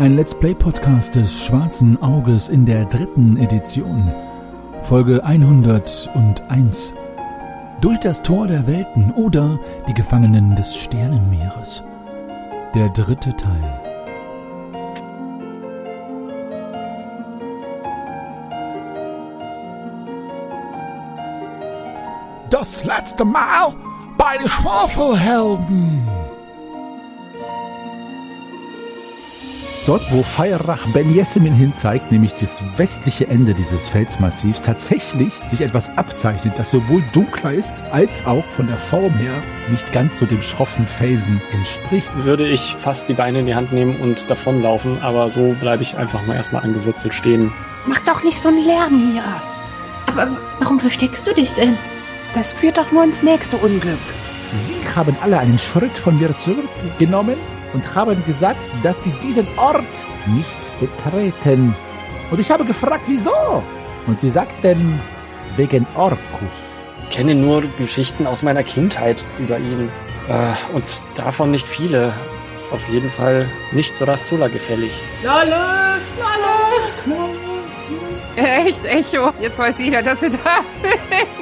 Ein 0.00 0.16
Let's 0.16 0.34
Play 0.34 0.54
Podcast 0.54 1.14
des 1.14 1.44
Schwarzen 1.44 2.00
Auges 2.02 2.48
in 2.48 2.64
der 2.64 2.86
dritten 2.86 3.36
Edition. 3.36 4.10
Folge 4.84 5.22
101. 5.22 6.94
Durch 7.82 8.00
das 8.00 8.22
Tor 8.22 8.46
der 8.46 8.66
Welten 8.66 9.12
oder 9.12 9.60
die 9.86 9.92
Gefangenen 9.92 10.56
des 10.56 10.74
Sternenmeeres. 10.74 11.84
Der 12.74 12.88
dritte 12.88 13.36
Teil. 13.36 13.82
Das 22.48 22.86
letzte 22.86 23.26
Mal 23.26 23.74
bei 24.16 24.38
den 24.38 24.48
Schwafelhelden. 24.48 25.99
Dort, 29.90 30.12
wo 30.12 30.22
Feierach 30.22 30.86
Ben 30.92 31.12
Jessemin 31.12 31.52
hin 31.52 31.72
zeigt, 31.72 32.12
nämlich 32.12 32.32
das 32.34 32.60
westliche 32.76 33.26
Ende 33.26 33.54
dieses 33.54 33.88
Felsmassivs, 33.88 34.62
tatsächlich 34.62 35.32
sich 35.50 35.62
etwas 35.62 35.98
abzeichnet, 35.98 36.52
das 36.56 36.70
sowohl 36.70 37.02
dunkler 37.12 37.54
ist, 37.54 37.72
als 37.90 38.24
auch 38.24 38.44
von 38.44 38.68
der 38.68 38.76
Form 38.76 39.12
her 39.14 39.32
nicht 39.68 39.92
ganz 39.92 40.16
so 40.16 40.26
dem 40.26 40.42
schroffen 40.42 40.86
Felsen 40.86 41.42
entspricht. 41.52 42.08
Würde 42.18 42.46
ich 42.46 42.76
fast 42.78 43.08
die 43.08 43.14
Beine 43.14 43.40
in 43.40 43.46
die 43.46 43.56
Hand 43.56 43.72
nehmen 43.72 43.96
und 43.96 44.30
davonlaufen, 44.30 45.02
aber 45.02 45.28
so 45.28 45.56
bleibe 45.58 45.82
ich 45.82 45.96
einfach 45.96 46.24
mal 46.24 46.36
erstmal 46.36 46.62
angewurzelt 46.62 47.12
stehen. 47.12 47.50
Mach 47.84 47.98
doch 48.04 48.22
nicht 48.22 48.40
so 48.40 48.46
einen 48.46 48.64
Lärm 48.64 49.10
hier. 49.12 49.24
Aber 50.06 50.28
warum 50.60 50.78
versteckst 50.78 51.26
du 51.26 51.34
dich 51.34 51.50
denn? 51.54 51.76
Das 52.36 52.52
führt 52.52 52.78
doch 52.78 52.92
nur 52.92 53.02
ins 53.02 53.24
nächste 53.24 53.56
Unglück. 53.56 53.98
Sie 54.56 54.76
haben 54.94 55.16
alle 55.20 55.40
einen 55.40 55.58
Schritt 55.58 55.96
von 55.96 56.16
mir 56.16 56.36
zurückgenommen 56.36 57.34
und 57.72 57.94
haben 57.94 58.24
gesagt, 58.26 58.58
dass 58.82 59.02
sie 59.04 59.12
diesen 59.22 59.46
Ort 59.56 59.84
nicht 60.26 60.80
betreten. 60.80 61.74
Und 62.30 62.40
ich 62.40 62.50
habe 62.50 62.64
gefragt, 62.64 63.04
wieso? 63.06 63.62
Und 64.06 64.20
sie 64.20 64.30
sagten, 64.30 65.00
wegen 65.56 65.86
Orkus. 65.94 66.18
Ich 67.04 67.16
kenne 67.16 67.34
nur 67.34 67.62
Geschichten 67.78 68.26
aus 68.26 68.42
meiner 68.42 68.62
Kindheit 68.62 69.24
über 69.38 69.58
ihn. 69.58 69.90
Äh, 70.28 70.74
und 70.74 71.02
davon 71.16 71.50
nicht 71.50 71.68
viele. 71.68 72.12
Auf 72.70 72.88
jeden 72.88 73.10
Fall 73.10 73.48
nicht 73.72 73.96
so 73.96 74.04
Rastula 74.04 74.46
gefällig. 74.46 74.92
Lalle! 75.24 75.98
Lalle! 76.18 76.60
Echt, 78.36 78.84
Echo. 78.84 79.32
Jetzt 79.40 79.58
weiß 79.58 79.78
jeder, 79.80 80.02
dass 80.02 80.22
ihr 80.22 80.30
da 80.30 80.60
sind. 80.80 80.98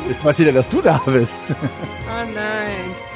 Jetzt 0.08 0.24
weiß 0.24 0.38
jeder, 0.38 0.52
dass 0.52 0.68
du 0.70 0.80
da 0.80 1.00
bist. 1.04 1.48
Oh 1.50 1.54
nein. 2.34 2.57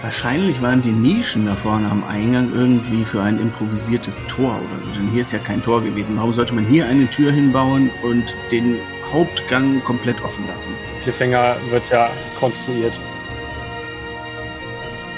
Wahrscheinlich 0.02 0.60
waren 0.60 0.82
die 0.82 0.90
Nischen 0.90 1.46
da 1.46 1.54
vorne 1.54 1.88
am 1.88 2.02
Eingang 2.02 2.52
irgendwie 2.52 3.04
für 3.04 3.22
ein 3.22 3.38
improvisiertes 3.38 4.24
Tor 4.26 4.56
oder 4.56 4.84
so. 4.84 4.98
Denn 4.98 5.08
hier 5.10 5.20
ist 5.20 5.30
ja 5.30 5.38
kein 5.38 5.62
Tor 5.62 5.80
gewesen. 5.80 6.16
Warum 6.16 6.32
sollte 6.32 6.54
man 6.54 6.66
hier 6.66 6.86
eine 6.86 7.08
Tür 7.08 7.30
hinbauen 7.30 7.88
und 8.02 8.34
den 8.50 8.78
Hauptgang 9.12 9.80
komplett 9.84 10.20
offen 10.24 10.44
lassen? 10.48 10.70
Cliffhanger 11.04 11.56
wird 11.70 11.84
ja 11.90 12.10
konstruiert. 12.38 12.98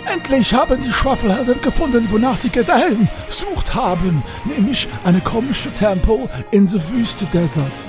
Endlich 0.05 0.53
haben 0.53 0.79
die 0.79 0.93
Schwafelhelden 0.93 1.63
gefunden, 1.63 2.07
wonach 2.11 2.37
sie 2.37 2.51
Gesellen 2.51 3.09
sucht 3.31 3.75
haben, 3.75 4.23
nämlich 4.45 4.87
eine 5.03 5.21
komische 5.21 5.73
Tempo 5.73 6.29
in 6.51 6.67
the 6.67 6.79
Wüste 6.93 7.25
Desert. 7.33 7.85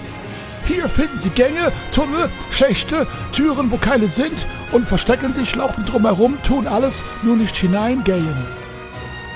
Hier 0.67 0.89
finden 0.89 1.17
sie 1.17 1.29
Gänge, 1.29 1.71
Tunnel, 1.91 2.29
Schächte, 2.49 3.07
Türen, 3.31 3.71
wo 3.71 3.77
keine 3.77 4.07
sind 4.07 4.47
und 4.71 4.85
verstecken 4.85 5.33
sich, 5.33 5.55
laufen 5.55 5.85
drumherum, 5.85 6.37
tun 6.41 6.67
alles, 6.67 7.03
nur 7.21 7.35
nicht 7.35 7.55
hineingehen. 7.55 8.35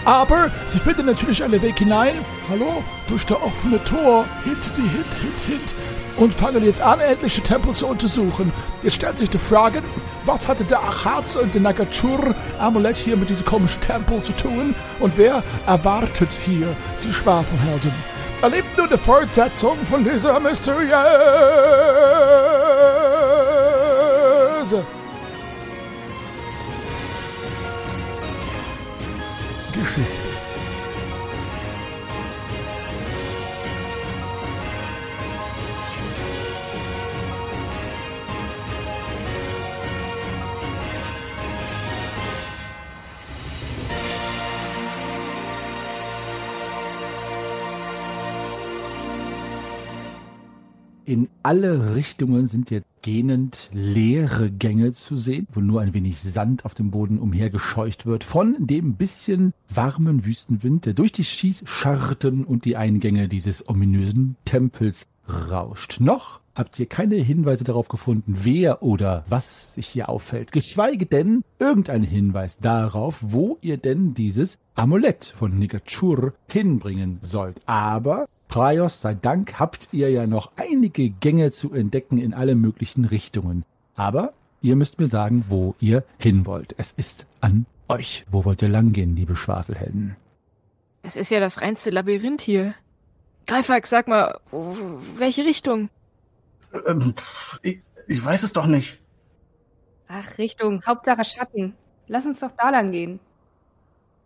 Aber 0.06 0.50
sie 0.66 0.79
finden 0.79 1.06
natürlich 1.06 1.44
einen 1.44 1.62
Weg 1.62 1.78
hinein, 1.78 2.13
hallo, 2.50 2.84
durch 3.09 3.25
das 3.25 3.38
offene 3.41 3.84
Tor, 3.84 4.25
hint, 4.44 4.57
die 4.75 4.81
hint, 4.81 5.13
hint, 5.22 5.41
hint, 5.45 5.73
und 6.17 6.34
fangen 6.34 6.63
jetzt 6.66 6.81
an, 6.81 7.00
endliche 7.00 7.41
Tempel 7.41 7.73
zu 7.73 7.85
untersuchen. 7.85 8.51
Jetzt 8.81 8.96
stellt 8.96 9.17
sich 9.17 9.29
die 9.29 9.38
Frage, 9.38 9.84
was 10.25 10.47
hatte 10.47 10.63
der 10.63 10.79
Achatz 10.79 11.35
und 11.35 11.53
der 11.53 11.61
Nagachur-Amulett 11.61 12.97
hier 12.97 13.17
mit 13.17 13.29
diesem 13.29 13.46
komischen 13.46 13.81
Tempel 13.81 14.22
zu 14.23 14.34
tun? 14.34 14.73
Und 15.00 15.17
wer 15.17 15.44
erwartet 15.67 16.29
hier 16.46 16.75
die 17.03 17.11
Schwafelhelden? 17.11 18.19
Erlebt 18.42 18.78
nur 18.78 18.88
die 18.88 18.98
Fortsetzung 18.98 19.78
von 19.86 20.02
dieser 20.04 20.40
mysteriöse 20.40 20.96
Geschichte. 29.74 30.19
In 51.09 51.28
alle 51.42 51.96
Richtungen 51.96 52.46
sind 52.46 52.70
jetzt 52.70 52.86
gähnend 53.02 53.72
leere 53.74 54.52
Gänge 54.52 54.92
zu 54.92 55.18
sehen, 55.18 55.47
wo 55.52 55.59
nur 55.59 55.81
ein 55.81 55.96
wenig 55.96 56.22
Sand 56.22 56.66
auf 56.66 56.75
dem 56.75 56.92
Boden 56.92 57.18
umhergescheucht 57.18 58.06
wird 58.06 58.24
von 58.24 58.56
dem 58.59 58.94
bisschen 58.94 59.56
warmen 59.74 60.24
Wüstenwind, 60.24 60.86
der 60.86 60.94
durch 60.94 61.12
die 61.12 61.24
Schießscharten 61.24 62.44
und 62.46 62.64
die 62.64 62.78
Eingänge 62.78 63.28
dieses 63.28 63.68
ominösen 63.68 64.36
Tempels 64.46 65.08
rauscht. 65.28 66.00
Noch 66.00 66.42
habt 66.53 66.80
ihr 66.80 66.86
keine 66.86 67.16
Hinweise 67.16 67.64
darauf 67.64 67.88
gefunden, 67.88 68.36
wer 68.44 68.84
oder 68.84 69.26
was 69.28 69.74
sich 69.74 69.88
hier 69.88 70.09
auffällt, 70.09 70.52
geschweige 70.52 71.08
denn 71.08 71.44
irgendeinen 71.58 72.03
Hinweis 72.03 72.59
darauf, 72.59 73.18
wo 73.22 73.58
ihr 73.62 73.78
denn 73.78 74.14
dieses 74.14 74.59
Amulett 74.76 75.26
von 75.36 75.58
Nigachur 75.58 76.34
hinbringen 76.52 77.18
sollt. 77.22 77.59
Aber 77.66 78.28
Praios 78.50 79.00
sei 79.00 79.14
Dank 79.14 79.60
habt 79.60 79.88
ihr 79.92 80.10
ja 80.10 80.26
noch 80.26 80.52
einige 80.58 81.12
Gänge 81.12 81.52
zu 81.52 81.72
entdecken 81.72 82.18
in 82.18 82.34
alle 82.34 82.56
möglichen 82.56 83.06
Richtungen. 83.06 83.64
Aber 83.96 84.34
ihr 84.62 84.76
müsst 84.76 85.00
mir 85.00 85.08
sagen, 85.08 85.46
wo 85.48 85.76
ihr 85.80 86.04
hin 86.18 86.48
wollt. 86.48 86.74
Es 86.78 86.92
ist 86.92 87.28
an 87.42 87.68
euch. 87.88 88.26
Wo 88.30 88.44
wollt 88.46 88.64
ihr 88.64 88.70
langgehen, 88.70 89.16
liebe 89.16 89.36
Schwafelhelden? 89.36 90.16
Es 91.04 91.16
ist 91.16 91.30
ja 91.30 91.40
das 91.40 91.62
reinste 91.62 91.92
Labyrinth 91.92 92.42
hier. 92.42 92.74
Greifax, 93.46 93.92
sag 93.92 94.08
mal, 94.08 94.40
welche 95.16 95.46
Richtung? 95.46 95.90
Ähm, 96.88 97.14
ich, 97.62 97.80
ich 98.08 98.26
weiß 98.26 98.42
es 98.42 98.52
doch 98.52 98.66
nicht. 98.66 99.00
Ach, 100.08 100.40
Richtung, 100.40 100.84
Hauptsache 100.88 101.24
Schatten. 101.24 101.76
Lass 102.08 102.26
uns 102.26 102.40
doch 102.40 102.52
da 102.58 102.72
lang 102.72 102.92
gehen. 102.92 103.20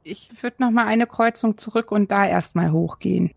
Ich 0.03 0.29
würde 0.41 0.63
noch 0.63 0.71
mal 0.71 0.85
eine 0.85 1.07
Kreuzung 1.07 1.57
zurück 1.57 1.91
und 1.91 2.09
da 2.09 2.25
erstmal 2.25 2.71
hochgehen. 2.71 3.33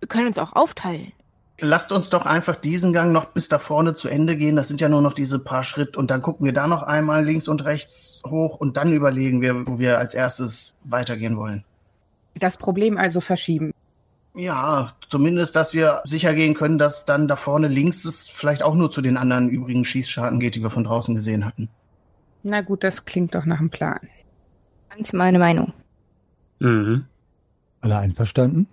Wir 0.00 0.08
können 0.08 0.28
uns 0.28 0.38
auch 0.38 0.54
aufteilen. 0.54 1.12
Lasst 1.60 1.90
uns 1.90 2.08
doch 2.08 2.24
einfach 2.24 2.54
diesen 2.54 2.92
Gang 2.92 3.12
noch 3.12 3.26
bis 3.26 3.48
da 3.48 3.58
vorne 3.58 3.96
zu 3.96 4.08
Ende 4.08 4.36
gehen. 4.36 4.54
Das 4.54 4.68
sind 4.68 4.80
ja 4.80 4.88
nur 4.88 5.02
noch 5.02 5.12
diese 5.12 5.40
paar 5.40 5.64
Schritte. 5.64 5.98
Und 5.98 6.10
dann 6.12 6.22
gucken 6.22 6.46
wir 6.46 6.52
da 6.52 6.68
noch 6.68 6.84
einmal 6.84 7.24
links 7.24 7.48
und 7.48 7.64
rechts 7.64 8.22
hoch 8.24 8.56
und 8.56 8.76
dann 8.76 8.92
überlegen 8.92 9.40
wir, 9.40 9.66
wo 9.66 9.80
wir 9.80 9.98
als 9.98 10.14
erstes 10.14 10.76
weitergehen 10.84 11.36
wollen. 11.36 11.64
Das 12.36 12.56
Problem 12.56 12.96
also 12.96 13.20
verschieben. 13.20 13.72
Ja, 14.36 14.92
zumindest, 15.08 15.56
dass 15.56 15.74
wir 15.74 16.00
sicher 16.04 16.32
gehen 16.32 16.54
können, 16.54 16.78
dass 16.78 17.04
dann 17.04 17.26
da 17.26 17.34
vorne 17.34 17.66
links 17.66 18.04
es 18.04 18.28
vielleicht 18.28 18.62
auch 18.62 18.76
nur 18.76 18.88
zu 18.88 19.00
den 19.00 19.16
anderen 19.16 19.48
übrigen 19.48 19.84
Schießscharten 19.84 20.38
geht, 20.38 20.54
die 20.54 20.62
wir 20.62 20.70
von 20.70 20.84
draußen 20.84 21.16
gesehen 21.16 21.44
hatten. 21.44 21.68
Na 22.44 22.60
gut, 22.60 22.84
das 22.84 23.04
klingt 23.04 23.34
doch 23.34 23.46
nach 23.46 23.58
einem 23.58 23.70
Plan. 23.70 23.98
Ganz 24.90 25.12
meine 25.12 25.40
Meinung. 25.40 25.72
Mhm. 26.60 27.06
Alle 27.80 27.98
einverstanden? 27.98 28.68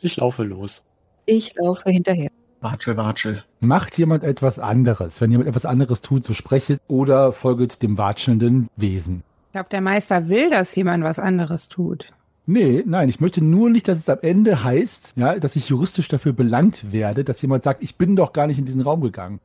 Ich 0.00 0.16
laufe 0.16 0.42
los. 0.42 0.84
Ich 1.26 1.54
laufe 1.54 1.90
hinterher. 1.90 2.30
Watschel, 2.60 2.96
watschel. 2.96 3.44
Macht 3.60 3.98
jemand 3.98 4.24
etwas 4.24 4.58
anderes? 4.58 5.20
Wenn 5.20 5.30
jemand 5.30 5.48
etwas 5.48 5.66
anderes 5.66 6.00
tut, 6.00 6.24
so 6.24 6.32
sprechet 6.32 6.80
oder 6.88 7.32
folget 7.32 7.82
dem 7.82 7.98
watschelnden 7.98 8.68
Wesen. 8.76 9.22
Ich 9.48 9.52
glaube, 9.52 9.68
der 9.70 9.80
Meister 9.80 10.28
will, 10.28 10.50
dass 10.50 10.74
jemand 10.74 11.04
was 11.04 11.18
anderes 11.18 11.68
tut. 11.68 12.10
Nee, 12.46 12.82
nein, 12.86 13.08
ich 13.08 13.20
möchte 13.20 13.42
nur 13.42 13.70
nicht, 13.70 13.88
dass 13.88 13.98
es 13.98 14.08
am 14.08 14.18
Ende 14.20 14.64
heißt, 14.64 15.14
ja, 15.16 15.38
dass 15.38 15.56
ich 15.56 15.68
juristisch 15.68 16.08
dafür 16.08 16.32
belangt 16.34 16.92
werde, 16.92 17.24
dass 17.24 17.40
jemand 17.40 17.62
sagt, 17.62 17.82
ich 17.82 17.96
bin 17.96 18.16
doch 18.16 18.32
gar 18.32 18.46
nicht 18.46 18.58
in 18.58 18.66
diesen 18.66 18.82
Raum 18.82 19.00
gegangen. 19.00 19.40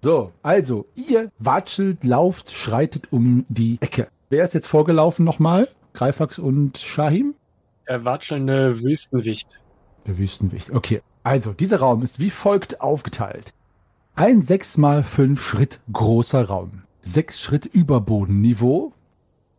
So, 0.00 0.32
also, 0.42 0.86
ihr 0.96 1.30
watschelt, 1.38 2.02
lauft, 2.02 2.50
schreitet 2.50 3.12
um 3.12 3.44
die 3.48 3.78
Ecke. 3.80 4.08
Wer 4.30 4.44
ist 4.44 4.54
jetzt 4.54 4.66
vorgelaufen 4.66 5.24
nochmal? 5.24 5.68
Greifax 5.94 6.40
und 6.40 6.78
Shahim? 6.78 7.34
Der 7.88 8.04
watschelnde 8.04 8.82
Wüstenwicht. 8.82 9.60
Der 10.06 10.18
Wüstenwicht. 10.18 10.70
Okay. 10.70 11.02
Also, 11.22 11.52
dieser 11.52 11.78
Raum 11.78 12.02
ist 12.02 12.18
wie 12.18 12.30
folgt 12.30 12.80
aufgeteilt. 12.80 13.54
Ein 14.14 14.42
sechs 14.42 14.76
mal 14.76 15.04
fünf 15.04 15.42
Schritt 15.42 15.80
großer 15.92 16.44
Raum. 16.44 16.82
Sechs 17.02 17.40
Schritt 17.40 17.66
über 17.66 18.00
Bodenniveau. 18.00 18.92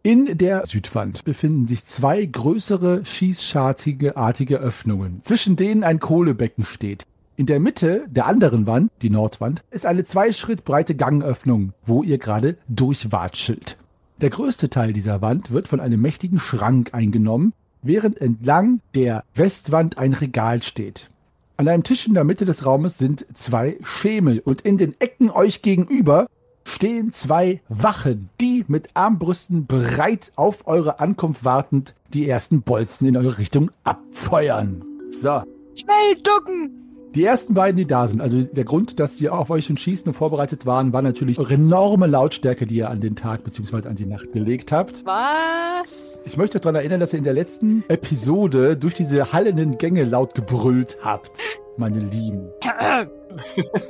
In 0.04 0.38
der 0.38 0.66
Südwand 0.66 1.24
befinden 1.24 1.66
sich 1.66 1.86
zwei 1.86 2.25
größere 2.25 3.06
schießschartige 3.06 4.18
artige 4.18 4.57
Öffnungen, 4.57 5.22
zwischen 5.24 5.56
denen 5.56 5.84
ein 5.84 6.01
Kohlebecken 6.01 6.66
steht. 6.66 7.06
In 7.38 7.46
der 7.46 7.60
Mitte 7.60 8.06
der 8.10 8.28
anderen 8.28 8.68
Wand, 8.68 8.92
die 9.01 9.10
Nordwand, 9.10 9.63
ist 9.72 9.86
eine 9.86 10.04
zwei 10.04 10.34
Schritt 10.34 10.66
breite 10.66 10.94
Gangöffnung, 10.94 11.74
wo 11.86 12.04
ihr 12.04 12.18
gerade 12.18 12.57
durchwatschelt. 12.68 13.80
Der 14.22 14.30
größte 14.30 14.69
Teil 14.69 14.94
dieser 14.94 15.22
Wand 15.22 15.51
wird 15.51 15.68
von 15.68 15.80
einem 15.80 16.01
mächtigen 16.01 16.39
Schrank 16.39 16.94
eingenommen, 16.94 17.54
während 17.84 18.20
entlang 18.20 18.82
der 18.96 19.24
Westwand 19.36 19.98
ein 19.98 20.14
Regal 20.14 20.64
steht. 20.64 21.10
An 21.58 21.68
einem 21.68 21.84
Tisch 21.84 22.08
in 22.08 22.16
der 22.16 22.24
Mitte 22.24 22.46
des 22.46 22.66
Raumes 22.66 22.98
sind 22.98 23.26
zwei 23.34 23.78
Schemel 23.84 24.40
und 24.40 24.62
in 24.62 24.78
den 24.78 25.00
Ecken 25.00 25.30
euch 25.30 25.62
gegenüber 25.62 26.28
stehen 26.66 27.12
zwei 27.12 27.62
Wachen, 27.70 28.30
die 28.42 28.66
mit 28.68 28.90
Armbrüsten 28.96 29.68
bereit 29.68 30.32
auf 30.36 30.66
eure 30.66 31.00
Ankunft 31.00 31.46
wartend 31.46 31.94
die 32.14 32.28
ersten 32.28 32.62
Bolzen 32.62 33.08
in 33.08 33.18
eure 33.18 33.38
Richtung 33.38 33.72
abfeuern. 33.84 34.84
So, 35.12 35.44
Schnell 35.76 36.16
ducken! 36.24 36.83
Die 37.15 37.24
ersten 37.24 37.54
beiden, 37.54 37.77
die 37.77 37.86
da 37.86 38.07
sind, 38.07 38.21
also 38.21 38.42
der 38.42 38.63
Grund, 38.63 39.00
dass 39.00 39.18
die 39.18 39.30
auf 39.30 39.50
euch 39.50 39.65
schon 39.65 39.77
schießen 39.77 40.07
und 40.07 40.13
vorbereitet 40.13 40.65
waren, 40.65 40.94
war 40.94 41.01
natürlich 41.01 41.39
eure 41.39 41.54
enorme 41.54 42.07
Lautstärke, 42.07 42.65
die 42.65 42.75
ihr 42.77 42.89
an 42.89 43.01
den 43.01 43.15
Tag 43.15 43.44
bzw. 43.44 43.88
an 43.88 43.95
die 43.95 44.06
Nacht 44.06 44.31
gelegt 44.31 44.71
habt. 44.71 45.06
Was? 45.06 45.89
Ich 46.25 46.38
möchte 46.38 46.57
euch 46.57 46.62
daran 46.62 46.75
erinnern, 46.75 47.00
dass 47.00 47.13
ihr 47.13 47.19
in 47.19 47.25
der 47.25 47.33
letzten 47.33 47.83
Episode 47.88 48.77
durch 48.77 48.94
diese 48.94 49.31
hallenden 49.31 49.77
Gänge 49.77 50.06
laut 50.06 50.33
gebrüllt 50.33 50.98
habt, 51.01 51.38
meine 51.77 52.00
Lieben. 52.00 52.50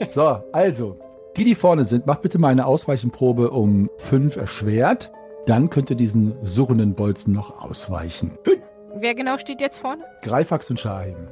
So, 0.09 0.41
also, 0.53 0.97
die, 1.35 1.43
die 1.43 1.55
vorne 1.55 1.83
sind, 1.83 2.05
macht 2.05 2.21
bitte 2.21 2.39
mal 2.39 2.47
eine 2.47 2.65
Ausweichenprobe 2.65 3.49
um 3.51 3.89
fünf 3.97 4.37
erschwert. 4.37 5.11
Dann 5.47 5.69
könnt 5.69 5.89
ihr 5.89 5.97
diesen 5.97 6.33
surrenden 6.43 6.95
Bolzen 6.95 7.33
noch 7.33 7.61
ausweichen. 7.61 8.37
Wer 8.95 9.15
genau 9.15 9.37
steht 9.37 9.59
jetzt 9.59 9.79
vorne? 9.79 10.05
Greifax 10.21 10.69
und 10.69 10.79
Shahim. 10.79 11.27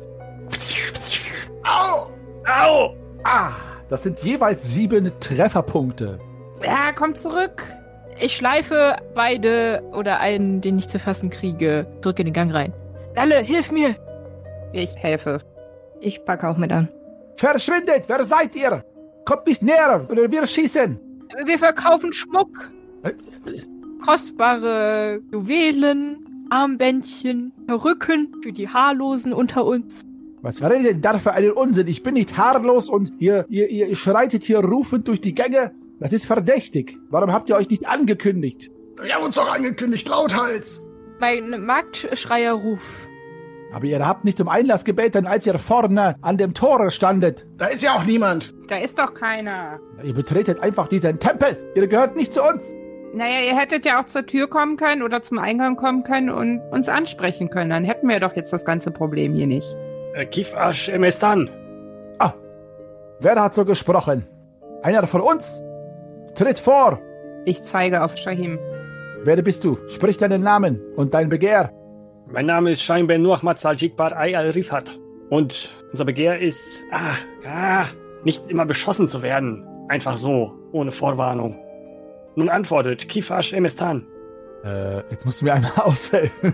Au! 1.63 2.09
Au! 2.45 2.95
Ah, 3.23 3.51
das 3.89 4.03
sind 4.03 4.19
jeweils 4.19 4.73
sieben 4.73 5.11
Trefferpunkte. 5.19 6.19
Ja, 6.63 6.91
komm 6.93 7.15
zurück. 7.15 7.63
Ich 8.19 8.35
schleife 8.35 8.97
beide 9.15 9.81
oder 9.93 10.19
einen, 10.19 10.61
den 10.61 10.77
ich 10.77 10.87
zu 10.89 10.99
fassen 10.99 11.29
kriege, 11.29 11.87
zurück 12.01 12.19
in 12.19 12.25
den 12.25 12.33
Gang 12.33 12.53
rein. 12.53 12.73
Lalle, 13.15 13.39
hilf 13.39 13.71
mir! 13.71 13.95
Ich 14.73 14.95
helfe. 14.95 15.41
Ich 15.99 16.23
packe 16.25 16.47
auch 16.47 16.57
mit 16.57 16.71
an. 16.71 16.87
Verschwindet! 17.37 18.03
Wer 18.07 18.23
seid 18.23 18.55
ihr? 18.55 18.83
Kommt 19.25 19.47
nicht 19.47 19.61
näher 19.63 20.05
oder 20.09 20.31
wir 20.31 20.45
schießen! 20.45 20.99
Wir 21.45 21.59
verkaufen 21.59 22.11
Schmuck. 22.13 22.71
Äh, 23.03 23.13
Kostbare 24.03 25.21
Juwelen, 25.31 26.47
Armbändchen, 26.49 27.53
Perücken 27.67 28.35
für 28.41 28.51
die 28.51 28.67
Haarlosen 28.67 29.31
unter 29.31 29.65
uns. 29.65 30.05
Was 30.41 30.61
redet 30.61 30.83
ihr 30.83 30.93
denn 30.93 31.01
da 31.01 31.19
für 31.19 31.33
einen 31.33 31.51
Unsinn? 31.51 31.87
Ich 31.87 32.01
bin 32.01 32.15
nicht 32.15 32.35
haarlos 32.35 32.89
und 32.89 33.11
ihr, 33.19 33.45
ihr, 33.49 33.69
ihr 33.69 33.95
schreitet 33.95 34.43
hier 34.43 34.59
rufend 34.59 35.07
durch 35.07 35.21
die 35.21 35.35
Gänge. 35.35 35.71
Das 35.99 36.13
ist 36.13 36.25
verdächtig. 36.25 36.97
Warum 37.09 37.31
habt 37.31 37.49
ihr 37.49 37.55
euch 37.55 37.69
nicht 37.69 37.87
angekündigt? 37.87 38.71
Wir 39.01 39.13
haben 39.13 39.23
uns 39.23 39.35
doch 39.35 39.53
angekündigt, 39.53 40.07
lauthals. 40.09 40.81
Mein 41.19 41.63
Marktschreierruf. 41.63 42.79
Aber 43.71 43.85
ihr 43.85 44.05
habt 44.05 44.25
nicht 44.25 44.41
um 44.41 44.49
Einlass 44.49 44.83
gebeten, 44.83 45.27
als 45.27 45.45
ihr 45.45 45.57
vorne 45.59 46.15
an 46.21 46.37
dem 46.37 46.55
Tore 46.55 46.89
standet. 46.89 47.45
Da 47.57 47.67
ist 47.67 47.83
ja 47.83 47.93
auch 47.95 48.03
niemand. 48.03 48.53
Da 48.67 48.77
ist 48.79 48.97
doch 48.97 49.13
keiner. 49.13 49.79
Ihr 50.03 50.13
betretet 50.13 50.59
einfach 50.59 50.87
diesen 50.87 51.19
Tempel. 51.19 51.71
Ihr 51.75 51.87
gehört 51.87 52.17
nicht 52.17 52.33
zu 52.33 52.41
uns. 52.41 52.73
Naja, 53.13 53.45
ihr 53.45 53.57
hättet 53.57 53.85
ja 53.85 54.01
auch 54.01 54.07
zur 54.07 54.25
Tür 54.25 54.49
kommen 54.49 54.75
können 54.77 55.03
oder 55.03 55.21
zum 55.21 55.37
Eingang 55.37 55.75
kommen 55.75 56.03
können 56.03 56.31
und 56.31 56.61
uns 56.71 56.89
ansprechen 56.89 57.49
können. 57.49 57.69
Dann 57.69 57.85
hätten 57.85 58.07
wir 58.09 58.19
doch 58.19 58.35
jetzt 58.35 58.51
das 58.51 58.65
ganze 58.65 58.89
Problem 58.91 59.35
hier 59.35 59.47
nicht. 59.47 59.75
Äh, 60.13 60.25
Kifash 60.25 60.89
Emestan. 60.89 61.49
Ah, 62.19 62.33
wer 63.19 63.41
hat 63.41 63.53
so 63.53 63.63
gesprochen? 63.63 64.27
Einer 64.83 65.07
von 65.07 65.21
uns? 65.21 65.63
Tritt 66.35 66.59
vor. 66.59 66.99
Ich 67.45 67.63
zeige 67.63 68.03
auf 68.03 68.17
Shahim. 68.17 68.59
Wer 69.23 69.41
bist 69.41 69.63
du? 69.63 69.77
Sprich 69.87 70.17
deinen 70.17 70.41
Namen 70.41 70.81
und 70.95 71.13
dein 71.13 71.29
Begehr. 71.29 71.71
Mein 72.27 72.45
Name 72.45 72.71
ist 72.71 72.81
Shaim 72.81 73.07
Ben 73.07 73.21
Nuahmad 73.21 73.59
Saljikbar 73.59 74.17
Ay 74.17 74.35
al-Rifat. 74.35 74.99
Und 75.29 75.73
unser 75.91 76.05
Begehr 76.05 76.39
ist, 76.39 76.83
ah, 76.91 77.15
ah, 77.47 77.85
nicht 78.23 78.47
immer 78.47 78.65
beschossen 78.65 79.07
zu 79.07 79.21
werden. 79.21 79.65
Einfach 79.87 80.15
so, 80.15 80.51
ohne 80.71 80.91
Vorwarnung. 80.91 81.55
Nun 82.35 82.49
antwortet 82.49 83.07
Kifash 83.07 83.53
Emestan. 83.53 84.05
Äh, 84.63 84.97
jetzt 85.09 85.25
musst 85.25 85.41
du 85.41 85.45
mir 85.45 85.53
einmal 85.53 85.71
aushelfen. 85.77 86.53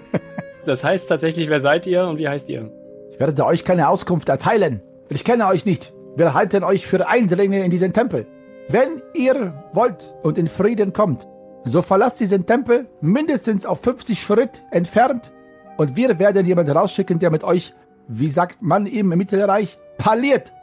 Das 0.65 0.83
heißt 0.83 1.09
tatsächlich, 1.09 1.49
wer 1.49 1.61
seid 1.61 1.87
ihr 1.87 2.05
und 2.05 2.17
wie 2.17 2.27
heißt 2.27 2.49
ihr? 2.49 2.69
Ich 3.17 3.21
werde 3.21 3.47
euch 3.47 3.65
keine 3.65 3.89
Auskunft 3.89 4.29
erteilen. 4.29 4.79
Ich 5.09 5.23
kenne 5.23 5.47
euch 5.47 5.65
nicht. 5.65 5.91
Wir 6.15 6.35
halten 6.35 6.63
euch 6.63 6.85
für 6.85 7.07
Eindringlinge 7.07 7.65
in 7.65 7.71
diesen 7.71 7.91
Tempel. 7.91 8.27
Wenn 8.69 9.01
ihr 9.15 9.63
wollt 9.73 10.13
und 10.21 10.37
in 10.37 10.47
Frieden 10.47 10.93
kommt, 10.93 11.27
so 11.65 11.81
verlasst 11.81 12.19
diesen 12.19 12.45
Tempel 12.45 12.87
mindestens 13.01 13.65
auf 13.65 13.81
50 13.81 14.21
Schritt 14.21 14.61
entfernt 14.69 15.31
und 15.77 15.95
wir 15.95 16.19
werden 16.19 16.45
jemanden 16.45 16.77
rausschicken, 16.77 17.17
der 17.17 17.31
mit 17.31 17.43
euch, 17.43 17.73
wie 18.07 18.29
sagt 18.29 18.61
man 18.61 18.85
im 18.85 19.07
Mittelreich, 19.09 19.79
parliert. 19.97 20.53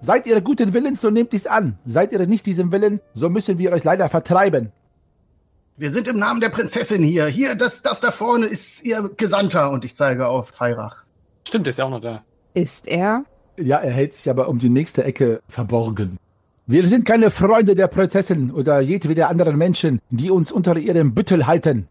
Seid 0.00 0.28
ihr 0.28 0.40
guten 0.42 0.74
Willens, 0.74 1.00
so 1.00 1.10
nehmt 1.10 1.32
dies 1.32 1.48
an. 1.48 1.76
Seid 1.86 2.12
ihr 2.12 2.24
nicht 2.28 2.46
diesem 2.46 2.70
Willen, 2.70 3.00
so 3.14 3.28
müssen 3.28 3.58
wir 3.58 3.72
euch 3.72 3.82
leider 3.82 4.08
vertreiben. 4.08 4.70
Wir 5.76 5.90
sind 5.90 6.06
im 6.06 6.20
Namen 6.20 6.40
der 6.40 6.50
Prinzessin 6.50 7.02
hier. 7.02 7.26
Hier, 7.26 7.56
das, 7.56 7.82
das 7.82 7.98
da 7.98 8.12
vorne 8.12 8.46
ist 8.46 8.84
ihr 8.84 9.10
Gesandter. 9.16 9.70
Und 9.72 9.84
ich 9.84 9.96
zeige 9.96 10.28
auf 10.28 10.50
Feirach. 10.50 11.03
Stimmt, 11.46 11.66
der 11.66 11.70
ist 11.70 11.78
ja 11.78 11.84
auch 11.84 11.90
noch 11.90 12.00
da. 12.00 12.24
Ist 12.54 12.88
er? 12.88 13.24
Ja, 13.56 13.78
er 13.78 13.92
hält 13.92 14.14
sich 14.14 14.28
aber 14.28 14.48
um 14.48 14.58
die 14.58 14.68
nächste 14.68 15.04
Ecke 15.04 15.40
verborgen. 15.48 16.18
Wir 16.66 16.86
sind 16.86 17.04
keine 17.04 17.30
Freunde 17.30 17.74
der 17.74 17.88
Prinzessin 17.88 18.50
oder 18.50 18.80
jedweder 18.80 19.28
anderen 19.28 19.56
Menschen, 19.58 20.00
die 20.10 20.30
uns 20.30 20.50
unter 20.50 20.76
ihrem 20.76 21.14
Büttel 21.14 21.46
halten. 21.46 21.88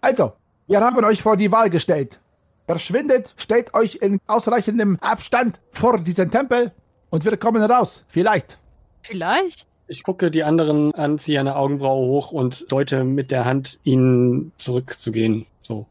Also, 0.00 0.32
wir 0.66 0.80
haben 0.80 1.04
euch 1.04 1.22
vor 1.22 1.36
die 1.36 1.52
Wahl 1.52 1.68
gestellt. 1.70 2.20
Verschwindet, 2.66 3.34
stellt 3.36 3.74
euch 3.74 3.96
in 3.96 4.18
ausreichendem 4.26 4.98
Abstand 5.00 5.60
vor 5.70 5.98
diesen 6.00 6.30
Tempel 6.30 6.72
und 7.10 7.24
wir 7.24 7.36
kommen 7.36 7.62
raus. 7.62 8.04
Vielleicht. 8.08 8.58
Vielleicht? 9.02 9.66
Ich 9.86 10.02
gucke 10.02 10.30
die 10.30 10.44
anderen 10.44 10.94
an, 10.94 11.18
ziehe 11.18 11.40
eine 11.40 11.56
Augenbraue 11.56 12.06
hoch 12.06 12.32
und 12.32 12.70
deute 12.70 13.04
mit 13.04 13.30
der 13.30 13.44
Hand, 13.44 13.78
ihnen 13.84 14.52
zurückzugehen. 14.58 15.46
So. 15.62 15.86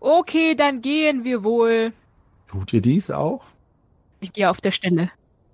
Okay, 0.00 0.54
dann 0.54 0.82
gehen 0.82 1.24
wir 1.24 1.42
wohl. 1.42 1.92
Tut 2.48 2.72
ihr 2.72 2.80
dies 2.80 3.10
auch? 3.10 3.44
Ich 4.20 4.32
gehe 4.32 4.50
auf 4.50 4.60
der 4.60 4.70
Stelle. 4.70 5.10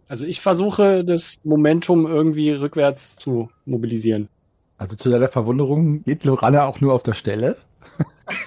Also 0.08 0.26
ich 0.26 0.40
versuche, 0.40 1.04
das 1.04 1.40
Momentum 1.42 2.06
irgendwie 2.06 2.50
rückwärts 2.50 3.16
zu 3.16 3.50
mobilisieren. 3.64 4.28
Also 4.76 4.96
zu 4.96 5.10
deiner 5.10 5.28
Verwunderung 5.28 6.02
geht 6.02 6.24
Lorana 6.24 6.66
auch 6.66 6.80
nur 6.80 6.92
auf 6.92 7.02
der 7.02 7.14
Stelle. 7.14 7.56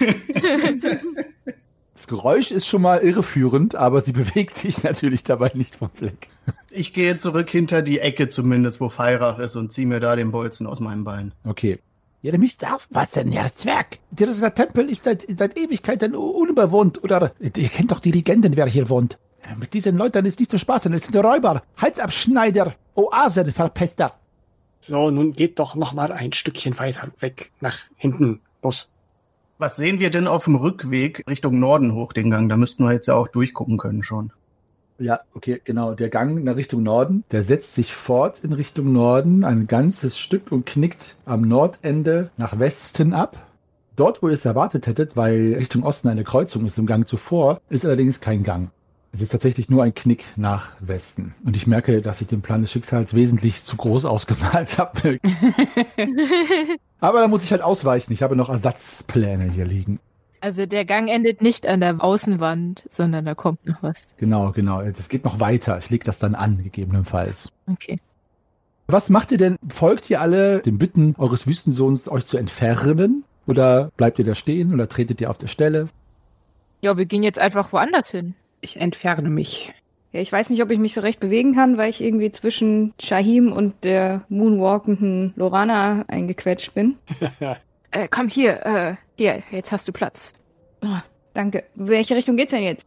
das 1.94 2.06
Geräusch 2.06 2.50
ist 2.50 2.66
schon 2.66 2.82
mal 2.82 3.00
irreführend, 3.00 3.74
aber 3.74 4.00
sie 4.00 4.12
bewegt 4.12 4.56
sich 4.56 4.82
natürlich 4.82 5.24
dabei 5.24 5.50
nicht 5.54 5.76
vom 5.76 5.90
Fleck. 5.90 6.28
Ich 6.70 6.92
gehe 6.92 7.16
zurück 7.16 7.50
hinter 7.50 7.82
die 7.82 7.98
Ecke 8.00 8.28
zumindest, 8.28 8.80
wo 8.80 8.88
Feirach 8.88 9.38
ist 9.38 9.56
und 9.56 9.72
ziehe 9.72 9.86
mir 9.86 9.98
da 9.98 10.14
den 10.14 10.30
Bolzen 10.30 10.66
aus 10.66 10.80
meinem 10.80 11.04
Bein. 11.04 11.32
Okay. 11.44 11.78
Ja, 12.26 12.32
ihr 12.32 12.40
müsst 12.40 12.66
aufpassen, 12.66 13.30
Herr 13.30 13.54
Zwerg. 13.54 14.00
Dieser 14.10 14.52
Tempel 14.52 14.90
ist 14.90 15.04
seit, 15.04 15.24
seit 15.32 15.56
Ewigkeiten 15.56 16.16
unbewohnt. 16.16 17.04
Oder 17.04 17.30
ihr 17.38 17.68
kennt 17.68 17.92
doch 17.92 18.00
die 18.00 18.10
Legenden, 18.10 18.56
wer 18.56 18.66
hier 18.66 18.88
wohnt. 18.88 19.16
Mit 19.56 19.74
diesen 19.74 19.96
Leuten 19.96 20.26
ist 20.26 20.40
nicht 20.40 20.50
zu 20.50 20.58
spaßen. 20.58 20.92
Es 20.92 21.04
sind 21.04 21.14
Räuber, 21.24 21.62
Halsabschneider, 21.76 22.74
Oasenverpester. 22.96 24.18
So, 24.80 25.08
nun 25.12 25.34
geht 25.34 25.60
doch 25.60 25.76
noch 25.76 25.92
mal 25.92 26.10
ein 26.10 26.32
Stückchen 26.32 26.76
weiter 26.80 27.12
weg, 27.20 27.52
nach 27.60 27.78
hinten. 27.94 28.40
Los. 28.60 28.90
Was 29.58 29.76
sehen 29.76 30.00
wir 30.00 30.10
denn 30.10 30.26
auf 30.26 30.46
dem 30.46 30.56
Rückweg 30.56 31.22
Richtung 31.30 31.60
Norden 31.60 31.94
hoch 31.94 32.12
den 32.12 32.32
Gang? 32.32 32.48
Da 32.48 32.56
müssten 32.56 32.82
wir 32.82 32.92
jetzt 32.92 33.06
ja 33.06 33.14
auch 33.14 33.28
durchgucken 33.28 33.78
können 33.78 34.02
schon. 34.02 34.32
Ja, 34.98 35.20
okay, 35.34 35.60
genau. 35.62 35.94
Der 35.94 36.08
Gang 36.08 36.42
nach 36.42 36.56
Richtung 36.56 36.82
Norden, 36.82 37.24
der 37.30 37.42
setzt 37.42 37.74
sich 37.74 37.94
fort 37.94 38.42
in 38.42 38.52
Richtung 38.52 38.92
Norden 38.92 39.44
ein 39.44 39.66
ganzes 39.66 40.18
Stück 40.18 40.52
und 40.52 40.64
knickt 40.64 41.16
am 41.26 41.42
Nordende 41.42 42.30
nach 42.36 42.58
Westen 42.58 43.12
ab. 43.12 43.46
Dort, 43.96 44.22
wo 44.22 44.28
ihr 44.28 44.34
es 44.34 44.44
erwartet 44.44 44.86
hättet, 44.86 45.16
weil 45.16 45.54
Richtung 45.54 45.82
Osten 45.82 46.08
eine 46.08 46.24
Kreuzung 46.24 46.66
ist 46.66 46.78
im 46.78 46.86
Gang 46.86 47.06
zuvor, 47.06 47.60
ist 47.68 47.84
allerdings 47.84 48.20
kein 48.20 48.42
Gang. 48.42 48.70
Es 49.12 49.22
ist 49.22 49.30
tatsächlich 49.30 49.70
nur 49.70 49.82
ein 49.82 49.94
Knick 49.94 50.24
nach 50.36 50.72
Westen. 50.80 51.34
Und 51.44 51.56
ich 51.56 51.66
merke, 51.66 52.02
dass 52.02 52.20
ich 52.20 52.26
den 52.26 52.42
Plan 52.42 52.60
des 52.60 52.70
Schicksals 52.70 53.14
wesentlich 53.14 53.62
zu 53.62 53.76
groß 53.76 54.04
ausgemalt 54.04 54.76
habe. 54.78 55.18
Aber 57.00 57.20
da 57.20 57.28
muss 57.28 57.44
ich 57.44 57.50
halt 57.50 57.62
ausweichen. 57.62 58.12
Ich 58.12 58.22
habe 58.22 58.36
noch 58.36 58.50
Ersatzpläne 58.50 59.50
hier 59.50 59.64
liegen. 59.64 60.00
Also 60.40 60.66
der 60.66 60.84
Gang 60.84 61.08
endet 61.08 61.42
nicht 61.42 61.66
an 61.66 61.80
der 61.80 62.02
Außenwand, 62.02 62.84
sondern 62.90 63.24
da 63.24 63.34
kommt 63.34 63.66
noch 63.66 63.82
was. 63.82 64.06
Genau, 64.16 64.52
genau. 64.52 64.82
Das 64.82 65.08
geht 65.08 65.24
noch 65.24 65.40
weiter. 65.40 65.78
Ich 65.78 65.90
lege 65.90 66.04
das 66.04 66.18
dann 66.18 66.34
an, 66.34 66.62
gegebenenfalls. 66.62 67.52
Okay. 67.66 67.98
Was 68.86 69.10
macht 69.10 69.32
ihr 69.32 69.38
denn? 69.38 69.56
Folgt 69.68 70.08
ihr 70.10 70.20
alle 70.20 70.60
den 70.60 70.78
Bitten 70.78 71.14
eures 71.18 71.46
Wüstensohns, 71.46 72.08
euch 72.08 72.26
zu 72.26 72.36
entfernen? 72.36 73.24
Oder 73.46 73.90
bleibt 73.96 74.18
ihr 74.18 74.24
da 74.24 74.34
stehen 74.34 74.72
oder 74.72 74.88
tretet 74.88 75.20
ihr 75.20 75.30
auf 75.30 75.38
der 75.38 75.48
Stelle? 75.48 75.88
Ja, 76.80 76.96
wir 76.96 77.06
gehen 77.06 77.22
jetzt 77.22 77.38
einfach 77.38 77.72
woanders 77.72 78.10
hin. 78.10 78.34
Ich 78.60 78.80
entferne 78.80 79.28
mich. 79.28 79.72
Ja, 80.12 80.20
ich 80.20 80.32
weiß 80.32 80.50
nicht, 80.50 80.62
ob 80.62 80.70
ich 80.70 80.78
mich 80.78 80.94
so 80.94 81.00
recht 81.00 81.20
bewegen 81.20 81.54
kann, 81.54 81.78
weil 81.78 81.90
ich 81.90 82.00
irgendwie 82.00 82.30
zwischen 82.32 82.94
Shahim 83.00 83.52
und 83.52 83.84
der 83.84 84.24
moonwalkenden 84.28 85.32
Lorana 85.36 86.04
eingequetscht 86.08 86.74
bin. 86.74 86.96
Äh, 87.92 88.08
komm 88.10 88.28
hier, 88.28 88.66
äh, 88.66 88.96
hier, 89.16 89.42
jetzt 89.50 89.72
hast 89.72 89.86
du 89.88 89.92
Platz. 89.92 90.32
Oh, 90.82 90.98
danke. 91.34 91.64
Welche 91.74 92.14
Richtung 92.16 92.36
geht's 92.36 92.50
denn 92.52 92.62
jetzt? 92.62 92.86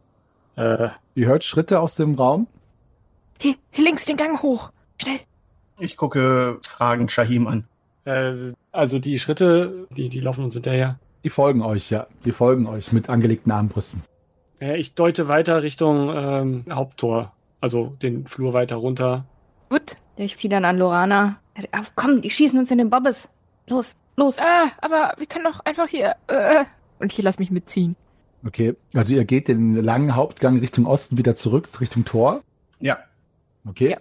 äh, 0.56 0.88
Ihr 1.14 1.26
hört 1.26 1.44
Schritte 1.44 1.80
aus 1.80 1.94
dem 1.94 2.14
Raum. 2.14 2.46
Hier, 3.38 3.54
hier 3.70 3.84
links 3.84 4.04
den 4.04 4.16
Gang 4.16 4.42
hoch. 4.42 4.70
Schnell. 5.00 5.20
Ich 5.78 5.96
gucke 5.96 6.58
fragend 6.62 7.10
Shahim 7.10 7.46
an. 7.46 7.64
äh, 8.04 8.52
also 8.72 8.98
die 8.98 9.18
Schritte, 9.18 9.86
die, 9.96 10.08
die 10.08 10.20
laufen 10.20 10.44
uns 10.44 10.54
hinterher. 10.54 10.98
Die 11.24 11.30
folgen 11.30 11.62
euch, 11.62 11.90
ja. 11.90 12.06
Die 12.24 12.32
folgen 12.32 12.66
euch 12.66 12.92
mit 12.92 13.08
angelegten 13.08 13.50
Armbrüsten. 13.52 14.02
Ja, 14.60 14.74
ich 14.74 14.94
deute 14.94 15.28
weiter 15.28 15.62
Richtung 15.62 16.10
ähm, 16.14 16.64
Haupttor. 16.70 17.32
Also 17.62 17.96
den 18.02 18.26
Flur 18.26 18.52
weiter 18.52 18.76
runter. 18.76 19.24
Gut. 19.68 19.96
Ich 20.16 20.36
zieh 20.36 20.48
dann 20.50 20.64
an 20.66 20.76
Lorana. 20.78 21.38
Ah, 21.72 21.82
Komm, 21.94 22.20
die 22.22 22.30
schießen 22.30 22.58
uns 22.58 22.70
in 22.70 22.78
den 22.78 22.90
Bobbes. 22.90 23.28
Los, 23.66 23.94
los. 24.20 24.36
Ah, 24.38 24.68
aber 24.80 25.14
wir 25.18 25.26
können 25.26 25.44
doch 25.44 25.60
einfach 25.60 25.88
hier, 25.88 26.14
äh, 26.28 26.64
und 27.00 27.12
ich 27.12 27.20
lass 27.22 27.38
mich 27.38 27.50
mitziehen. 27.50 27.96
Okay. 28.46 28.74
Also 28.94 29.14
ihr 29.14 29.24
geht 29.24 29.48
den 29.48 29.74
langen 29.74 30.14
Hauptgang 30.14 30.58
Richtung 30.58 30.86
Osten 30.86 31.18
wieder 31.18 31.34
zurück, 31.34 31.68
Richtung 31.80 32.04
Tor. 32.04 32.42
Ja, 32.78 32.98
Okay. 33.68 33.90
Ja. 33.90 33.96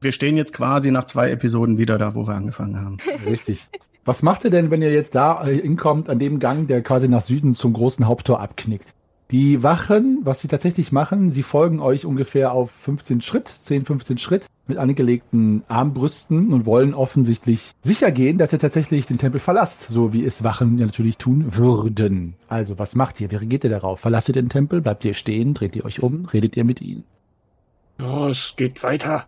wir 0.00 0.10
stehen 0.10 0.36
jetzt 0.36 0.52
quasi 0.52 0.90
nach 0.90 1.04
zwei 1.04 1.30
Episoden 1.30 1.78
wieder 1.78 1.98
da, 1.98 2.14
wo 2.16 2.26
wir 2.26 2.34
angefangen 2.34 2.76
haben. 2.80 2.96
Richtig. 3.26 3.68
Was 4.04 4.22
macht 4.22 4.44
ihr 4.44 4.50
denn, 4.50 4.70
wenn 4.72 4.82
ihr 4.82 4.92
jetzt 4.92 5.14
da 5.14 5.46
äh, 5.46 5.60
hinkommt, 5.62 6.10
an 6.10 6.18
dem 6.18 6.40
Gang, 6.40 6.66
der 6.66 6.82
quasi 6.82 7.08
nach 7.08 7.22
Süden 7.22 7.54
zum 7.54 7.72
großen 7.72 8.06
Haupttor 8.06 8.40
abknickt? 8.40 8.92
Die 9.30 9.62
Wachen, 9.62 10.20
was 10.22 10.40
sie 10.40 10.48
tatsächlich 10.48 10.92
machen, 10.92 11.32
sie 11.32 11.42
folgen 11.42 11.80
euch 11.80 12.04
ungefähr 12.04 12.52
auf 12.52 12.70
15 12.70 13.22
Schritt, 13.22 13.48
10, 13.48 13.86
15 13.86 14.18
Schritt 14.18 14.46
mit 14.66 14.78
angelegten 14.78 15.64
Armbrüsten 15.66 16.52
und 16.52 16.66
wollen 16.66 16.94
offensichtlich 16.94 17.72
sicher 17.82 18.12
gehen, 18.12 18.38
dass 18.38 18.52
ihr 18.52 18.58
tatsächlich 18.58 19.06
den 19.06 19.18
Tempel 19.18 19.40
verlasst, 19.40 19.82
so 19.90 20.12
wie 20.12 20.24
es 20.24 20.44
Wachen 20.44 20.76
natürlich 20.76 21.16
tun 21.16 21.56
würden. 21.56 22.34
Also, 22.48 22.78
was 22.78 22.94
macht 22.94 23.20
ihr? 23.20 23.30
Wie 23.30 23.36
reagiert 23.36 23.64
ihr 23.64 23.70
darauf? 23.70 24.00
Verlasst 24.00 24.28
ihr 24.28 24.34
den 24.34 24.50
Tempel? 24.50 24.80
Bleibt 24.80 25.04
ihr 25.04 25.14
stehen? 25.14 25.54
Dreht 25.54 25.74
ihr 25.74 25.84
euch 25.84 26.02
um? 26.02 26.26
Redet 26.26 26.56
ihr 26.56 26.64
mit 26.64 26.80
ihnen? 26.80 27.04
Es 27.98 28.54
geht 28.56 28.82
weiter. 28.82 29.26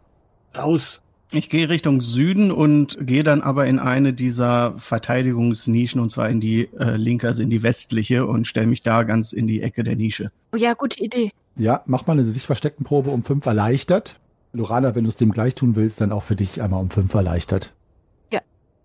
Raus. 0.57 1.03
Ich 1.33 1.51
gehe 1.51 1.69
Richtung 1.69 2.01
Süden 2.01 2.53
und 2.53 2.99
gehe 3.01 3.25
dann 3.25 3.41
aber 3.41 3.67
in 3.67 3.79
eine 3.79 4.13
dieser 4.13 4.79
Verteidigungsnischen 4.79 6.01
und 6.01 6.13
zwar 6.13 6.29
in 6.29 6.41
die 6.41 6.69
äh, 6.79 6.97
linke, 6.97 7.27
also 7.27 7.43
in 7.43 7.51
die 7.51 7.63
westliche 7.63 8.27
und 8.27 8.47
stelle 8.47 8.69
mich 8.69 8.83
da 8.83 9.03
ganz 9.03 9.33
in 9.33 9.47
die 9.47 9.61
Ecke 9.61 9.83
der 9.83 9.97
Nische. 9.97 10.31
Oh 10.53 10.57
ja, 10.57 10.75
gute 10.75 11.03
Idee. 11.03 11.33
Ja, 11.57 11.83
mach 11.87 12.07
mal 12.07 12.13
eine 12.13 12.25
sich 12.25 12.47
versteckten 12.47 12.85
Probe 12.85 13.11
um 13.11 13.25
5 13.25 13.45
erleichtert. 13.45 14.21
Lorana, 14.53 14.95
wenn 14.95 15.05
du 15.05 15.11
es 15.11 15.17
dem 15.17 15.33
gleich 15.33 15.55
tun 15.55 15.75
willst, 15.75 16.01
dann 16.01 16.13
auch 16.13 16.23
für 16.23 16.37
dich 16.37 16.63
einmal 16.63 16.81
um 16.81 16.91
5 16.91 17.13
erleichtert. 17.13 17.73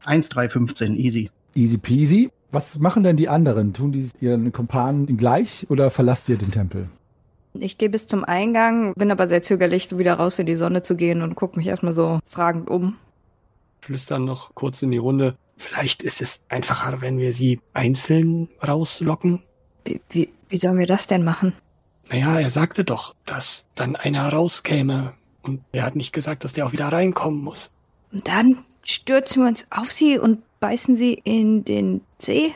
1, 0.05 0.29
3, 0.29 0.50
15, 0.50 0.95
easy. 0.95 1.29
Easy 1.55 1.77
peasy. 1.77 2.31
Was 2.51 2.79
machen 2.79 3.03
denn 3.03 3.17
die 3.17 3.29
anderen? 3.29 3.74
Tun 3.74 3.91
die 3.91 4.10
ihren 4.19 4.51
Kumpanen 4.51 5.17
gleich 5.17 5.67
oder 5.69 5.91
verlasst 5.91 6.27
ihr 6.29 6.38
den 6.38 6.51
Tempel? 6.51 6.89
Ich 7.53 7.77
gehe 7.77 7.89
bis 7.89 8.08
zum 8.08 8.24
Eingang, 8.24 8.93
bin 8.96 9.12
aber 9.12 9.27
sehr 9.27 9.41
zögerlich, 9.41 9.98
wieder 9.98 10.13
raus 10.13 10.39
in 10.39 10.46
die 10.46 10.55
Sonne 10.55 10.84
zu 10.84 10.96
gehen 10.96 11.22
und 11.22 11.36
gucke 11.36 11.58
mich 11.58 11.67
erstmal 11.67 11.93
so 11.93 12.20
fragend 12.25 12.70
um. 12.70 12.98
Flüstern 13.81 14.25
noch 14.25 14.55
kurz 14.55 14.81
in 14.81 14.91
die 14.91 14.98
Runde. 14.98 15.36
Vielleicht 15.58 16.01
ist 16.01 16.22
es 16.22 16.39
einfacher, 16.50 17.01
wenn 17.01 17.17
wir 17.17 17.34
sie 17.34 17.60
einzeln 17.74 18.50
rauslocken. 18.65 19.43
Wie, 19.86 20.01
wie, 20.10 20.29
wie 20.50 20.58
sollen 20.58 20.77
wir 20.77 20.88
das 20.88 21.08
denn 21.08 21.24
machen? 21.24 21.53
Naja, 22.10 22.39
er 22.39 22.50
sagte 22.50 22.84
doch, 22.84 23.15
dass 23.25 23.65
dann 23.75 23.96
einer 23.96 24.29
rauskäme. 24.29 25.13
Und 25.41 25.62
er 25.72 25.84
hat 25.84 25.96
nicht 25.96 26.13
gesagt, 26.13 26.43
dass 26.43 26.53
der 26.53 26.65
auch 26.65 26.72
wieder 26.72 26.88
reinkommen 26.88 27.41
muss. 27.41 27.72
Und 28.12 28.27
dann 28.27 28.60
stürzen 28.84 29.43
wir 29.43 29.50
uns 29.50 29.65
auf 29.70 29.91
sie 29.91 30.20
und 30.20 30.39
beißen 30.60 30.96
sie 30.96 31.13
in 31.13 31.65
den 31.65 32.01
See? 32.20 32.53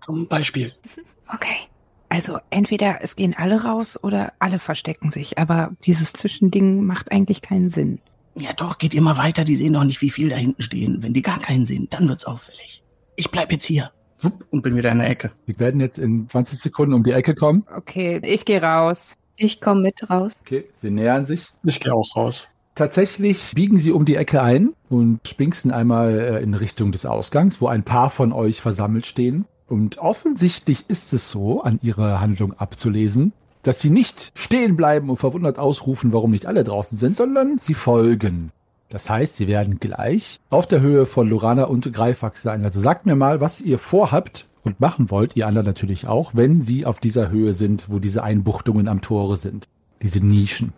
Zum 0.00 0.26
Beispiel. 0.26 0.74
Okay. 1.30 1.68
Also 2.08 2.38
entweder 2.50 2.98
es 3.02 3.16
gehen 3.16 3.34
alle 3.36 3.64
raus 3.64 4.02
oder 4.02 4.32
alle 4.38 4.58
verstecken 4.58 5.10
sich, 5.10 5.38
aber 5.38 5.72
dieses 5.84 6.12
Zwischending 6.12 6.84
macht 6.84 7.12
eigentlich 7.12 7.42
keinen 7.42 7.68
Sinn. 7.68 8.00
Ja 8.34 8.52
doch, 8.52 8.78
geht 8.78 8.94
immer 8.94 9.18
weiter, 9.18 9.44
die 9.44 9.56
sehen 9.56 9.72
doch 9.72 9.84
nicht, 9.84 10.00
wie 10.00 10.10
viel 10.10 10.30
da 10.30 10.36
hinten 10.36 10.62
stehen. 10.62 11.02
Wenn 11.02 11.12
die 11.12 11.22
gar 11.22 11.40
keinen 11.40 11.66
sehen, 11.66 11.88
dann 11.90 12.08
wird's 12.08 12.24
auffällig. 12.24 12.82
Ich 13.16 13.30
bleib 13.30 13.52
jetzt 13.52 13.64
hier. 13.64 13.90
Wupp, 14.20 14.46
und 14.50 14.62
bin 14.62 14.76
wieder 14.76 14.90
in 14.90 14.98
der 14.98 15.10
Ecke. 15.10 15.32
Wir 15.46 15.58
werden 15.58 15.80
jetzt 15.80 15.98
in 15.98 16.28
20 16.28 16.58
Sekunden 16.58 16.94
um 16.94 17.02
die 17.02 17.12
Ecke 17.12 17.34
kommen. 17.34 17.64
Okay, 17.74 18.20
ich 18.22 18.44
gehe 18.44 18.62
raus. 18.62 19.14
Ich 19.36 19.60
komme 19.60 19.82
mit 19.82 20.08
raus. 20.10 20.32
Okay, 20.40 20.68
sie 20.74 20.90
nähern 20.90 21.26
sich. 21.26 21.46
Ich 21.64 21.78
gehe 21.78 21.92
auch 21.92 22.16
raus. 22.16 22.48
Tatsächlich 22.74 23.52
biegen 23.54 23.78
sie 23.78 23.92
um 23.92 24.04
die 24.04 24.16
Ecke 24.16 24.42
ein 24.42 24.72
und 24.88 25.20
spinksen 25.26 25.70
einmal 25.70 26.18
äh, 26.18 26.42
in 26.42 26.54
Richtung 26.54 26.92
des 26.92 27.06
Ausgangs, 27.06 27.60
wo 27.60 27.66
ein 27.66 27.82
paar 27.82 28.10
von 28.10 28.32
euch 28.32 28.60
versammelt 28.60 29.06
stehen. 29.06 29.46
Und 29.68 29.98
offensichtlich 29.98 30.86
ist 30.88 31.12
es 31.12 31.30
so, 31.30 31.62
an 31.62 31.78
ihrer 31.82 32.20
Handlung 32.20 32.54
abzulesen, 32.54 33.32
dass 33.62 33.80
sie 33.80 33.90
nicht 33.90 34.32
stehen 34.34 34.76
bleiben 34.76 35.10
und 35.10 35.18
verwundert 35.18 35.58
ausrufen, 35.58 36.12
warum 36.12 36.30
nicht 36.30 36.46
alle 36.46 36.64
draußen 36.64 36.96
sind, 36.96 37.16
sondern 37.16 37.58
sie 37.58 37.74
folgen. 37.74 38.50
Das 38.88 39.10
heißt, 39.10 39.36
sie 39.36 39.46
werden 39.46 39.78
gleich 39.78 40.40
auf 40.48 40.66
der 40.66 40.80
Höhe 40.80 41.04
von 41.04 41.28
Lorana 41.28 41.64
und 41.64 41.92
Greifax 41.92 42.40
sein. 42.40 42.64
Also 42.64 42.80
sagt 42.80 43.04
mir 43.04 43.16
mal, 43.16 43.42
was 43.42 43.60
ihr 43.60 43.78
vorhabt 43.78 44.48
und 44.64 44.80
machen 44.80 45.10
wollt, 45.10 45.36
ihr 45.36 45.46
anderen 45.46 45.66
natürlich 45.66 46.06
auch, 46.06 46.34
wenn 46.34 46.62
sie 46.62 46.86
auf 46.86 46.98
dieser 46.98 47.28
Höhe 47.28 47.52
sind, 47.52 47.90
wo 47.90 47.98
diese 47.98 48.22
Einbuchtungen 48.22 48.88
am 48.88 49.02
Tore 49.02 49.36
sind. 49.36 49.68
Diese 50.00 50.20
Nischen. 50.20 50.72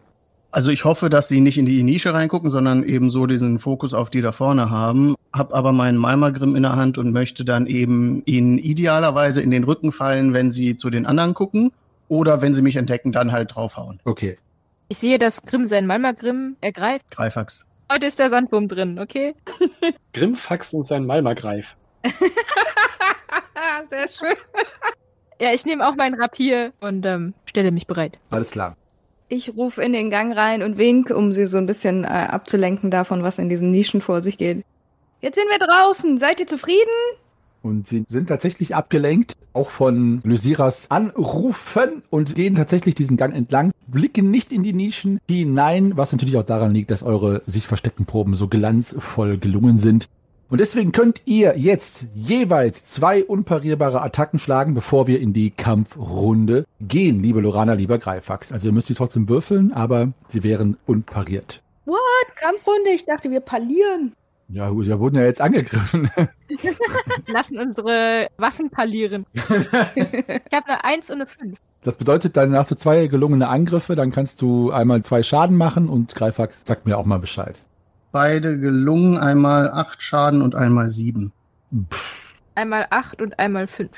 Also 0.53 0.71
ich 0.71 0.85
hoffe, 0.85 1.11
dass 1.11 1.29
sie 1.29 1.41
nicht 1.41 1.59
in 1.59 1.67
die 1.67 1.83
Nische 1.85 2.13
reingucken, 2.13 2.51
sondern 2.51 2.83
eben 2.83 3.11
so 3.11 3.27
diesen 3.27 3.61
Fokus 3.61 3.95
auf 3.95 4.11
die 4.11 4.21
da 4.21 4.33
vorne 4.33 4.69
haben. 4.69 5.15
Hab 5.33 5.55
aber 5.55 5.71
meinen 5.71 5.97
Malmagrim 5.97 6.57
in 6.57 6.63
der 6.63 6.75
Hand 6.75 6.99
und 6.99 7.13
möchte 7.13 7.45
dann 7.45 7.67
eben 7.67 8.23
ihnen 8.27 8.59
idealerweise 8.59 9.43
in 9.43 9.53
den 9.53 9.63
Rücken 9.63 9.93
fallen, 9.93 10.33
wenn 10.33 10.51
sie 10.51 10.77
zu 10.77 10.91
den 10.91 11.07
anderen 11.07 11.35
gucken. 11.35 11.73
Oder 12.09 12.43
wenn 12.43 12.55
sie 12.55 12.63
mich 12.63 12.75
entdecken, 12.75 13.13
dann 13.13 13.31
halt 13.31 13.55
draufhauen. 13.55 14.01
Okay. 14.05 14.39
Ich 14.89 14.99
sehe, 14.99 15.21
dass 15.21 15.43
Grimm 15.43 15.67
sein 15.67 15.87
Malmagrim 15.87 16.57
ergreift. 16.61 17.09
Greifax. 17.13 17.65
Heute 17.93 18.07
ist 18.07 18.19
der 18.19 18.31
Sandwurm 18.31 18.67
drin, 18.67 18.99
okay? 18.99 19.37
Grimfax 20.15 20.75
und 20.75 20.85
sein 20.85 21.07
Malmagreif. 21.07 21.77
Sehr 23.91 24.09
schön. 24.09 24.37
Ja, 25.41 25.53
ich 25.53 25.65
nehme 25.65 25.89
auch 25.89 25.95
meinen 25.95 26.21
Rapier 26.21 26.73
und 26.81 27.07
ähm, 27.07 27.35
stelle 27.47 27.71
mich 27.71 27.87
bereit. 27.87 28.19
Alles 28.31 28.51
klar. 28.51 28.77
Ich 29.33 29.57
rufe 29.57 29.81
in 29.81 29.93
den 29.93 30.11
Gang 30.11 30.37
rein 30.37 30.61
und 30.61 30.77
wink, 30.77 31.11
um 31.11 31.31
sie 31.31 31.47
so 31.47 31.57
ein 31.57 31.67
bisschen 31.67 32.03
äh, 32.03 32.09
abzulenken 32.09 32.91
davon, 32.91 33.23
was 33.23 33.39
in 33.39 33.49
diesen 33.49 33.71
Nischen 33.71 34.01
vor 34.01 34.23
sich 34.23 34.37
geht. 34.37 34.65
Jetzt 35.21 35.37
sind 35.37 35.47
wir 35.49 35.65
draußen. 35.65 36.19
Seid 36.19 36.41
ihr 36.41 36.49
zufrieden? 36.49 36.91
Und 37.63 37.87
sie 37.87 38.05
sind 38.09 38.29
tatsächlich 38.29 38.75
abgelenkt, 38.75 39.37
auch 39.53 39.71
von 39.71 40.21
Lysiras 40.25 40.91
Anrufen 40.91 42.03
und 42.11 42.35
gehen 42.35 42.57
tatsächlich 42.57 42.97
diesen 42.97 43.17
Gang 43.17 43.33
entlang, 43.33 43.71
blicken 43.87 44.33
nicht 44.33 44.51
in 44.51 44.65
die 44.65 44.73
Nischen 44.73 45.21
hinein, 45.29 45.97
was 45.97 46.11
natürlich 46.11 46.37
auch 46.37 46.43
daran 46.43 46.75
liegt, 46.75 46.91
dass 46.91 47.05
eure 47.05 47.43
sich 47.47 47.69
versteckten 47.69 48.07
Proben 48.07 48.35
so 48.35 48.49
glanzvoll 48.49 49.39
gelungen 49.39 49.79
sind. 49.79 50.09
Und 50.51 50.59
deswegen 50.59 50.91
könnt 50.91 51.23
ihr 51.27 51.57
jetzt 51.57 52.07
jeweils 52.13 52.85
zwei 52.85 53.23
unparierbare 53.25 54.03
Attacken 54.03 54.41
schlagen, 54.41 54.75
bevor 54.75 55.07
wir 55.07 55.21
in 55.21 55.33
die 55.33 55.53
Kampfrunde 55.53 56.67
gehen, 56.81 57.23
liebe 57.23 57.41
Lorana, 57.41 57.75
lieber 57.75 57.99
Greifax. 57.99 58.51
Also 58.51 58.67
ihr 58.67 58.73
müsst 58.73 58.89
die 58.89 58.95
trotzdem 58.95 59.29
würfeln, 59.29 59.73
aber 59.73 60.13
sie 60.27 60.43
wären 60.43 60.77
unpariert. 60.87 61.63
What? 61.87 61.99
Kampfrunde? 62.35 62.91
Ich 62.91 63.07
dachte, 63.07 63.31
wir 63.31 63.39
parlieren. 63.41 64.17
Ja, 64.49 64.71
gut, 64.71 64.87
wir 64.87 64.99
wurden 64.99 65.15
ja 65.15 65.23
jetzt 65.23 65.41
angegriffen. 65.41 66.11
Lassen 67.29 67.57
unsere 67.57 68.27
Waffen 68.37 68.71
parlieren. 68.71 69.27
ich 69.35 69.45
habe 69.47 70.67
eine 70.67 70.83
1 70.83 71.11
und 71.11 71.17
eine 71.17 71.27
5. 71.27 71.59
Das 71.85 71.97
bedeutet, 71.97 72.37
dann 72.37 72.57
hast 72.57 72.73
du 72.73 72.75
zwei 72.75 73.07
gelungene 73.07 73.49
Angriffe, 73.49 73.95
dann 73.95 74.11
kannst 74.11 74.43
du 74.43 74.73
einmal 74.73 75.03
zwei 75.03 75.23
Schaden 75.23 75.57
machen 75.57 75.89
und 75.89 76.13
Greifax 76.13 76.63
sagt 76.67 76.87
mir 76.87 76.99
auch 76.99 77.07
mal 77.07 77.21
Bescheid. 77.21 77.65
Beide 78.13 78.59
gelungen, 78.59 79.17
einmal 79.17 79.71
acht 79.71 80.03
Schaden 80.03 80.43
und 80.43 80.55
einmal 80.55 80.89
sieben. 80.89 81.33
Einmal 82.55 82.87
8 82.91 83.23
und 83.23 83.39
einmal 83.39 83.67
5. 83.67 83.91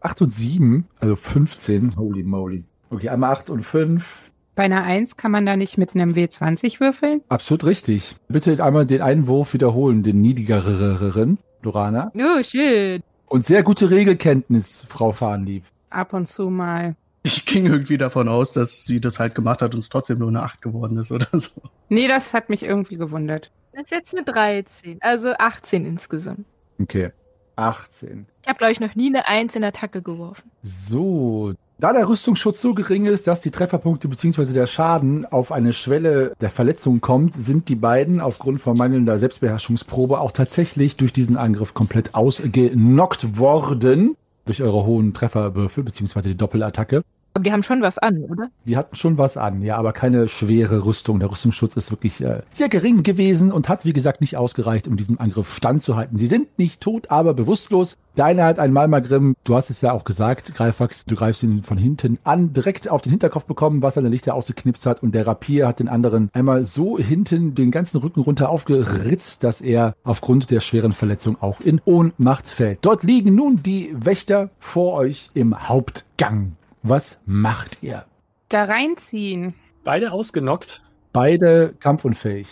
8 0.00 0.22
und 0.22 0.32
7, 0.32 0.86
also 1.00 1.16
15. 1.16 1.96
Holy 1.96 2.22
moly. 2.22 2.64
Okay, 2.90 3.08
einmal 3.08 3.32
8 3.32 3.50
und 3.50 3.62
5. 3.62 4.30
Bei 4.54 4.64
einer 4.64 4.82
1 4.82 5.16
kann 5.16 5.30
man 5.32 5.46
da 5.46 5.56
nicht 5.56 5.78
mit 5.78 5.94
einem 5.94 6.14
W20 6.14 6.80
würfeln? 6.80 7.22
Absolut 7.28 7.64
richtig. 7.64 8.16
Bitte 8.28 8.62
einmal 8.62 8.86
den 8.86 9.02
einen 9.02 9.26
Wurf 9.26 9.54
wiederholen, 9.54 10.02
den 10.02 10.20
niedrigeren, 10.20 11.38
Lorana. 11.62 12.12
Oh, 12.14 12.42
schön. 12.42 13.02
Und 13.26 13.46
sehr 13.46 13.62
gute 13.62 13.90
Regelkenntnis, 13.90 14.84
Frau 14.88 15.12
Fahnlieb. 15.12 15.64
Ab 15.90 16.12
und 16.12 16.26
zu 16.26 16.50
mal. 16.50 16.94
Ich 17.22 17.44
ging 17.44 17.66
irgendwie 17.66 17.98
davon 17.98 18.28
aus, 18.28 18.52
dass 18.52 18.84
sie 18.84 19.00
das 19.00 19.18
halt 19.18 19.34
gemacht 19.34 19.60
hat 19.60 19.74
und 19.74 19.80
es 19.80 19.88
trotzdem 19.88 20.18
nur 20.18 20.28
eine 20.28 20.42
acht 20.42 20.62
geworden 20.62 20.96
ist 20.96 21.12
oder 21.12 21.28
so. 21.32 21.60
Nee, 21.88 22.08
das 22.08 22.32
hat 22.32 22.48
mich 22.48 22.62
irgendwie 22.62 22.96
gewundert. 22.96 23.50
Das 23.72 23.82
ist 23.84 23.90
jetzt 23.90 24.14
eine 24.14 24.24
13. 24.24 24.98
Also 25.00 25.34
18 25.38 25.84
insgesamt. 25.84 26.46
Okay. 26.80 27.10
18. 27.56 28.26
Ich 28.42 28.48
habe, 28.48 28.58
glaube 28.58 28.72
ich, 28.72 28.80
noch 28.80 28.94
nie 28.94 29.08
eine 29.08 29.28
Eins 29.28 29.54
in 29.54 29.62
Attacke 29.64 30.02
geworfen. 30.02 30.50
So. 30.62 31.52
Da 31.78 31.92
der 31.94 32.08
Rüstungsschutz 32.08 32.60
so 32.60 32.74
gering 32.74 33.06
ist, 33.06 33.26
dass 33.26 33.40
die 33.40 33.50
Trefferpunkte 33.50 34.08
bzw. 34.08 34.52
der 34.52 34.66
Schaden 34.66 35.24
auf 35.24 35.50
eine 35.50 35.72
Schwelle 35.72 36.34
der 36.40 36.50
Verletzung 36.50 37.00
kommt, 37.00 37.34
sind 37.34 37.68
die 37.68 37.74
beiden 37.74 38.20
aufgrund 38.20 38.60
von 38.60 38.76
mangelnder 38.76 39.18
Selbstbeherrschungsprobe 39.18 40.20
auch 40.20 40.32
tatsächlich 40.32 40.96
durch 40.96 41.12
diesen 41.12 41.38
Angriff 41.38 41.72
komplett 41.72 42.14
ausgenockt 42.14 43.38
worden. 43.38 44.16
Durch 44.44 44.62
eure 44.62 44.84
hohen 44.84 45.14
Trefferwürfel 45.14 45.84
bzw. 45.84 46.22
die 46.22 46.36
Doppelattacke. 46.36 47.02
Aber 47.32 47.44
die 47.44 47.52
haben 47.52 47.62
schon 47.62 47.80
was 47.80 47.98
an, 47.98 48.24
oder? 48.24 48.50
Die 48.64 48.76
hatten 48.76 48.96
schon 48.96 49.16
was 49.16 49.36
an, 49.36 49.62
ja, 49.62 49.76
aber 49.76 49.92
keine 49.92 50.28
schwere 50.28 50.84
Rüstung. 50.84 51.20
Der 51.20 51.30
Rüstungsschutz 51.30 51.76
ist 51.76 51.90
wirklich 51.92 52.22
äh, 52.22 52.42
sehr 52.50 52.68
gering 52.68 53.04
gewesen 53.04 53.52
und 53.52 53.68
hat, 53.68 53.84
wie 53.84 53.92
gesagt, 53.92 54.20
nicht 54.20 54.36
ausgereicht, 54.36 54.88
um 54.88 54.96
diesem 54.96 55.20
Angriff 55.20 55.54
standzuhalten. 55.54 56.18
Sie 56.18 56.26
sind 56.26 56.58
nicht 56.58 56.80
tot, 56.80 57.10
aber 57.10 57.32
bewusstlos. 57.34 57.96
Der 58.16 58.24
eine 58.24 58.42
hat 58.42 58.58
einen 58.58 58.74
Malmagrim, 58.74 59.36
du 59.44 59.54
hast 59.54 59.70
es 59.70 59.80
ja 59.80 59.92
auch 59.92 60.02
gesagt, 60.02 60.54
Greifax, 60.54 61.04
du 61.04 61.14
greifst 61.14 61.44
ihn 61.44 61.62
von 61.62 61.78
hinten 61.78 62.18
an, 62.24 62.52
direkt 62.52 62.88
auf 62.88 63.02
den 63.02 63.10
Hinterkopf 63.10 63.44
bekommen, 63.44 63.82
was 63.82 63.94
seine 63.94 64.08
Lichter 64.08 64.34
ausgeknipst 64.34 64.84
hat 64.84 65.02
und 65.02 65.14
der 65.14 65.26
Rapier 65.26 65.68
hat 65.68 65.78
den 65.78 65.88
anderen 65.88 66.30
einmal 66.32 66.64
so 66.64 66.98
hinten 66.98 67.54
den 67.54 67.70
ganzen 67.70 67.98
Rücken 67.98 68.20
runter 68.20 68.48
aufgeritzt, 68.48 69.44
dass 69.44 69.60
er 69.60 69.94
aufgrund 70.02 70.50
der 70.50 70.60
schweren 70.60 70.92
Verletzung 70.92 71.40
auch 71.40 71.60
in 71.60 71.80
Ohnmacht 71.84 72.48
fällt. 72.48 72.80
Dort 72.82 73.04
liegen 73.04 73.36
nun 73.36 73.62
die 73.62 73.94
Wächter 73.94 74.50
vor 74.58 74.94
euch 74.94 75.30
im 75.34 75.68
Hauptgang. 75.68 76.56
Was 76.82 77.20
macht 77.26 77.82
ihr? 77.82 78.04
Da 78.48 78.64
reinziehen. 78.64 79.54
Beide 79.84 80.12
ausgenockt. 80.12 80.82
Beide 81.12 81.74
kampfunfähig. 81.78 82.48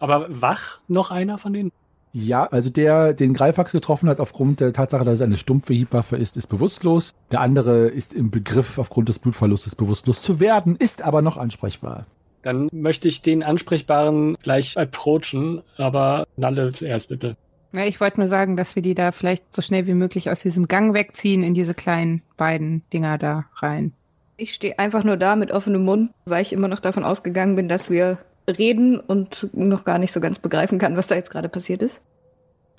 Aber 0.00 0.26
wach 0.28 0.80
noch 0.88 1.10
einer 1.10 1.38
von 1.38 1.52
denen? 1.52 1.72
Ja, 2.12 2.44
also 2.44 2.70
der 2.70 3.12
den 3.14 3.34
Greifax 3.34 3.70
getroffen 3.70 4.08
hat 4.08 4.18
aufgrund 4.18 4.60
der 4.60 4.72
Tatsache, 4.72 5.04
dass 5.04 5.14
es 5.14 5.20
eine 5.20 5.36
stumpfe 5.36 5.74
Hiebwaffe 5.74 6.16
ist, 6.16 6.36
ist 6.36 6.48
bewusstlos. 6.48 7.12
Der 7.30 7.40
andere 7.40 7.88
ist 7.88 8.14
im 8.14 8.30
Begriff, 8.30 8.78
aufgrund 8.78 9.08
des 9.08 9.18
Blutverlustes 9.18 9.76
bewusstlos 9.76 10.22
zu 10.22 10.40
werden, 10.40 10.76
ist 10.76 11.02
aber 11.02 11.22
noch 11.22 11.36
ansprechbar. 11.36 12.06
Dann 12.42 12.68
möchte 12.72 13.08
ich 13.08 13.22
den 13.22 13.42
Ansprechbaren 13.42 14.36
gleich 14.42 14.76
approachen, 14.78 15.62
aber 15.76 16.26
Nalle 16.36 16.72
zuerst 16.72 17.08
bitte. 17.08 17.36
Ja, 17.72 17.84
ich 17.84 18.00
wollte 18.00 18.20
nur 18.20 18.28
sagen, 18.28 18.56
dass 18.56 18.76
wir 18.76 18.82
die 18.82 18.94
da 18.94 19.12
vielleicht 19.12 19.54
so 19.54 19.60
schnell 19.60 19.86
wie 19.86 19.94
möglich 19.94 20.30
aus 20.30 20.40
diesem 20.40 20.68
Gang 20.68 20.94
wegziehen 20.94 21.42
in 21.42 21.54
diese 21.54 21.74
kleinen 21.74 22.22
beiden 22.36 22.82
Dinger 22.92 23.18
da 23.18 23.44
rein. 23.56 23.92
Ich 24.36 24.54
stehe 24.54 24.78
einfach 24.78 25.04
nur 25.04 25.16
da 25.16 25.36
mit 25.36 25.50
offenem 25.50 25.84
Mund, 25.84 26.10
weil 26.24 26.42
ich 26.42 26.52
immer 26.52 26.68
noch 26.68 26.80
davon 26.80 27.04
ausgegangen 27.04 27.56
bin, 27.56 27.68
dass 27.68 27.90
wir 27.90 28.18
reden 28.46 28.98
und 28.98 29.48
noch 29.52 29.84
gar 29.84 29.98
nicht 29.98 30.12
so 30.12 30.20
ganz 30.20 30.38
begreifen 30.38 30.78
kann, 30.78 30.96
was 30.96 31.08
da 31.08 31.16
jetzt 31.16 31.30
gerade 31.30 31.48
passiert 31.48 31.82
ist. 31.82 32.00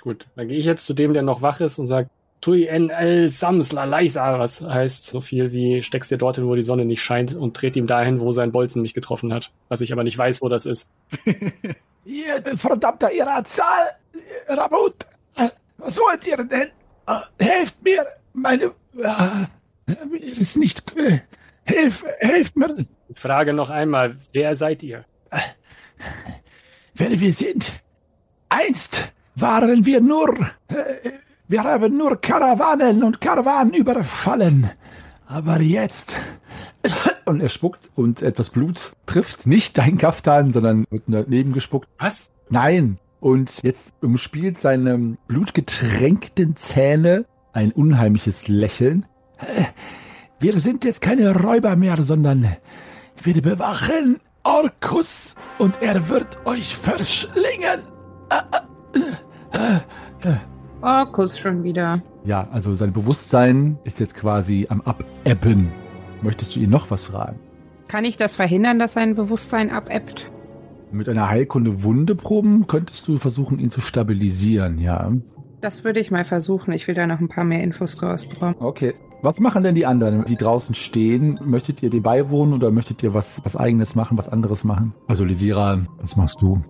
Gut, 0.02 0.28
dann 0.36 0.48
gehe 0.48 0.58
ich 0.58 0.66
jetzt 0.66 0.86
zu 0.86 0.94
dem, 0.94 1.14
der 1.14 1.22
noch 1.22 1.42
wach 1.42 1.60
ist 1.60 1.78
und 1.78 1.88
sage, 1.88 2.10
Tui 2.42 2.70
NL 2.72 3.28
Samsla 3.30 3.84
Leisa, 3.84 4.40
was 4.40 4.62
heißt 4.62 5.06
so 5.08 5.20
viel 5.20 5.52
wie 5.52 5.84
steckst 5.84 6.10
dir 6.10 6.18
dorthin, 6.18 6.48
wo 6.48 6.56
die 6.56 6.62
Sonne 6.62 6.86
nicht 6.86 7.02
scheint 7.02 7.36
und 7.36 7.62
dreht 7.62 7.76
ihm 7.76 7.86
dahin, 7.86 8.22
wo 8.22 8.32
sein 8.32 8.54
Bolzen 8.54 8.82
mich 8.82 8.94
getroffen 8.94 9.34
hat. 9.34 9.52
Was 9.68 9.82
ich 9.82 9.92
aber 9.92 10.06
nicht 10.06 10.18
weiß, 10.18 10.42
wo 10.42 10.48
das 10.48 10.66
ist. 10.66 10.90
Ihr 12.06 12.42
verdammter 12.58 13.12
Irazal, 13.12 13.96
Rabut, 14.48 14.96
was 15.78 16.00
wollt 16.00 16.26
ihr 16.26 16.38
denn? 16.38 16.72
Helft 17.40 17.82
mir, 17.84 18.06
meine, 18.34 18.72
mir 18.94 20.22
ist 20.22 20.58
nicht, 20.58 20.84
hilf, 21.66 22.06
helft 22.20 22.56
mir. 22.56 22.86
Ich 23.10 23.20
frage 23.20 23.54
noch 23.54 23.70
einmal, 23.70 24.18
wer 24.34 24.56
seid 24.56 24.82
ihr? 24.84 25.06
Wer 26.96 27.20
wir 27.20 27.34
sind. 27.34 27.72
Einst 28.50 29.12
waren 29.36 29.86
wir 29.86 30.02
nur, 30.02 30.36
wir 31.48 31.64
haben 31.64 31.98
nur 31.98 32.20
Karawanen 32.20 33.04
und 33.04 33.22
Karawanen 33.22 33.74
überfallen. 33.74 34.72
Aber 35.28 35.60
jetzt. 35.62 36.18
Und 37.30 37.42
er 37.42 37.50
spuckt 37.50 37.92
und 37.94 38.24
etwas 38.24 38.50
Blut 38.50 38.94
trifft 39.06 39.46
nicht 39.46 39.78
dein 39.78 40.00
Kaftan, 40.00 40.50
sondern 40.50 40.86
wird 40.90 41.04
daneben 41.06 41.54
gespuckt. 41.54 41.88
Was? 42.00 42.32
Nein. 42.50 42.98
Und 43.20 43.62
jetzt 43.62 43.94
umspielt 44.02 44.58
seine 44.58 45.16
blutgetränkten 45.28 46.56
Zähne 46.56 47.26
ein 47.54 47.72
unheimliches 47.72 48.48
Lächeln. 48.48 49.06
Wir 50.40 50.58
sind 50.60 50.86
jetzt 50.86 51.02
keine 51.02 51.36
Räuber 51.36 51.76
mehr, 51.76 52.02
sondern 52.02 52.56
wir 53.22 53.42
bewachen 53.44 54.20
Orkus 54.44 55.36
und 55.60 55.80
er 55.82 56.10
wird 56.10 56.44
euch 56.46 56.76
verschlingen. 56.76 57.82
Kuss 61.12 61.38
schon 61.38 61.64
wieder. 61.64 62.02
Ja, 62.24 62.48
also 62.52 62.74
sein 62.74 62.92
Bewusstsein 62.92 63.78
ist 63.84 64.00
jetzt 64.00 64.16
quasi 64.16 64.66
am 64.68 64.82
Abebben. 64.82 65.72
Möchtest 66.22 66.56
du 66.56 66.60
ihn 66.60 66.70
noch 66.70 66.92
was 66.92 67.04
fragen? 67.06 67.40
Kann 67.88 68.06
ich 68.06 68.18
das 68.18 68.36
verhindern, 68.36 68.80
dass 68.80 68.94
sein 68.94 69.16
Bewusstsein 69.16 69.72
abebbt? 69.72 70.30
Mit 70.92 71.08
einer 71.08 71.30
Heilkunde 71.30 71.84
Wunde 71.84 72.16
proben 72.16 72.68
könntest 72.68 73.08
du 73.08 73.18
versuchen, 73.18 73.60
ihn 73.60 73.70
zu 73.70 73.82
stabilisieren, 73.82 74.80
ja. 74.80 75.12
Das 75.62 75.84
würde 75.84 76.00
ich 76.00 76.10
mal 76.10 76.24
versuchen. 76.24 76.72
Ich 76.72 76.88
will 76.88 76.96
da 76.96 77.06
noch 77.06 77.20
ein 77.20 77.28
paar 77.28 77.44
mehr 77.44 77.64
Infos 77.64 77.96
draus 77.98 78.26
bekommen. 78.26 78.56
Okay. 78.60 78.94
Was 79.22 79.40
machen 79.42 79.64
denn 79.64 79.76
die 79.76 79.86
anderen, 79.86 80.24
die 80.24 80.38
draußen 80.38 80.74
stehen? 80.76 81.40
Möchtet 81.44 81.84
ihr 81.84 81.90
dem 81.90 82.02
beiwohnen 82.02 82.54
oder 82.54 82.72
möchtet 82.72 83.04
ihr 83.04 83.14
was, 83.14 83.42
was 83.44 83.58
eigenes 83.58 83.94
machen, 83.94 84.18
was 84.18 84.30
anderes 84.30 84.64
machen? 84.64 84.94
Also 85.08 85.26
Lisira, 85.26 85.82
was 86.00 86.16
machst 86.16 86.42
du? 86.42 86.62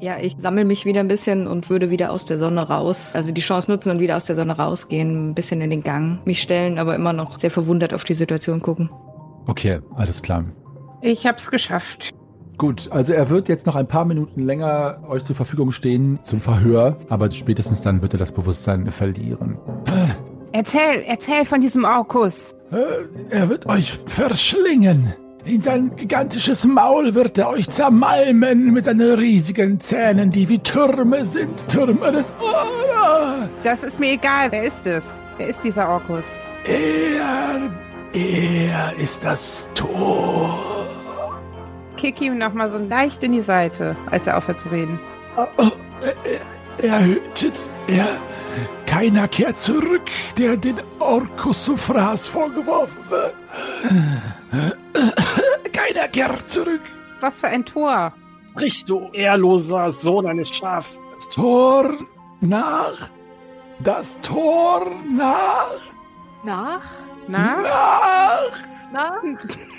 Ja, 0.00 0.18
ich 0.20 0.36
sammle 0.40 0.64
mich 0.64 0.84
wieder 0.84 1.00
ein 1.00 1.08
bisschen 1.08 1.48
und 1.48 1.70
würde 1.70 1.90
wieder 1.90 2.12
aus 2.12 2.24
der 2.24 2.38
Sonne 2.38 2.68
raus, 2.68 3.10
also 3.14 3.32
die 3.32 3.40
Chance 3.40 3.68
nutzen 3.70 3.90
und 3.90 3.98
wieder 3.98 4.16
aus 4.16 4.26
der 4.26 4.36
Sonne 4.36 4.56
rausgehen, 4.56 5.30
ein 5.30 5.34
bisschen 5.34 5.60
in 5.60 5.70
den 5.70 5.82
Gang 5.82 6.24
mich 6.24 6.40
stellen, 6.40 6.78
aber 6.78 6.94
immer 6.94 7.12
noch 7.12 7.40
sehr 7.40 7.50
verwundert 7.50 7.92
auf 7.92 8.04
die 8.04 8.14
Situation 8.14 8.62
gucken. 8.62 8.90
Okay, 9.46 9.80
alles 9.96 10.22
klar. 10.22 10.44
Ich 11.02 11.26
hab's 11.26 11.50
geschafft. 11.50 12.10
Gut, 12.58 12.90
also 12.92 13.12
er 13.12 13.28
wird 13.30 13.48
jetzt 13.48 13.66
noch 13.66 13.74
ein 13.74 13.88
paar 13.88 14.04
Minuten 14.04 14.42
länger 14.42 15.00
euch 15.08 15.24
zur 15.24 15.34
Verfügung 15.34 15.72
stehen 15.72 16.18
zum 16.22 16.40
Verhör, 16.40 16.96
aber 17.08 17.30
spätestens 17.30 17.80
dann 17.82 18.02
wird 18.02 18.14
er 18.14 18.18
das 18.18 18.32
Bewusstsein 18.32 18.90
verlieren. 18.90 19.58
Erzähl, 20.52 21.04
erzähl 21.06 21.44
von 21.44 21.60
diesem 21.60 21.84
Orkus. 21.84 22.54
Er 23.30 23.48
wird 23.48 23.66
euch 23.66 23.92
verschlingen. 24.06 25.14
In 25.44 25.60
sein 25.62 25.96
gigantisches 25.96 26.64
Maul 26.66 27.14
wird 27.14 27.38
er 27.38 27.48
euch 27.50 27.68
zermalmen 27.70 28.72
mit 28.72 28.84
seinen 28.84 29.14
riesigen 29.14 29.80
Zähnen, 29.80 30.30
die 30.30 30.48
wie 30.48 30.58
Türme 30.58 31.24
sind. 31.24 31.68
Türme 31.68 32.12
des... 32.12 32.34
Oh, 32.40 33.46
Das 33.62 33.82
ist 33.82 33.98
mir 33.98 34.12
egal. 34.12 34.50
Wer 34.52 34.64
ist 34.64 34.86
es? 34.86 35.20
Wer 35.38 35.48
ist 35.48 35.62
dieser 35.64 35.88
Orkus? 35.88 36.36
er... 36.66 37.70
Er 38.14 38.92
ist 38.98 39.22
das 39.24 39.68
Tor. 39.74 40.58
Kick 41.96 42.20
ihm 42.22 42.38
nochmal 42.38 42.70
so 42.70 42.78
leicht 42.78 43.22
in 43.22 43.32
die 43.32 43.42
Seite, 43.42 43.96
als 44.10 44.26
er 44.26 44.38
aufhört 44.38 44.60
zu 44.60 44.68
reden. 44.70 44.98
Oh, 45.36 45.70
Er, 46.80 46.90
er 46.90 47.04
hütet. 47.04 47.58
Er... 47.86 48.06
Keiner 48.86 49.28
kehrt 49.28 49.58
zurück, 49.58 50.10
der 50.36 50.56
den 50.56 50.76
Orkus 50.98 51.70
Fraß 51.76 52.28
vorgeworfen 52.28 53.10
wird. 53.10 53.34
Keiner 55.72 56.08
kehrt 56.08 56.48
zurück. 56.48 56.80
Was 57.20 57.40
für 57.40 57.48
ein 57.48 57.64
Tor. 57.64 58.12
Sprich, 58.50 58.84
du 58.84 59.10
ehrloser 59.12 59.90
Sohn 59.92 60.26
eines 60.26 60.50
Schafs. 60.50 61.00
Das 61.14 61.28
Tor 61.30 61.94
nach. 62.40 63.10
Das 63.80 64.20
Tor 64.20 64.90
nach. 65.10 65.78
Nach? 66.44 66.82
Nach? 67.28 67.62
Nach. 67.62 68.52
Nach? 68.92 69.22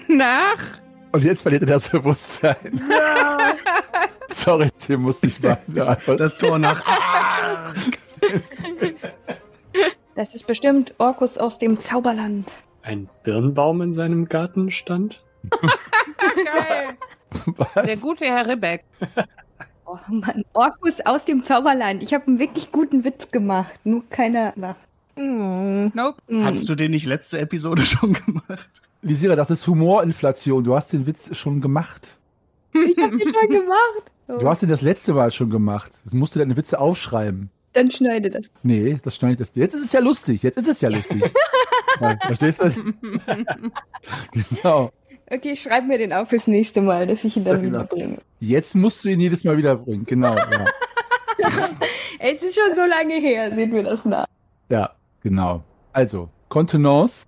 Nach? 0.07 0.57
Und 1.11 1.23
jetzt 1.23 1.41
verliert 1.41 1.63
er 1.63 1.67
das 1.67 1.89
Bewusstsein. 1.89 2.81
Sorry, 4.29 4.69
Tim, 4.77 5.01
musste 5.01 5.27
ich 5.27 5.41
mal. 5.41 5.57
Das 6.17 6.37
Tor 6.37 6.59
nach. 6.59 6.83
Das 10.19 10.35
ist 10.35 10.45
bestimmt 10.47 10.93
Orkus 10.97 11.37
aus 11.37 11.59
dem 11.59 11.79
Zauberland. 11.79 12.51
Ein 12.81 13.07
Birnbaum 13.23 13.81
in 13.81 13.93
seinem 13.93 14.27
Garten 14.27 14.69
stand? 14.69 15.23
Geil. 16.19 16.89
Der 17.55 17.95
Was? 17.95 18.01
gute 18.01 18.25
Herr 18.25 18.45
Ribbeck. 18.45 18.83
Oh 19.85 19.97
Mann, 20.09 20.43
Orkus 20.53 20.99
aus 21.03 21.23
dem 21.25 21.45
Zauberland. 21.45 22.03
Ich 22.03 22.13
habe 22.13 22.27
einen 22.27 22.37
wirklich 22.37 22.71
guten 22.71 23.05
Witz 23.05 23.31
gemacht, 23.31 23.79
nur 23.85 24.07
keiner 24.09 24.53
lacht. 24.55 24.87
Hm. 25.15 25.91
Nope. 25.95 26.21
Hm. 26.27 26.43
Hast 26.43 26.69
du 26.69 26.75
den 26.75 26.91
nicht 26.91 27.07
letzte 27.07 27.39
Episode 27.39 27.81
schon 27.85 28.13
gemacht? 28.13 28.69
Lisira, 29.01 29.35
das 29.37 29.49
ist 29.49 29.65
Humorinflation. 29.65 30.63
Du 30.65 30.75
hast 30.75 30.91
den 30.93 31.07
Witz 31.07 31.35
schon 31.35 31.61
gemacht. 31.61 32.17
Ich 32.73 32.99
habe 32.99 33.17
den 33.17 33.33
schon 33.33 33.49
gemacht. 33.49 34.11
Oh, 34.27 34.37
Du 34.37 34.47
hast 34.49 34.61
den 34.61 34.69
das 34.69 34.81
letzte 34.81 35.13
Mal 35.13 35.31
schon 35.31 35.49
gemacht. 35.49 35.91
Das 36.03 36.13
musst 36.13 36.35
du 36.35 36.39
deine 36.39 36.55
Witze 36.57 36.79
aufschreiben. 36.79 37.49
Dann 37.73 37.91
schneide 37.91 38.31
das. 38.31 38.47
Nee, 38.63 38.97
das 39.03 39.15
schneidet 39.15 39.41
das. 39.41 39.55
Jetzt 39.55 39.73
ist 39.75 39.85
es 39.85 39.91
ja 39.93 39.99
lustig. 39.99 40.43
Jetzt 40.43 40.57
ist 40.57 40.67
es 40.67 40.81
ja 40.81 40.89
lustig. 40.89 41.21
ja, 42.01 42.17
verstehst 42.25 42.61
du? 42.61 42.69
genau. 44.33 44.91
Okay, 45.31 45.51
ich 45.51 45.61
schreibe 45.61 45.87
mir 45.87 45.99
den 45.99 46.11
auf 46.11 46.29
fürs 46.29 46.47
nächste 46.47 46.81
Mal, 46.81 47.05
dass 47.05 47.23
ich 47.23 47.37
ihn 47.37 47.43
dann 47.43 47.57
Ja, 47.57 47.61
genau. 47.61 47.79
wiederbringe. 47.79 48.17
Jetzt 48.39 48.75
musst 48.75 49.05
du 49.05 49.09
ihn 49.09 49.19
jedes 49.19 49.43
Mal 49.43 49.57
wiederbringen. 49.57 50.05
Genau. 50.05 50.35
Ja. 50.35 50.65
Es 52.21 52.43
ist 52.43 52.59
schon 52.59 52.75
so 52.75 52.81
lange 52.81 53.13
her, 53.13 53.55
seht 53.55 53.71
mir 53.71 53.81
das 53.81 54.03
nach. 54.03 54.25
Ja, 54.69 54.89
genau. 55.21 55.63
Also, 55.93 56.27
Kontenance. 56.49 57.25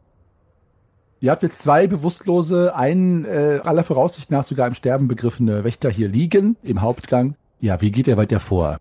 Ihr 1.21 1.31
habt 1.31 1.43
jetzt 1.43 1.59
zwei 1.59 1.87
bewusstlose, 1.87 2.75
einen 2.75 3.23
äh, 3.23 3.61
aller 3.63 3.85
Voraussicht 3.85 4.31
nach 4.31 4.43
sogar 4.43 4.67
im 4.67 4.73
Sterben 4.73 5.07
begriffene 5.07 5.63
Wächter 5.63 5.89
hier 5.89 6.09
liegen 6.09 6.57
im 6.61 6.81
Hauptgang. 6.81 7.35
Ja, 7.61 7.79
wie 7.79 7.91
geht 7.91 8.07
ihr 8.07 8.17
weiter 8.17 8.41
vor? 8.41 8.79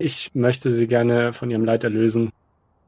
Ich 0.00 0.30
möchte 0.34 0.70
sie 0.70 0.86
gerne 0.86 1.34
von 1.34 1.50
ihrem 1.50 1.64
Leid 1.64 1.84
erlösen. 1.84 2.32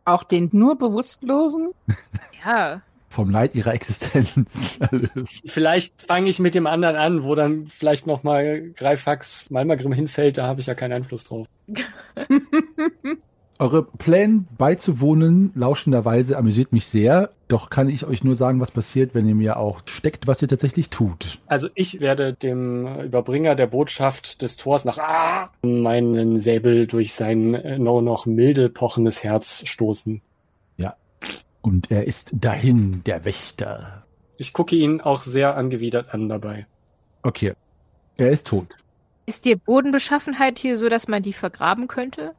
Auch 0.04 0.22
den 0.24 0.48
nur 0.52 0.76
Bewusstlosen? 0.78 1.70
Ja. 2.44 2.82
Vom 3.08 3.30
Leid 3.30 3.54
ihrer 3.54 3.72
Existenz 3.72 4.78
erlösen. 4.80 5.42
Vielleicht 5.46 6.02
fange 6.02 6.28
ich 6.28 6.40
mit 6.40 6.56
dem 6.56 6.66
anderen 6.66 6.96
an, 6.96 7.22
wo 7.22 7.36
dann 7.36 7.68
vielleicht 7.68 8.08
nochmal 8.08 8.72
Greifax 8.74 9.48
Malmagrim 9.48 9.92
hinfällt, 9.92 10.38
da 10.38 10.48
habe 10.48 10.60
ich 10.60 10.66
ja 10.66 10.74
keinen 10.74 10.94
Einfluss 10.94 11.22
drauf. 11.22 11.46
Eure 13.62 13.84
Pläne 13.84 14.44
beizuwohnen, 14.58 15.52
lauschenderweise, 15.54 16.36
amüsiert 16.36 16.72
mich 16.72 16.86
sehr. 16.86 17.30
Doch 17.46 17.70
kann 17.70 17.88
ich 17.88 18.04
euch 18.04 18.24
nur 18.24 18.34
sagen, 18.34 18.58
was 18.58 18.72
passiert, 18.72 19.14
wenn 19.14 19.28
ihr 19.28 19.36
mir 19.36 19.56
auch 19.56 19.82
steckt, 19.86 20.26
was 20.26 20.42
ihr 20.42 20.48
tatsächlich 20.48 20.90
tut. 20.90 21.38
Also 21.46 21.68
ich 21.74 22.00
werde 22.00 22.32
dem 22.32 23.00
Überbringer 23.02 23.54
der 23.54 23.68
Botschaft 23.68 24.42
des 24.42 24.56
Tors 24.56 24.84
nach 24.84 24.98
ah, 24.98 25.50
meinen 25.62 26.40
Säbel 26.40 26.86
durch 26.86 27.12
sein 27.12 27.54
äh, 27.54 27.78
nur 27.78 28.02
noch 28.02 28.26
milde 28.26 28.68
pochendes 28.68 29.22
Herz 29.22 29.62
stoßen. 29.66 30.20
Und 31.62 31.92
er 31.92 32.04
ist 32.06 32.32
dahin, 32.34 33.02
der 33.04 33.24
Wächter. 33.24 34.02
Ich 34.36 34.52
gucke 34.52 34.74
ihn 34.74 35.00
auch 35.00 35.22
sehr 35.22 35.56
angewidert 35.56 36.12
an 36.12 36.28
dabei. 36.28 36.66
Okay. 37.22 37.52
Er 38.16 38.30
ist 38.30 38.48
tot. 38.48 38.76
Ist 39.26 39.44
die 39.44 39.54
Bodenbeschaffenheit 39.54 40.58
hier 40.58 40.76
so, 40.76 40.88
dass 40.88 41.06
man 41.06 41.22
die 41.22 41.32
vergraben 41.32 41.86
könnte? 41.86 42.34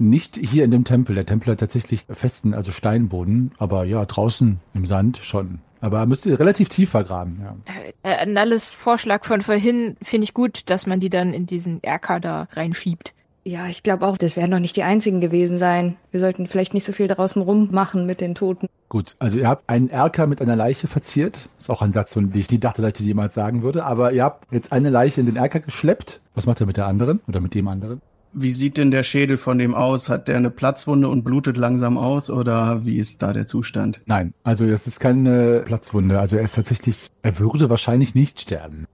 Nicht 0.00 0.36
hier 0.36 0.64
in 0.64 0.70
dem 0.70 0.84
Tempel. 0.84 1.14
Der 1.14 1.26
Tempel 1.26 1.52
hat 1.52 1.60
tatsächlich 1.60 2.06
festen, 2.10 2.54
also 2.54 2.72
Steinboden, 2.72 3.52
aber 3.58 3.84
ja, 3.84 4.02
draußen 4.02 4.58
im 4.72 4.86
Sand 4.86 5.18
schon. 5.18 5.60
Aber 5.82 5.98
er 5.98 6.06
müsste 6.06 6.38
relativ 6.38 6.70
tief 6.70 6.88
vergraben, 6.88 7.40
ja. 7.42 7.54
Äh, 8.02 8.24
Nalles 8.24 8.74
Vorschlag 8.74 9.26
von 9.26 9.42
vorhin 9.42 9.98
finde 10.02 10.24
ich 10.24 10.32
gut, 10.32 10.70
dass 10.70 10.86
man 10.86 11.00
die 11.00 11.10
dann 11.10 11.34
in 11.34 11.46
diesen 11.46 11.82
Erker 11.82 12.18
da 12.18 12.48
reinschiebt. 12.52 13.12
Ja, 13.44 13.66
ich 13.68 13.82
glaube 13.82 14.06
auch, 14.06 14.16
das 14.16 14.36
werden 14.36 14.50
doch 14.50 14.58
nicht 14.58 14.76
die 14.76 14.82
einzigen 14.82 15.20
gewesen 15.20 15.58
sein. 15.58 15.96
Wir 16.10 16.20
sollten 16.20 16.46
vielleicht 16.46 16.72
nicht 16.72 16.86
so 16.86 16.92
viel 16.92 17.08
draußen 17.08 17.40
rummachen 17.40 18.06
mit 18.06 18.22
den 18.22 18.34
Toten. 18.34 18.68
Gut, 18.88 19.16
also 19.18 19.38
ihr 19.38 19.48
habt 19.48 19.68
einen 19.68 19.88
Erker 19.88 20.26
mit 20.26 20.40
einer 20.40 20.56
Leiche 20.56 20.88
verziert. 20.88 21.48
Ist 21.58 21.70
auch 21.70 21.82
ein 21.82 21.92
Satz, 21.92 22.14
von 22.14 22.30
dem 22.30 22.40
ich 22.40 22.50
nie 22.50 22.58
dachte, 22.58 22.82
dass 22.82 22.88
ich 22.88 22.94
den 22.98 23.06
jemals 23.06 23.34
sagen 23.34 23.62
würde. 23.62 23.84
Aber 23.84 24.12
ihr 24.12 24.24
habt 24.24 24.50
jetzt 24.50 24.72
eine 24.72 24.90
Leiche 24.90 25.20
in 25.20 25.26
den 25.26 25.36
Erker 25.36 25.60
geschleppt. 25.60 26.20
Was 26.34 26.46
macht 26.46 26.60
er 26.60 26.66
mit 26.66 26.76
der 26.76 26.86
anderen 26.86 27.20
oder 27.28 27.40
mit 27.40 27.54
dem 27.54 27.68
anderen? 27.68 28.02
Wie 28.32 28.52
sieht 28.52 28.76
denn 28.76 28.90
der 28.90 29.02
Schädel 29.02 29.38
von 29.38 29.58
dem 29.58 29.74
aus? 29.74 30.08
Hat 30.08 30.28
der 30.28 30.36
eine 30.36 30.50
Platzwunde 30.50 31.08
und 31.08 31.24
blutet 31.24 31.56
langsam 31.56 31.98
aus 31.98 32.30
oder 32.30 32.84
wie 32.84 32.96
ist 32.96 33.22
da 33.22 33.32
der 33.32 33.46
Zustand? 33.46 34.00
Nein, 34.06 34.34
also 34.44 34.66
das 34.66 34.86
ist 34.86 35.00
keine 35.00 35.62
Platzwunde. 35.66 36.20
Also 36.20 36.36
er 36.36 36.42
ist 36.42 36.54
tatsächlich, 36.54 37.08
er 37.22 37.38
würde 37.38 37.68
wahrscheinlich 37.68 38.14
nicht 38.14 38.40
sterben. 38.40 38.86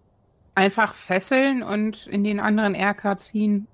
Einfach 0.55 0.95
fesseln 0.95 1.63
und 1.63 2.07
in 2.07 2.25
den 2.25 2.41
anderen 2.41 2.75
Erker 2.75 3.19
ziehen. 3.19 3.67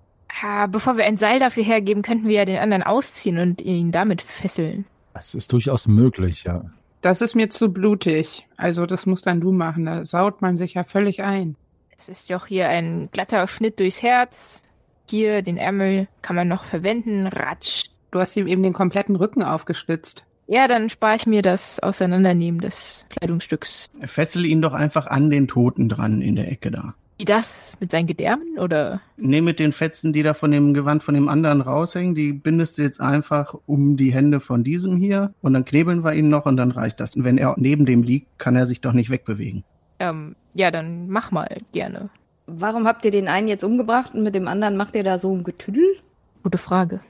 Ah, 0.43 0.67
bevor 0.67 0.97
wir 0.97 1.05
ein 1.05 1.17
Seil 1.17 1.39
dafür 1.39 1.63
hergeben, 1.63 2.03
könnten 2.03 2.27
wir 2.27 2.35
ja 2.35 2.45
den 2.45 2.59
anderen 2.59 2.83
ausziehen 2.83 3.39
und 3.39 3.61
ihn 3.61 3.93
damit 3.93 4.23
fesseln. 4.23 4.87
Das 5.15 5.35
ist 5.35 5.53
durchaus 5.53 5.87
möglich, 5.87 6.45
ja. 6.45 6.65
Das 7.03 7.21
ist 7.21 7.35
mir 7.35 7.51
zu 7.51 7.73
blutig. 7.73 8.47
Also 8.57 8.87
das 8.87 9.07
musst 9.07 9.27
dann 9.27 9.41
du 9.41 9.53
machen. 9.53 9.87
Da 9.87 10.07
saut 10.07 10.41
man 10.41 10.57
sich 10.57 10.75
ja 10.75 10.85
völlig 10.85 11.23
ein. 11.23 11.57
Es 11.99 12.09
ist 12.09 12.31
doch 12.31 12.47
hier 12.47 12.69
ein 12.69 13.11
glatter 13.13 13.47
Schnitt 13.47 13.79
durchs 13.79 14.03
Herz. 14.03 14.62
Hier, 15.09 15.43
den 15.43 15.57
Ärmel 15.57 16.09
kann 16.23 16.37
man 16.37 16.49
noch 16.49 16.65
verwenden. 16.65 17.27
Ratsch. 17.27 17.87
Du 18.11 18.21
hast 18.21 18.37
ihm 18.37 18.47
eben 18.47 18.63
den 18.63 18.73
kompletten 18.73 19.17
Rücken 19.17 19.43
aufgestützt. 19.43 20.25
Ja, 20.47 20.69
dann 20.69 20.91
spare 20.91 21.17
ich 21.17 21.27
mir 21.27 21.41
das 21.41 21.81
Auseinandernehmen 21.81 22.61
des 22.61 23.07
Kleidungsstücks. 23.11 23.91
Fessel 24.01 24.45
ihn 24.45 24.61
doch 24.61 24.75
einfach 24.75 25.07
an 25.07 25.31
den 25.31 25.49
Toten 25.49 25.89
dran 25.89 26.21
in 26.21 26.37
der 26.37 26.51
Ecke 26.51 26.71
da. 26.71 26.95
Wie 27.19 27.25
das? 27.25 27.77
Mit 27.79 27.93
seinen 27.93 28.07
Gedärmen 28.07 28.59
oder? 28.59 29.01
Nee, 29.17 29.41
mit 29.41 29.61
den 29.61 29.73
Fetzen, 29.73 30.13
die 30.13 30.23
da 30.23 30.35
von 30.35 30.51
dem 30.51 30.75
Gewand 30.75 31.03
von 31.05 31.15
dem 31.15 31.29
anderen 31.29 31.61
raushängen, 31.61 32.15
die 32.15 32.33
bindest 32.33 32.79
du 32.79 32.83
jetzt 32.83 33.01
einfach 33.01 33.55
um 33.67 33.97
die 33.97 34.13
Hände 34.13 34.41
von 34.41 34.65
diesem 34.65 34.97
hier 34.97 35.33
und 35.41 35.53
dann 35.53 35.65
knebeln 35.65 36.05
wir 36.05 36.15
ihn 36.15 36.29
noch 36.29 36.47
und 36.47 36.57
dann 36.57 36.73
reicht 36.73 37.01
das. 37.01 37.15
Und 37.15 37.25
wenn 37.25 37.39
er 37.39 37.55
neben 37.59 37.87
dem 37.87 38.03
liegt, 38.03 38.39
kann 38.39 38.57
er 38.57 38.67
sich 38.67 38.81
doch 38.81 38.93
nicht 38.93 39.11
wegbewegen. 39.11 39.63
Ähm, 40.01 40.35
ja, 40.53 40.71
dann 40.71 41.09
mach 41.09 41.31
mal 41.31 41.61
gerne. 41.73 42.11
Warum 42.55 42.87
habt 42.87 43.05
ihr 43.07 43.11
den 43.11 43.29
einen 43.29 43.49
jetzt 43.49 43.65
umgebracht 43.65 44.15
und 44.15 44.23
mit 44.23 44.35
dem 44.35 44.47
anderen 44.47 44.77
macht 44.77 44.95
ihr 44.95 45.05
da 45.05 45.19
so 45.19 45.35
ein 45.35 45.43
Getüdel? 45.43 45.97
Gute 46.43 46.59
Frage. 46.59 47.01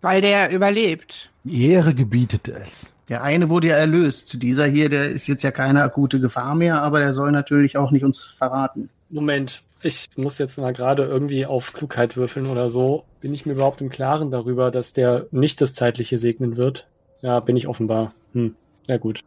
Weil 0.00 0.20
der 0.20 0.50
überlebt. 0.50 1.30
Die 1.44 1.68
Ehre 1.70 1.94
gebietet 1.94 2.48
es. 2.48 2.92
Der 3.08 3.22
eine 3.22 3.48
wurde 3.48 3.68
ja 3.68 3.76
erlöst. 3.76 4.42
Dieser 4.42 4.66
hier, 4.66 4.88
der 4.88 5.10
ist 5.10 5.28
jetzt 5.28 5.44
ja 5.44 5.52
keine 5.52 5.82
akute 5.82 6.18
Gefahr 6.18 6.56
mehr, 6.56 6.82
aber 6.82 6.98
der 6.98 7.12
soll 7.12 7.30
natürlich 7.30 7.76
auch 7.76 7.92
nicht 7.92 8.04
uns 8.04 8.22
verraten. 8.22 8.90
Moment, 9.08 9.62
ich 9.82 10.08
muss 10.16 10.38
jetzt 10.38 10.58
mal 10.58 10.72
gerade 10.72 11.04
irgendwie 11.04 11.46
auf 11.46 11.72
Klugheit 11.72 12.16
würfeln 12.16 12.48
oder 12.48 12.68
so. 12.68 13.04
Bin 13.20 13.34
ich 13.34 13.46
mir 13.46 13.52
überhaupt 13.52 13.80
im 13.80 13.90
Klaren 13.90 14.32
darüber, 14.32 14.72
dass 14.72 14.92
der 14.92 15.26
nicht 15.30 15.60
das 15.60 15.74
Zeitliche 15.74 16.18
segnen 16.18 16.56
wird? 16.56 16.88
Ja, 17.20 17.38
bin 17.38 17.56
ich 17.56 17.68
offenbar. 17.68 18.12
Hm, 18.32 18.56
ja 18.88 18.96
gut. 18.96 19.20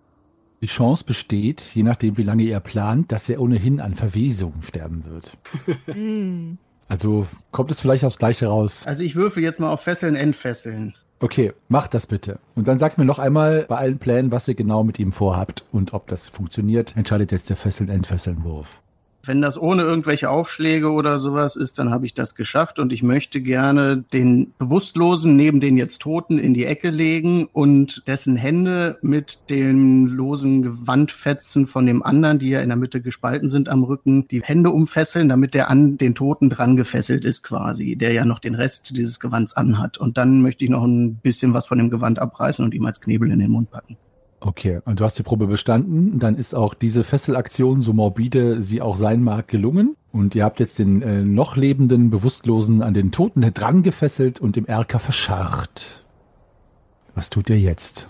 Die 0.61 0.67
Chance 0.67 1.03
besteht, 1.03 1.61
je 1.61 1.83
nachdem 1.83 2.17
wie 2.17 2.23
lange 2.23 2.43
ihr 2.43 2.59
plant, 2.59 3.11
dass 3.11 3.29
er 3.29 3.41
ohnehin 3.41 3.79
an 3.79 3.95
Verwesung 3.95 4.53
sterben 4.61 5.03
wird. 5.05 5.37
Mm. 5.95 6.57
Also 6.87 7.25
kommt 7.51 7.71
es 7.71 7.81
vielleicht 7.81 8.03
aufs 8.03 8.19
Gleiche 8.19 8.45
raus. 8.45 8.85
Also 8.85 9.03
ich 9.03 9.15
würfel 9.15 9.41
jetzt 9.41 9.59
mal 9.59 9.71
auf 9.71 9.81
Fesseln, 9.81 10.15
Entfesseln. 10.15 10.93
Okay, 11.19 11.53
macht 11.69 11.93
das 11.93 12.07
bitte. 12.07 12.39
Und 12.55 12.67
dann 12.67 12.77
sagt 12.77 12.97
mir 12.97 13.05
noch 13.05 13.19
einmal 13.19 13.65
bei 13.67 13.77
allen 13.77 13.97
Plänen, 13.97 14.31
was 14.31 14.47
ihr 14.47 14.55
genau 14.55 14.83
mit 14.83 14.99
ihm 14.99 15.11
vorhabt 15.11 15.65
und 15.71 15.93
ob 15.93 16.07
das 16.07 16.29
funktioniert, 16.29 16.95
entscheidet 16.95 17.31
jetzt 17.31 17.49
der 17.49 17.57
Fesseln-Entfesseln-Wurf. 17.57 18.81
Wenn 19.27 19.41
das 19.41 19.59
ohne 19.59 19.83
irgendwelche 19.83 20.29
Aufschläge 20.29 20.91
oder 20.91 21.19
sowas 21.19 21.55
ist, 21.55 21.79
dann 21.79 21.89
habe 21.89 22.05
ich 22.05 22.13
das 22.13 22.35
geschafft 22.35 22.79
und 22.79 22.93
ich 22.93 23.03
möchte 23.03 23.41
gerne 23.41 24.03
den 24.13 24.53
Bewusstlosen 24.57 25.35
neben 25.35 25.59
den 25.59 25.77
jetzt 25.77 26.01
Toten 26.01 26.37
in 26.37 26.53
die 26.53 26.65
Ecke 26.65 26.89
legen 26.89 27.47
und 27.51 28.07
dessen 28.07 28.35
Hände 28.35 28.97
mit 29.01 29.49
den 29.49 30.07
losen 30.07 30.61
Gewandfetzen 30.61 31.67
von 31.67 31.85
dem 31.85 32.03
anderen, 32.03 32.39
die 32.39 32.49
ja 32.49 32.61
in 32.61 32.69
der 32.69 32.77
Mitte 32.77 33.01
gespalten 33.01 33.49
sind 33.49 33.69
am 33.69 33.83
Rücken, 33.83 34.27
die 34.27 34.43
Hände 34.43 34.69
umfesseln, 34.69 35.29
damit 35.29 35.53
der 35.53 35.69
an 35.69 35.97
den 35.97 36.15
Toten 36.15 36.49
dran 36.49 36.75
gefesselt 36.75 37.25
ist 37.25 37.43
quasi, 37.43 37.95
der 37.95 38.13
ja 38.13 38.25
noch 38.25 38.39
den 38.39 38.55
Rest 38.55 38.95
dieses 38.97 39.19
Gewands 39.19 39.53
anhat. 39.53 39.97
Und 39.97 40.17
dann 40.17 40.41
möchte 40.41 40.65
ich 40.65 40.71
noch 40.71 40.83
ein 40.83 41.15
bisschen 41.15 41.53
was 41.53 41.67
von 41.67 41.77
dem 41.77 41.89
Gewand 41.89 42.19
abreißen 42.19 42.63
und 42.63 42.73
ihm 42.73 42.85
als 42.85 43.01
Knebel 43.01 43.31
in 43.31 43.39
den 43.39 43.51
Mund 43.51 43.71
packen. 43.71 43.97
Okay, 44.45 44.79
und 44.85 44.99
du 44.99 45.03
hast 45.03 45.17
die 45.17 45.23
Probe 45.23 45.47
bestanden. 45.47 46.19
Dann 46.19 46.35
ist 46.35 46.53
auch 46.53 46.75
diese 46.75 47.03
Fesselaktion, 47.03 47.81
so 47.81 47.93
morbide 47.93 48.61
sie 48.61 48.79
auch 48.79 48.95
sein 48.95 49.23
mag, 49.23 49.47
gelungen. 49.47 49.97
Und 50.11 50.35
ihr 50.35 50.43
habt 50.43 50.59
jetzt 50.59 50.77
den 50.77 51.01
äh, 51.01 51.23
noch 51.23 51.55
lebenden 51.55 52.11
Bewusstlosen 52.11 52.83
an 52.83 52.93
den 52.93 53.11
Toten 53.11 53.41
dran 53.41 53.81
gefesselt 53.81 54.39
und 54.39 54.55
im 54.55 54.67
Erker 54.67 54.99
verscharrt. 54.99 56.05
Was 57.15 57.31
tut 57.31 57.49
ihr 57.49 57.59
jetzt? 57.59 58.07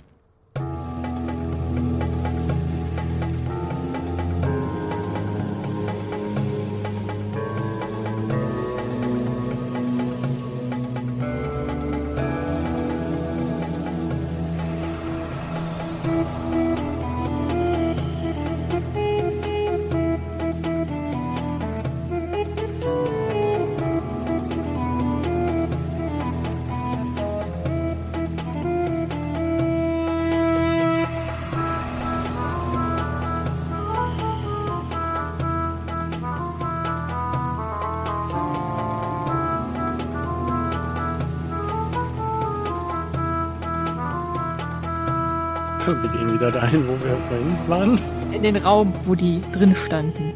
Wir 45.86 45.94
gehen 45.94 46.34
wieder 46.34 46.52
dahin, 46.52 46.88
wo 46.88 46.94
wir 46.94 47.16
vorhin 47.28 47.56
waren. 47.68 48.00
In 48.34 48.42
den 48.42 48.58
Raum, 48.58 48.92
wo 49.06 49.14
die 49.14 49.40
drin 49.54 49.76
standen. 49.76 50.34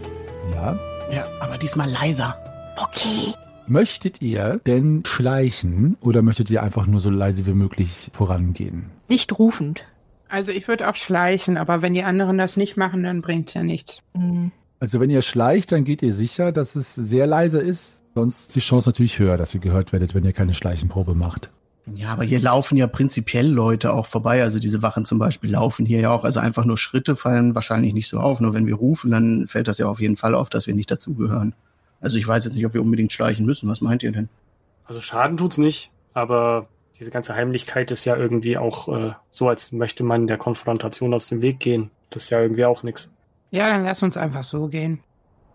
Ja. 0.54 0.78
Ja, 1.12 1.26
aber 1.40 1.58
diesmal 1.58 1.90
leiser. 1.90 2.38
Okay. 2.78 3.34
Möchtet 3.66 4.22
ihr 4.22 4.62
denn 4.68 5.04
schleichen 5.08 5.98
oder 6.02 6.22
möchtet 6.22 6.52
ihr 6.52 6.62
einfach 6.62 6.86
nur 6.86 7.00
so 7.00 7.10
leise 7.10 7.48
wie 7.48 7.54
möglich 7.54 8.12
vorangehen? 8.14 8.92
Nicht 9.08 9.40
rufend. 9.40 9.86
Also 10.28 10.52
ich 10.52 10.68
würde 10.68 10.88
auch 10.88 10.96
schleichen, 10.96 11.58
aber 11.58 11.82
wenn 11.82 11.96
die 11.96 12.04
anderen 12.04 12.38
das 12.38 12.56
nicht 12.56 12.78
machen, 12.78 13.02
dann 13.02 13.22
bringt's 13.22 13.56
ja 13.56 13.64
nichts. 13.64 14.04
Hm. 14.14 14.52
Also 14.80 15.00
wenn 15.00 15.10
ihr 15.10 15.24
schleicht, 15.24 15.72
dann 15.72 15.84
geht 15.84 16.04
ihr 16.04 16.14
sicher, 16.14 16.52
dass 16.52 16.76
es 16.76 16.94
sehr 16.94 17.26
leise 17.26 17.60
ist. 17.60 18.02
Sonst 18.14 18.50
ist 18.50 18.56
die 18.56 18.60
Chance 18.60 18.88
natürlich 18.88 19.18
höher, 19.18 19.38
dass 19.38 19.56
ihr 19.56 19.62
gehört 19.62 19.94
werdet, 19.94 20.14
wenn 20.14 20.24
ihr 20.26 20.34
keine 20.34 20.54
Schleichenprobe 20.54 21.16
macht. 21.16 21.50
Ja, 21.96 22.14
aber 22.14 22.24
hier 22.24 22.40
laufen 22.40 22.78
ja 22.78 22.88
prinzipiell 22.88 23.48
Leute 23.48 23.94
auch 23.94 24.06
vorbei. 24.06 24.44
Also 24.44 24.60
diese 24.60 24.82
Wachen 24.82 25.06
zum 25.06 25.20
Beispiel 25.20 25.52
laufen 25.52 25.86
hier 25.86 26.00
ja 26.00 26.12
auch. 26.12 26.24
Also 26.24 26.40
einfach 26.40 26.66
nur 26.66 26.78
Schritte 26.78 27.16
fallen 27.16 27.56
wahrscheinlich 27.56 27.94
nicht 27.94 28.08
so 28.08 28.20
auf. 28.20 28.40
Nur 28.40 28.54
wenn 28.54 28.68
wir 28.68 28.76
rufen, 28.76 29.12
dann 29.12 29.48
fällt 29.48 29.68
das 29.68 29.78
ja 29.78 29.88
auf 29.88 30.00
jeden 30.00 30.18
Fall 30.18 30.36
auf, 30.36 30.50
dass 30.50 30.68
wir 30.68 30.76
nicht 30.76 30.92
dazugehören. 30.92 31.54
Also 32.02 32.18
ich 32.18 32.28
weiß 32.28 32.46
jetzt 32.46 32.54
nicht, 32.54 32.66
ob 32.66 32.74
wir 32.74 32.82
unbedingt 32.82 33.12
schleichen 33.12 33.46
müssen. 33.46 33.70
Was 33.70 33.82
meint 33.82 34.04
ihr 34.04 34.12
denn? 34.12 34.30
Also 34.86 35.02
Schaden 35.02 35.38
tut's 35.38 35.58
nicht, 35.58 35.92
aber 36.14 36.68
diese 37.00 37.12
ganze 37.12 37.36
Heimlichkeit 37.36 37.92
ist 37.92 38.06
ja 38.06 38.16
irgendwie 38.16 38.58
auch 38.58 38.88
äh, 38.90 39.14
so, 39.30 39.48
als 39.48 39.72
möchte 39.72 40.04
man 40.04 40.28
der 40.28 40.38
Konfrontation 40.38 41.14
aus 41.14 41.28
dem 41.28 41.42
Weg 41.42 41.60
gehen. 41.60 41.92
Das 42.10 42.24
ist 42.24 42.30
ja 42.30 42.42
irgendwie 42.42 42.66
auch 42.66 42.84
nix. 42.84 43.12
Ja, 43.52 43.70
dann 43.70 43.84
lass 43.84 44.04
uns 44.04 44.18
einfach 44.18 44.44
so 44.44 44.68
gehen. 44.68 45.00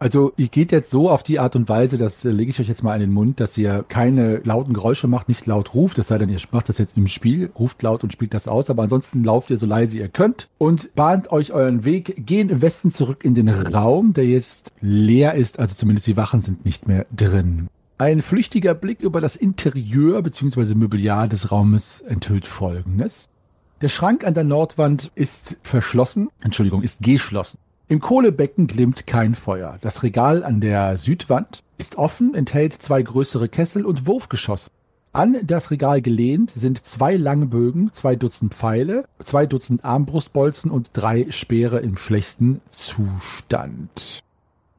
Also 0.05 0.35
ihr 0.37 0.49
geht 0.49 0.71
jetzt 0.71 0.91
so 0.91 1.09
auf 1.09 1.23
die 1.23 1.39
Art 1.39 1.57
und 1.57 1.67
Weise, 1.71 1.97
das 1.97 2.27
äh, 2.27 2.31
lege 2.31 2.51
ich 2.51 2.61
euch 2.61 2.69
jetzt 2.69 2.83
mal 2.83 2.93
in 2.93 3.01
den 3.01 3.13
Mund, 3.15 3.41
dass 3.41 3.57
ihr 3.57 3.87
keine 3.89 4.37
lauten 4.45 4.75
Geräusche 4.75 5.09
macht, 5.09 5.31
nicht 5.31 5.47
laut 5.47 5.73
ruft, 5.73 5.99
es 5.99 6.09
sei 6.09 6.19
denn, 6.19 6.29
ihr 6.29 6.39
macht 6.51 6.69
das 6.69 6.77
jetzt 6.77 6.99
im 6.99 7.07
Spiel, 7.07 7.51
ruft 7.59 7.83
laut 7.83 8.05
und 8.05 8.13
spielt 8.13 8.35
das 8.35 8.47
aus, 8.47 8.69
aber 8.69 8.83
ansonsten 8.83 9.25
lauft 9.25 9.49
ihr 9.49 9.57
so 9.57 9.65
leise 9.65 9.99
ihr 9.99 10.11
könnt 10.11 10.51
und 10.59 10.95
bahnt 10.95 11.33
euch 11.33 11.55
euren 11.55 11.87
Weg, 11.87 12.27
gehen 12.27 12.51
im 12.51 12.61
Westen 12.61 12.91
zurück 12.91 13.25
in 13.25 13.33
den 13.33 13.49
Raum, 13.49 14.13
der 14.13 14.27
jetzt 14.27 14.73
leer 14.83 15.37
ist, 15.37 15.59
also 15.59 15.75
zumindest 15.75 16.07
die 16.07 16.19
Wachen 16.19 16.43
sind 16.43 16.67
nicht 16.67 16.87
mehr 16.87 17.07
drin. 17.11 17.69
Ein 17.97 18.21
flüchtiger 18.21 18.75
Blick 18.75 19.01
über 19.01 19.23
das 19.23 19.37
Interieur 19.37 20.21
bzw. 20.21 20.75
Mobiliar 20.75 21.29
des 21.29 21.51
Raumes 21.51 22.03
enthüllt 22.03 22.47
Folgendes. 22.47 23.31
Der 23.81 23.89
Schrank 23.89 24.25
an 24.25 24.35
der 24.35 24.45
Nordwand 24.45 25.13
ist 25.15 25.57
verschlossen, 25.63 26.29
Entschuldigung, 26.43 26.83
ist 26.83 27.01
geschlossen. 27.01 27.57
Im 27.87 28.01
Kohlebecken 28.01 28.67
glimmt 28.67 29.07
kein 29.07 29.35
Feuer. 29.35 29.79
Das 29.83 30.03
Regal 30.03 30.43
an 30.43 30.61
der 30.61 30.97
Südwand 30.97 31.63
ist 31.77 31.97
offen, 31.97 32.35
enthält 32.35 32.73
zwei 32.73 33.03
größere 33.03 33.49
Kessel 33.49 33.85
und 33.85 34.07
Wurfgeschosse. 34.07 34.71
An 35.13 35.39
das 35.47 35.71
Regal 35.71 36.01
gelehnt 36.01 36.51
sind 36.55 36.85
zwei 36.85 37.17
Langbögen, 37.17 37.93
zwei 37.93 38.17
Dutzend 38.17 38.55
Pfeile, 38.55 39.05
zwei 39.23 39.47
Dutzend 39.47 39.85
Armbrustbolzen 39.85 40.71
und 40.71 40.91
drei 40.93 41.27
Speere 41.31 41.81
im 41.81 41.97
schlechten 41.97 42.63
Zustand. 42.71 44.23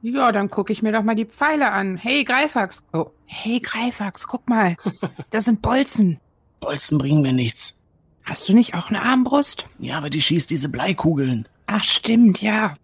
Ja, 0.02 0.32
dann 0.32 0.50
gucke 0.50 0.74
ich 0.74 0.82
mir 0.82 0.92
doch 0.92 1.04
mal 1.04 1.16
die 1.16 1.26
Pfeile 1.26 1.72
an. 1.72 1.98
Hey, 1.98 2.24
Greifax. 2.24 2.84
Oh, 2.92 3.12
hey, 3.26 3.60
Greifax, 3.60 4.28
guck 4.28 4.50
mal. 4.50 4.78
Das 5.30 5.46
sind 5.46 5.62
Bolzen. 5.62 6.20
Bolzen 6.60 6.98
bringen 6.98 7.22
mir 7.22 7.34
nichts. 7.34 7.76
Hast 8.24 8.50
du 8.50 8.54
nicht 8.54 8.74
auch 8.74 8.90
eine 8.90 9.04
Armbrust? 9.04 9.66
Ja, 9.78 9.98
aber 9.98 10.10
die 10.10 10.22
schießt 10.22 10.50
diese 10.50 10.70
Bleikugeln. 10.70 11.48
Ach, 11.68 11.84
stimmt, 11.84 12.42
ja. 12.42 12.76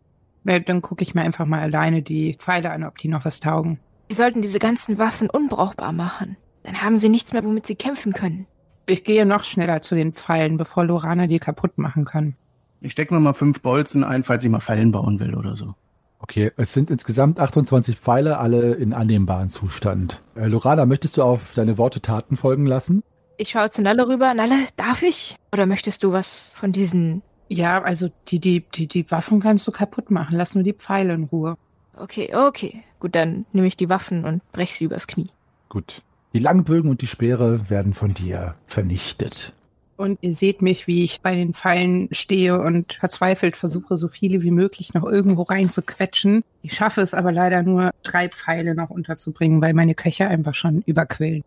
Ja, 0.43 0.59
Dann 0.59 0.81
gucke 0.81 1.03
ich 1.03 1.13
mir 1.13 1.21
einfach 1.21 1.45
mal 1.45 1.59
alleine 1.59 2.01
die 2.01 2.35
Pfeile 2.39 2.71
an, 2.71 2.83
ob 2.83 2.97
die 2.97 3.07
noch 3.07 3.25
was 3.25 3.39
taugen. 3.39 3.79
Wir 4.07 4.15
sollten 4.15 4.41
diese 4.41 4.59
ganzen 4.59 4.97
Waffen 4.97 5.29
unbrauchbar 5.29 5.91
machen. 5.93 6.37
Dann 6.63 6.81
haben 6.81 6.99
sie 6.99 7.09
nichts 7.09 7.33
mehr, 7.33 7.43
womit 7.43 7.65
sie 7.65 7.75
kämpfen 7.75 8.13
können. 8.13 8.47
Ich 8.85 9.03
gehe 9.03 9.25
noch 9.25 9.43
schneller 9.43 9.81
zu 9.81 9.95
den 9.95 10.13
Pfeilen, 10.13 10.57
bevor 10.57 10.85
Lorana 10.85 11.27
die 11.27 11.39
kaputt 11.39 11.77
machen 11.77 12.05
kann. 12.05 12.35
Ich 12.81 12.91
steck 12.91 13.11
mir 13.11 13.19
mal 13.19 13.33
fünf 13.33 13.61
Bolzen 13.61 14.03
ein, 14.03 14.23
falls 14.23 14.43
ich 14.43 14.49
mal 14.49 14.59
Fallen 14.59 14.91
bauen 14.91 15.19
will 15.19 15.35
oder 15.35 15.55
so. 15.55 15.75
Okay, 16.19 16.51
es 16.57 16.73
sind 16.73 16.91
insgesamt 16.91 17.39
28 17.39 17.99
Pfeile, 17.99 18.37
alle 18.37 18.73
in 18.73 18.93
annehmbaren 18.93 19.49
Zustand. 19.49 20.21
Äh, 20.35 20.47
Lorana, 20.47 20.85
möchtest 20.85 21.17
du 21.17 21.23
auf 21.23 21.53
deine 21.55 21.77
Worte 21.77 22.01
Taten 22.01 22.37
folgen 22.37 22.65
lassen? 22.65 23.03
Ich 23.37 23.49
schaue 23.49 23.71
zu 23.71 23.81
Nalle 23.81 24.07
rüber. 24.07 24.33
Nalle, 24.33 24.55
darf 24.75 25.01
ich? 25.01 25.35
Oder 25.51 25.65
möchtest 25.65 26.03
du 26.03 26.11
was 26.11 26.53
von 26.59 26.71
diesen... 26.71 27.23
Ja, 27.51 27.81
also 27.81 28.09
die, 28.29 28.39
die, 28.39 28.61
die, 28.61 28.87
die 28.87 29.11
Waffen 29.11 29.41
kannst 29.41 29.67
du 29.67 29.73
kaputt 29.73 30.09
machen. 30.09 30.37
Lass 30.37 30.55
nur 30.55 30.63
die 30.63 30.71
Pfeile 30.71 31.13
in 31.13 31.25
Ruhe. 31.25 31.57
Okay, 31.97 32.33
okay. 32.33 32.81
Gut, 33.01 33.13
dann 33.13 33.45
nehme 33.51 33.67
ich 33.67 33.75
die 33.75 33.89
Waffen 33.89 34.23
und 34.23 34.41
brech 34.53 34.73
sie 34.73 34.85
übers 34.85 35.05
Knie. 35.05 35.27
Gut. 35.67 36.01
Die 36.31 36.39
Langbögen 36.39 36.89
und 36.89 37.01
die 37.01 37.07
Speere 37.07 37.69
werden 37.69 37.93
von 37.93 38.13
dir 38.13 38.55
vernichtet. 38.67 39.51
Und 39.97 40.19
ihr 40.21 40.33
seht 40.33 40.61
mich, 40.61 40.87
wie 40.87 41.03
ich 41.03 41.19
bei 41.19 41.35
den 41.35 41.53
Pfeilen 41.53 42.07
stehe 42.13 42.57
und 42.57 42.93
verzweifelt 42.93 43.57
versuche, 43.57 43.97
so 43.97 44.07
viele 44.07 44.41
wie 44.43 44.51
möglich 44.51 44.93
noch 44.93 45.03
irgendwo 45.03 45.41
reinzuquetschen. 45.41 46.45
Ich 46.61 46.73
schaffe 46.73 47.01
es 47.01 47.13
aber 47.13 47.33
leider 47.33 47.63
nur, 47.63 47.91
drei 48.01 48.29
Pfeile 48.29 48.75
noch 48.75 48.89
unterzubringen, 48.89 49.61
weil 49.61 49.73
meine 49.73 49.93
Köcher 49.93 50.29
einfach 50.29 50.55
schon 50.55 50.83
überquillen. 50.83 51.43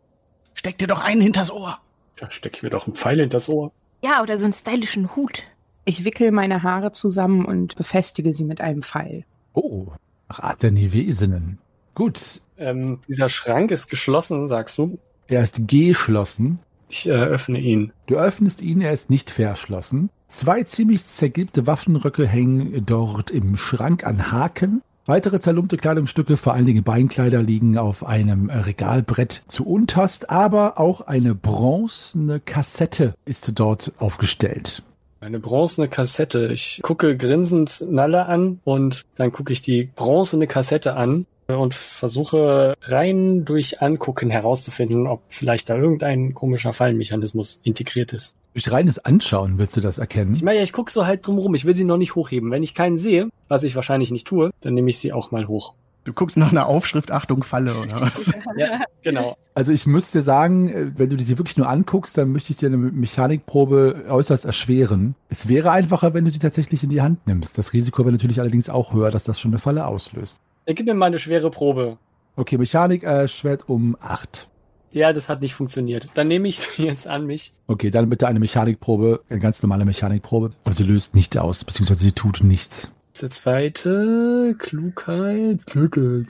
Steck 0.53 0.77
dir 0.77 0.87
doch 0.87 1.03
einen 1.03 1.23
hinters 1.23 1.51
Ohr. 1.51 1.79
Da 2.17 2.29
steck 2.29 2.57
ich 2.57 2.63
mir 2.63 2.71
doch 2.71 2.87
einen 2.87 2.95
Pfeil 2.95 3.21
hinters 3.21 3.49
Ohr. 3.49 3.73
Ja, 4.03 4.23
oder 4.23 4.37
so 4.37 4.45
einen 4.45 4.53
stylischen 4.53 5.17
Hut. 5.17 5.45
Ich 5.85 6.05
wickel 6.05 6.31
meine 6.31 6.63
Haare 6.63 6.93
zusammen 6.93 7.45
und 7.45 7.77
befestige 7.77 8.33
sie 8.33 8.45
mit 8.45 8.61
einem 8.61 8.83
Pfeil. 8.83 9.25
Oh, 9.53 9.89
nach 10.29 10.41
Art 10.41 10.63
der 10.63 10.71
Nivesinnen. 10.71 11.59
Gut, 11.95 12.41
Ähm, 12.57 13.01
dieser 13.09 13.29
Schrank 13.29 13.71
ist 13.71 13.89
geschlossen, 13.89 14.49
sagst 14.49 14.79
du. 14.79 14.99
er 15.29 15.43
ist 15.43 15.67
geschlossen. 15.69 16.61
Ich 16.89 17.07
äh, 17.09 17.13
öffne 17.13 17.59
ihn. 17.59 17.93
Du 18.07 18.15
öffnest 18.17 18.63
ihn, 18.63 18.81
er 18.81 18.93
ist 18.93 19.11
nicht 19.11 19.31
verschlossen. 19.31 20.11
Zwei 20.29 20.63
ziemlich 20.63 21.03
zergilbte 21.05 21.67
Waffenröcke 21.67 22.27
hängen 22.27 22.85
dort 22.87 23.31
im 23.31 23.57
Schrank 23.57 24.05
an 24.05 24.31
Haken. 24.33 24.83
Weitere 25.07 25.39
zerlumpte 25.41 25.77
Kleidungsstücke, 25.77 26.37
vor 26.37 26.55
allen 26.55 26.67
Dingen 26.67 26.83
Beinkleider, 26.85 27.43
liegen 27.43 27.77
auf 27.77 28.07
einem 28.07 28.49
Regalbrett 28.51 29.43
zu 29.49 29.67
unterst, 29.67 30.31
aber 30.31 30.79
auch 30.79 31.03
eine 31.03 31.35
bronzene 31.35 32.41
Kassette 32.41 33.15
ist 33.25 33.59
dort 33.59 33.93
aufgestellt. 33.99 34.83
Eine 35.25 35.41
bronzene 35.41 35.89
Kassette. 35.89 36.49
Ich 36.53 36.81
gucke 36.83 37.17
grinsend 37.17 37.83
Nalle 37.89 38.27
an 38.27 38.61
und 38.63 39.07
dann 39.15 39.33
gucke 39.33 39.55
ich 39.55 39.63
die 39.63 39.85
bronzene 39.97 40.47
Kassette 40.47 40.97
an 40.97 41.25
und 41.47 41.75
versuche 41.75 42.75
rein 42.83 43.47
durch 43.47 43.81
Angucken 43.81 44.29
herauszufinden, 44.29 45.07
ob 45.07 45.23
vielleicht 45.29 45.71
da 45.71 45.77
irgendein 45.77 46.35
komischer 46.35 46.75
Fallenmechanismus 46.75 47.59
integriert 47.63 48.13
ist. 48.13 48.37
Durch 48.53 48.71
reines 48.71 48.99
Anschauen 48.99 49.57
willst 49.57 49.75
du 49.79 49.81
das 49.81 49.97
Ich 49.97 50.01
erkennen. 50.01 50.39
meine, 50.43 50.59
ja, 50.59 50.63
ich 50.63 50.75
gucke 50.75 50.93
so 50.93 51.07
halt 51.07 51.27
drum 51.27 51.39
rum. 51.39 51.55
Ich 51.55 51.65
will 51.65 51.75
sie 51.75 51.85
noch 51.85 51.97
nicht 51.97 52.15
hochheben. 52.15 52.51
Wenn 52.51 52.63
ich 52.63 52.75
keinen 52.75 52.99
sehe, 52.99 53.31
was 53.49 53.63
ich 53.63 53.75
wahrscheinlich 53.77 54.11
nicht 54.11 54.27
tue, 54.27 54.51
dann 54.61 54.75
nehme 54.75 54.91
ich 54.91 54.99
sie 54.99 55.15
auch 55.15 55.31
mal 55.31 55.49
hoch. 55.49 55.73
Du 56.05 56.13
guckst 56.13 56.37
nach 56.37 56.51
einer 56.51 56.67
Aufschrift, 56.67 57.11
Achtung, 57.11 57.43
Falle 57.43 57.79
oder 57.79 58.03
was? 58.03 58.31
Ja, 58.57 58.83
genau. 59.03 59.37
Also 59.55 59.73
ich 59.73 59.87
müsste 59.87 60.23
sagen, 60.23 60.69
äh, 60.69 60.93
wenn 60.97 61.09
du 61.09 61.19
sie 61.19 61.39
wirklich 61.39 61.57
nur 61.57 61.69
anguckst, 61.69 62.17
dann 62.19 62.31
möchte 62.31 62.53
ich 62.53 62.59
dir 62.59 62.67
eine 62.67 62.77
Mechanikprobe 62.77 64.05
äußerst 64.09 64.45
erschweren. 64.45 65.15
Es 65.29 65.49
wäre 65.49 65.71
einfacher, 65.71 66.13
wenn 66.13 66.25
du 66.25 66.31
sie 66.31 66.39
tatsächlich 66.39 66.85
in 66.85 66.91
die 66.91 67.01
Hand 67.03 67.27
nimmst. 67.27 67.57
Das 67.57 67.73
Risiko 67.73 68.05
wäre 68.05 68.13
natürlich 68.13 68.41
allerdings 68.41 68.69
auch 68.69 68.93
höher, 68.93 69.11
dass 69.11 69.25
das 69.25 69.41
schon 69.41 69.53
eine 69.53 69.59
Falle 69.59 69.87
auslöst. 69.87 70.37
Er 70.67 70.75
gibt 70.75 70.89
mir 70.89 70.95
mal 70.95 71.07
eine 71.07 71.19
schwere 71.19 71.51
Probe. 71.51 71.97
Okay, 72.37 72.59
Mechanik 72.59 73.03
erschwert 73.03 73.69
um 73.69 73.97
acht. 74.01 74.49
Ja, 74.91 75.13
das 75.13 75.29
hat 75.29 75.41
nicht 75.41 75.55
funktioniert. 75.55 76.09
Dann 76.15 76.29
nehme 76.29 76.47
ich 76.47 76.61
sie 76.61 76.85
jetzt 76.85 77.09
an 77.09 77.27
mich. 77.27 77.53
Okay, 77.67 77.91
dann 77.91 78.09
bitte 78.09 78.29
eine 78.29 78.39
Mechanikprobe, 78.39 79.23
eine 79.29 79.41
ganz 79.41 79.63
normale 79.63 79.85
Mechanikprobe. 79.85 80.53
Und 80.65 80.75
sie 80.75 80.85
löst 80.85 81.15
nicht 81.15 81.37
aus, 81.39 81.65
beziehungsweise 81.65 82.01
sie 82.01 82.13
tut 82.13 82.43
nichts. 82.45 82.91
Der 83.21 83.31
zweite, 83.31 84.57
Klugheit. 84.59 85.67
Klugheit. 85.67 86.27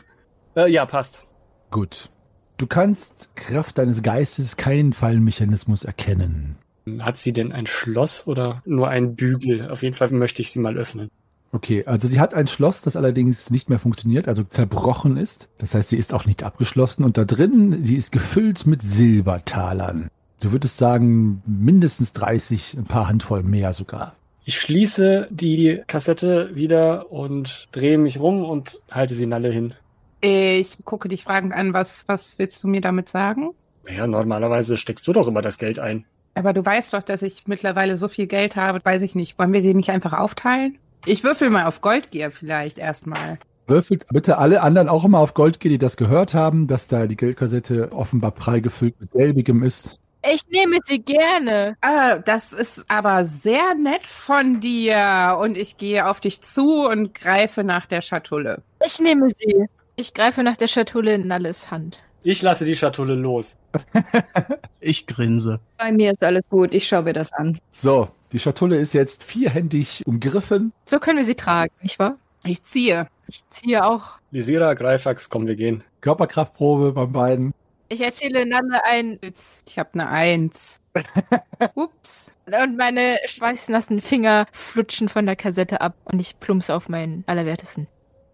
Äh, 0.54 0.70
ja, 0.70 0.84
passt. 0.84 1.26
Gut. 1.70 2.10
Du 2.58 2.66
kannst 2.66 3.34
Kraft 3.36 3.78
deines 3.78 4.02
Geistes 4.02 4.56
keinen 4.56 4.92
Fallenmechanismus 4.92 5.84
erkennen. 5.84 6.56
Hat 6.98 7.16
sie 7.16 7.32
denn 7.32 7.52
ein 7.52 7.66
Schloss 7.66 8.26
oder 8.26 8.62
nur 8.66 8.88
einen 8.88 9.16
Bügel? 9.16 9.70
Auf 9.70 9.82
jeden 9.82 9.94
Fall 9.94 10.10
möchte 10.10 10.42
ich 10.42 10.50
sie 10.50 10.58
mal 10.58 10.76
öffnen. 10.76 11.10
Okay, 11.52 11.84
also 11.86 12.06
sie 12.06 12.20
hat 12.20 12.34
ein 12.34 12.48
Schloss, 12.48 12.82
das 12.82 12.96
allerdings 12.96 13.48
nicht 13.48 13.70
mehr 13.70 13.78
funktioniert, 13.78 14.28
also 14.28 14.42
zerbrochen 14.42 15.16
ist. 15.16 15.48
Das 15.58 15.74
heißt, 15.74 15.88
sie 15.88 15.96
ist 15.96 16.12
auch 16.12 16.26
nicht 16.26 16.42
abgeschlossen 16.42 17.04
und 17.04 17.16
da 17.16 17.24
drin, 17.24 17.84
sie 17.84 17.96
ist 17.96 18.12
gefüllt 18.12 18.66
mit 18.66 18.82
Silbertalern. 18.82 20.08
Du 20.40 20.52
würdest 20.52 20.76
sagen, 20.76 21.42
mindestens 21.46 22.12
30, 22.12 22.76
ein 22.76 22.84
paar 22.84 23.08
Handvoll 23.08 23.42
mehr 23.42 23.72
sogar. 23.72 24.14
Ich 24.46 24.60
schließe 24.60 25.28
die 25.30 25.82
Kassette 25.86 26.54
wieder 26.54 27.10
und 27.10 27.68
drehe 27.72 27.96
mich 27.96 28.20
rum 28.20 28.44
und 28.44 28.80
halte 28.90 29.14
sie 29.14 29.26
Nalle 29.26 29.50
hin. 29.50 29.74
Ich 30.20 30.76
gucke 30.84 31.08
dich 31.08 31.24
fragend 31.24 31.54
an, 31.54 31.72
was, 31.72 32.04
was 32.08 32.38
willst 32.38 32.62
du 32.62 32.68
mir 32.68 32.82
damit 32.82 33.08
sagen? 33.08 33.50
Naja, 33.86 34.06
normalerweise 34.06 34.76
steckst 34.76 35.06
du 35.06 35.12
doch 35.12 35.28
immer 35.28 35.42
das 35.42 35.58
Geld 35.58 35.78
ein. 35.78 36.04
Aber 36.34 36.52
du 36.52 36.64
weißt 36.64 36.92
doch, 36.92 37.02
dass 37.02 37.22
ich 37.22 37.46
mittlerweile 37.46 37.96
so 37.96 38.08
viel 38.08 38.26
Geld 38.26 38.56
habe, 38.56 38.80
weiß 38.82 39.02
ich 39.02 39.14
nicht. 39.14 39.38
Wollen 39.38 39.52
wir 39.52 39.60
die 39.62 39.74
nicht 39.74 39.90
einfach 39.90 40.12
aufteilen? 40.12 40.78
Ich 41.06 41.24
würfel 41.24 41.48
mal 41.48 41.64
auf 41.64 41.80
Goldgier 41.80 42.30
vielleicht 42.30 42.78
erstmal. 42.78 43.38
Würfelt 43.66 44.06
bitte 44.10 44.36
alle 44.36 44.60
anderen 44.60 44.88
auch 44.88 45.04
immer 45.04 45.20
auf 45.20 45.32
Gold 45.32 45.60
gehen, 45.60 45.72
die 45.72 45.78
das 45.78 45.96
gehört 45.96 46.34
haben, 46.34 46.66
dass 46.66 46.88
da 46.88 47.06
die 47.06 47.16
Geldkassette 47.16 47.92
offenbar 47.92 48.32
prall 48.32 48.60
gefüllt 48.60 49.00
mit 49.00 49.12
selbigem 49.12 49.62
ist. 49.62 50.00
Ich 50.32 50.46
nehme 50.48 50.78
sie 50.84 51.00
gerne. 51.00 51.76
Ah, 51.82 52.16
das 52.18 52.52
ist 52.54 52.86
aber 52.88 53.24
sehr 53.26 53.74
nett 53.74 54.06
von 54.06 54.60
dir. 54.60 55.38
Und 55.40 55.58
ich 55.58 55.76
gehe 55.76 56.06
auf 56.06 56.20
dich 56.20 56.40
zu 56.40 56.86
und 56.86 57.14
greife 57.14 57.62
nach 57.62 57.84
der 57.86 58.00
Schatulle. 58.00 58.62
Ich 58.84 58.98
nehme 58.98 59.28
sie. 59.38 59.66
Ich 59.96 60.14
greife 60.14 60.42
nach 60.42 60.56
der 60.56 60.68
Schatulle 60.68 61.14
in 61.14 61.26
Nalles 61.26 61.70
Hand. 61.70 62.02
Ich 62.22 62.40
lasse 62.40 62.64
die 62.64 62.76
Schatulle 62.76 63.14
los. 63.14 63.56
Ich 64.80 65.06
grinse. 65.06 65.60
Bei 65.78 65.92
mir 65.92 66.12
ist 66.12 66.22
alles 66.22 66.46
gut. 66.50 66.74
Ich 66.74 66.86
schaue 66.86 67.04
mir 67.04 67.14
das 67.14 67.32
an. 67.32 67.58
So, 67.72 68.08
die 68.32 68.38
Schatulle 68.38 68.78
ist 68.78 68.92
jetzt 68.92 69.22
vierhändig 69.24 70.06
umgriffen. 70.06 70.74
So 70.84 70.98
können 70.98 71.16
wir 71.16 71.24
sie 71.24 71.36
tragen, 71.36 71.72
nicht 71.80 71.98
wahr? 71.98 72.16
Ich 72.44 72.62
ziehe. 72.64 73.08
Ich 73.28 73.42
ziehe 73.48 73.82
auch. 73.82 74.18
Lisira, 74.30 74.74
Greifax, 74.74 75.30
komm, 75.30 75.46
wir 75.46 75.56
gehen. 75.56 75.82
Körperkraftprobe 76.02 76.92
beim 76.92 77.12
beiden. 77.12 77.53
Ich 77.88 78.00
erzähle 78.00 78.46
Nanne 78.46 78.84
einen 78.84 79.20
Witz. 79.22 79.62
Ich 79.66 79.78
habe 79.78 79.90
eine 79.94 80.08
Eins. 80.08 80.80
Ups. 81.74 82.32
Und 82.46 82.76
meine 82.76 83.18
schweißnassen 83.26 84.00
Finger 84.00 84.46
flutschen 84.52 85.08
von 85.08 85.26
der 85.26 85.36
Kassette 85.36 85.80
ab 85.80 85.94
und 86.04 86.20
ich 86.20 86.38
plumps 86.40 86.70
auf 86.70 86.88
meinen 86.88 87.24
Allerwertesten. 87.26 87.86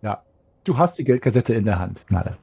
Ja. 0.03 0.23
Du 0.65 0.79
hast 0.79 0.99
die 0.99 1.05
Geldkassette 1.05 1.55
in 1.55 1.65
der 1.65 1.79
Hand. 1.79 2.05
Nade. 2.11 2.37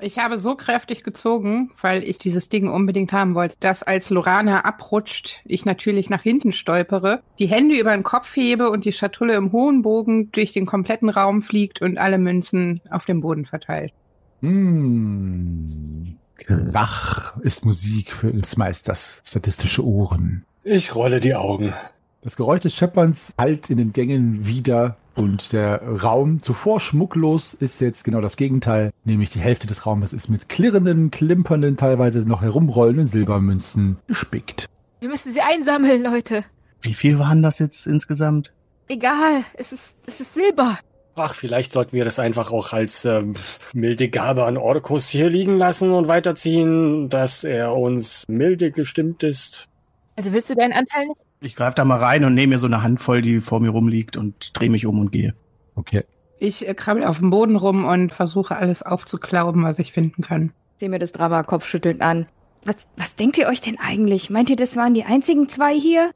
Ich 0.00 0.18
habe 0.18 0.36
so 0.36 0.54
kräftig 0.54 1.02
gezogen, 1.02 1.70
weil 1.80 2.02
ich 2.02 2.18
dieses 2.18 2.48
Ding 2.48 2.68
unbedingt 2.68 3.12
haben 3.12 3.34
wollte, 3.34 3.56
dass 3.60 3.82
als 3.82 4.10
Lorana 4.10 4.64
abrutscht, 4.64 5.40
ich 5.44 5.64
natürlich 5.64 6.10
nach 6.10 6.22
hinten 6.22 6.52
stolpere, 6.52 7.22
die 7.38 7.46
Hände 7.46 7.78
über 7.78 7.92
den 7.92 8.02
Kopf 8.02 8.34
hebe 8.36 8.70
und 8.70 8.84
die 8.84 8.92
Schatulle 8.92 9.34
im 9.34 9.52
hohen 9.52 9.82
Bogen 9.82 10.30
durch 10.32 10.52
den 10.52 10.66
kompletten 10.66 11.08
Raum 11.08 11.42
fliegt 11.42 11.80
und 11.80 11.96
alle 11.98 12.18
Münzen 12.18 12.80
auf 12.90 13.06
dem 13.06 13.20
Boden 13.20 13.46
verteilt. 13.46 13.92
Hm. 14.40 16.18
Krach 16.36 17.36
ist 17.38 17.64
Musik 17.64 18.12
für 18.12 18.32
des 18.32 18.56
Meisters 18.56 19.22
statistische 19.24 19.84
Ohren. 19.84 20.44
Ich 20.62 20.94
rolle 20.94 21.20
die 21.20 21.34
Augen. 21.34 21.74
Das 22.22 22.36
Geräusch 22.36 22.60
des 22.60 22.74
Schepperns 22.74 23.34
hallt 23.38 23.70
in 23.70 23.78
den 23.78 23.92
Gängen 23.92 24.46
wieder 24.46 24.96
und 25.14 25.52
der 25.52 25.82
Raum 25.82 26.42
zuvor 26.42 26.80
schmucklos 26.80 27.54
ist 27.54 27.80
jetzt 27.80 28.04
genau 28.04 28.20
das 28.20 28.36
Gegenteil, 28.36 28.90
nämlich 29.04 29.30
die 29.30 29.38
Hälfte 29.38 29.66
des 29.66 29.86
Raumes 29.86 30.12
ist 30.12 30.28
mit 30.28 30.48
klirrenden, 30.48 31.10
klimpernden, 31.10 31.76
teilweise 31.76 32.26
noch 32.26 32.42
herumrollenden 32.42 33.06
Silbermünzen 33.06 33.98
gespickt. 34.08 34.66
Wir 35.00 35.08
müssen 35.08 35.32
sie 35.32 35.40
einsammeln, 35.40 36.02
Leute. 36.02 36.44
Wie 36.80 36.94
viel 36.94 37.18
waren 37.18 37.42
das 37.42 37.58
jetzt 37.58 37.86
insgesamt? 37.86 38.52
Egal, 38.88 39.44
es 39.54 39.72
ist, 39.72 39.94
es 40.06 40.20
ist 40.20 40.34
Silber. 40.34 40.78
Ach, 41.16 41.34
vielleicht 41.34 41.72
sollten 41.72 41.92
wir 41.92 42.04
das 42.04 42.18
einfach 42.18 42.50
auch 42.50 42.72
als 42.72 43.04
ähm, 43.04 43.34
milde 43.72 44.08
Gabe 44.08 44.44
an 44.44 44.56
Orkus 44.56 45.08
hier 45.08 45.30
liegen 45.30 45.58
lassen 45.58 45.92
und 45.92 46.08
weiterziehen, 46.08 47.08
dass 47.08 47.44
er 47.44 47.74
uns 47.74 48.24
milde 48.28 48.72
gestimmt 48.72 49.22
ist. 49.22 49.68
Also 50.16 50.32
willst 50.32 50.50
du 50.50 50.54
deinen 50.54 50.72
Anteil 50.72 51.06
nicht? 51.06 51.20
Ich 51.40 51.54
greife 51.54 51.76
da 51.76 51.84
mal 51.84 51.98
rein 51.98 52.24
und 52.24 52.34
nehme 52.34 52.54
mir 52.54 52.58
so 52.58 52.66
eine 52.66 52.82
Handvoll, 52.82 53.22
die 53.22 53.40
vor 53.40 53.60
mir 53.60 53.70
rumliegt 53.70 54.16
und 54.16 54.58
drehe 54.58 54.70
mich 54.70 54.86
um 54.86 54.98
und 54.98 55.12
gehe. 55.12 55.34
Okay. 55.76 56.04
Ich 56.38 56.66
äh, 56.66 56.74
krabbel 56.74 57.04
auf 57.04 57.18
dem 57.18 57.30
Boden 57.30 57.56
rum 57.56 57.84
und 57.84 58.12
versuche 58.12 58.56
alles 58.56 58.82
aufzuklauben, 58.82 59.62
was 59.62 59.78
ich 59.78 59.92
finden 59.92 60.22
kann. 60.22 60.52
Sehe 60.76 60.88
mir 60.88 60.98
das 60.98 61.12
Drama 61.12 61.42
kopfschüttelnd 61.42 62.00
an. 62.00 62.26
Was, 62.64 62.76
was 62.96 63.14
denkt 63.14 63.38
ihr 63.38 63.46
euch 63.46 63.60
denn 63.60 63.78
eigentlich? 63.78 64.30
Meint 64.30 64.50
ihr, 64.50 64.56
das 64.56 64.76
waren 64.76 64.94
die 64.94 65.04
einzigen 65.04 65.48
zwei 65.48 65.74
hier? 65.78 66.10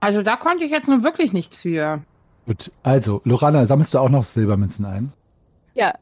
Also 0.00 0.22
da 0.22 0.36
konnte 0.36 0.64
ich 0.64 0.70
jetzt 0.70 0.86
nun 0.86 1.02
wirklich 1.02 1.32
nichts 1.32 1.58
für. 1.60 2.02
Gut. 2.46 2.72
Also, 2.82 3.20
Lorana, 3.24 3.66
sammelst 3.66 3.94
du 3.94 3.98
auch 3.98 4.10
noch 4.10 4.24
Silbermünzen 4.24 4.84
ein? 4.84 5.12
Ja. 5.74 5.94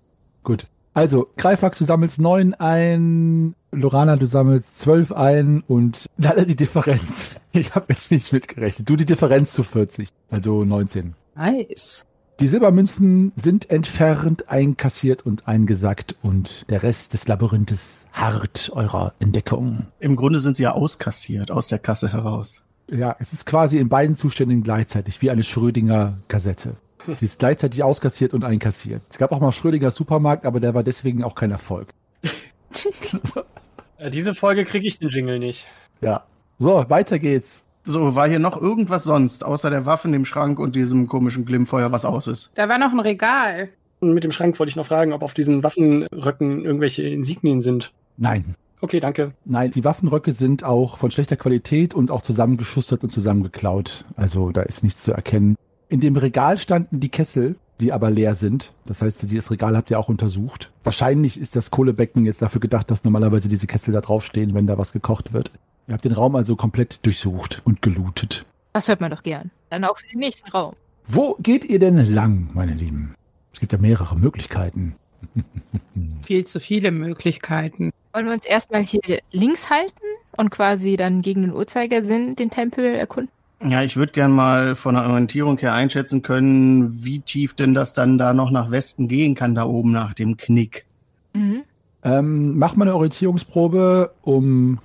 Gut. 0.43 0.69
Also, 0.95 1.29
Greifax, 1.37 1.79
du 1.79 1.85
sammelst 1.85 2.21
neun 2.21 2.55
ein, 2.55 3.55
Lorana, 3.71 4.17
du 4.17 4.27
sammelst 4.27 4.79
zwölf 4.81 5.13
ein 5.13 5.63
und 5.67 6.07
leider 6.17 6.45
die 6.45 6.57
Differenz. 6.57 7.37
Ich 7.55 7.75
habe 7.75 7.85
jetzt 7.91 8.11
nicht 8.11 8.33
mitgerechnet. 8.33 8.89
Du 8.89 8.97
die 8.97 9.05
Differenz 9.05 9.53
zu 9.53 9.63
40, 9.63 10.09
also 10.31 10.65
19. 10.65 11.13
Nice. 11.37 12.07
Die 12.41 12.49
Silbermünzen 12.49 13.33
sind 13.37 13.69
entfernt, 13.69 14.49
einkassiert 14.49 15.27
und 15.27 15.47
eingesackt 15.47 16.17
und 16.23 16.65
der 16.71 16.83
Rest 16.83 17.13
des 17.13 17.29
Labyrinthes 17.29 18.07
harrt 18.11 18.71
eurer 18.73 19.13
Entdeckung. 19.19 19.89
Im 20.01 20.17
Grunde 20.17 20.41
sind 20.41 20.57
sie 20.57 20.63
ja 20.63 20.73
auskassiert 20.73 21.51
aus 21.51 21.69
der 21.69 21.79
Kasse 21.79 22.11
heraus. 22.11 22.63
Ja, 22.93 23.17
es 23.19 23.33
ist 23.33 23.47
quasi 23.47 23.79
in 23.79 23.89
beiden 23.89 24.17
Zuständen 24.17 24.63
gleichzeitig, 24.63 25.23
wie 25.23 25.31
eine 25.31 25.43
Schrödinger-Kassette. 25.43 26.77
Sie 27.17 27.25
ist 27.25 27.39
gleichzeitig 27.39 27.83
auskassiert 27.83 28.35
und 28.35 28.45
einkassiert. 28.45 29.03
Es 29.09 29.19
gab 29.19 29.33
auch 29.33 29.41
mal 29.41 29.51
Schrödinger 29.51 29.91
Supermarkt, 29.91 30.45
aber 30.45 30.61
der 30.61 30.75
war 30.75 30.83
deswegen 30.83 31.25
auch 31.25 31.35
kein 31.35 31.51
Erfolg. 31.51 31.89
Diese 34.13 34.35
Folge 34.35 34.65
kriege 34.65 34.87
ich 34.87 34.99
den 34.99 35.09
Jingle 35.09 35.39
nicht. 35.39 35.67
Ja. 36.01 36.25
So, 36.59 36.85
weiter 36.89 37.19
geht's. 37.19 37.65
So, 37.85 38.15
war 38.15 38.29
hier 38.29 38.39
noch 38.39 38.61
irgendwas 38.61 39.05
sonst, 39.05 39.45
außer 39.45 39.71
der 39.71 39.87
Waffen 39.87 40.15
im 40.15 40.25
Schrank 40.25 40.59
und 40.59 40.77
diesem 40.77 41.09
komischen 41.09 41.47
Glimmfeuer, 41.47 41.91
was 41.91 42.05
aus 42.05 42.27
ist? 42.27 42.53
Da 42.55 42.69
war 42.69 42.79
noch 42.79 42.93
ein 42.93 43.01
Regal. 43.01 43.71
Und 44.01 44.13
mit 44.13 44.23
dem 44.23 44.33
Schrank 44.33 44.59
wollte 44.59 44.69
ich 44.69 44.77
noch 44.77 44.87
fragen, 44.87 45.13
ob 45.13 45.23
auf 45.23 45.35
diesen 45.35 45.63
Waffenröcken 45.63 46.65
irgendwelche 46.65 47.03
Insignien 47.05 47.63
sind. 47.63 47.93
Nein. 48.17 48.55
Okay, 48.83 48.99
danke. 48.99 49.33
Nein, 49.45 49.71
die 49.71 49.85
Waffenröcke 49.85 50.33
sind 50.33 50.65
auch 50.65 50.97
von 50.97 51.13
schlechter 51.13 51.37
Qualität 51.37 51.95
und 51.95 52.11
auch 52.11 52.21
zusammengeschustert 52.21 53.05
und 53.05 53.11
zusammengeklaut. 53.11 54.05
Also 54.17 54.51
da 54.51 54.63
ist 54.63 54.83
nichts 54.83 55.05
zu 55.05 55.13
erkennen. 55.13 55.57
In 55.89 56.01
dem 56.01 56.17
Regal 56.17 56.59
standen 56.59 56.99
die 56.99 57.09
Kessel, 57.09 57.55
die 57.79 57.93
aber 57.93 58.11
leer 58.11 58.35
sind. 58.35 58.73
Das 58.85 59.01
heißt, 59.01 59.23
das 59.23 59.51
Regal 59.53 59.77
habt 59.77 59.93
ihr 59.93 60.01
auch 60.01 60.09
untersucht. 60.09 60.73
Wahrscheinlich 60.83 61.39
ist 61.39 61.55
das 61.55 61.71
Kohlebecken 61.71 62.27
jetzt 62.27 62.43
dafür 62.43 62.61
gedacht, 62.61 62.91
dass 62.91 63.05
normalerweise 63.05 63.49
diese 63.49 63.69
Kessel 63.69 63.93
da 63.95 64.01
draufstehen, 64.01 64.53
wenn 64.53 64.67
da 64.67 64.79
was 64.79 64.93
gekocht 64.93 65.33
wird. 65.33 65.53
Ihr 65.87 65.95
habt 65.95 66.05
den 66.05 66.13
Raum 66.13 66.35
also 66.35 66.57
komplett 66.57 67.07
durchsucht 67.07 67.63
und 67.65 67.83
gelootet. 67.83 68.45
Das 68.73 68.89
hört 68.89 69.01
man 69.01 69.13
doch 69.13 69.23
gern. 69.23 69.53
Dann 69.71 69.85
auch 69.85 69.97
für 69.97 70.09
den 70.09 70.19
nächsten 70.19 70.51
Raum. 70.51 70.75
Wo 71.07 71.37
geht 71.41 71.65
ihr 71.65 71.79
denn 71.79 71.99
lang, 72.13 72.51
meine 72.53 72.75
Lieben? 72.75 73.15
Es 73.53 73.61
gibt 73.61 73.73
ja 73.73 73.79
mehrere 73.79 74.17
Möglichkeiten. 74.17 74.97
Viel 76.23 76.45
zu 76.47 76.61
viele 76.61 76.91
Möglichkeiten. 76.91 77.91
Wollen 78.13 78.27
wir 78.27 78.33
uns 78.33 78.47
erstmal 78.47 78.83
hier 78.83 79.21
links 79.33 79.71
halten 79.71 80.05
und 80.37 80.51
quasi 80.51 80.97
dann 80.97 81.23
gegen 81.23 81.43
den 81.43 81.53
Uhrzeigersinn 81.53 82.37
den 82.37 82.51
Tempel 82.51 82.95
erkunden? 82.95 83.31
Ja, 83.65 83.83
ich 83.83 83.97
würde 83.97 84.13
gern 84.13 84.33
mal 84.33 84.75
von 84.75 84.95
der 84.95 85.07
Orientierung 85.07 85.57
her 85.59 85.73
einschätzen 85.73 86.23
können, 86.23 87.05
wie 87.05 87.21
tief 87.21 87.55
denn 87.55 87.75
das 87.75 87.93
dann 87.93 88.19
da 88.19 88.35
noch 88.35 88.51
nach 88.51 88.71
Westen 88.71 89.09
gehen 89.09 89.35
kann, 89.35 89.55
da 89.55 89.65
oben 89.65 89.93
nach 89.93 90.15
dem 90.15 90.37
Knick. 90.37 90.85
Mhm. 91.33 91.63
Ähm, 92.03 92.59
mach 92.59 92.75
mal 92.75 92.87
eine 92.87 92.97
Orientierungsprobe 92.97 94.13
um. 94.23 94.81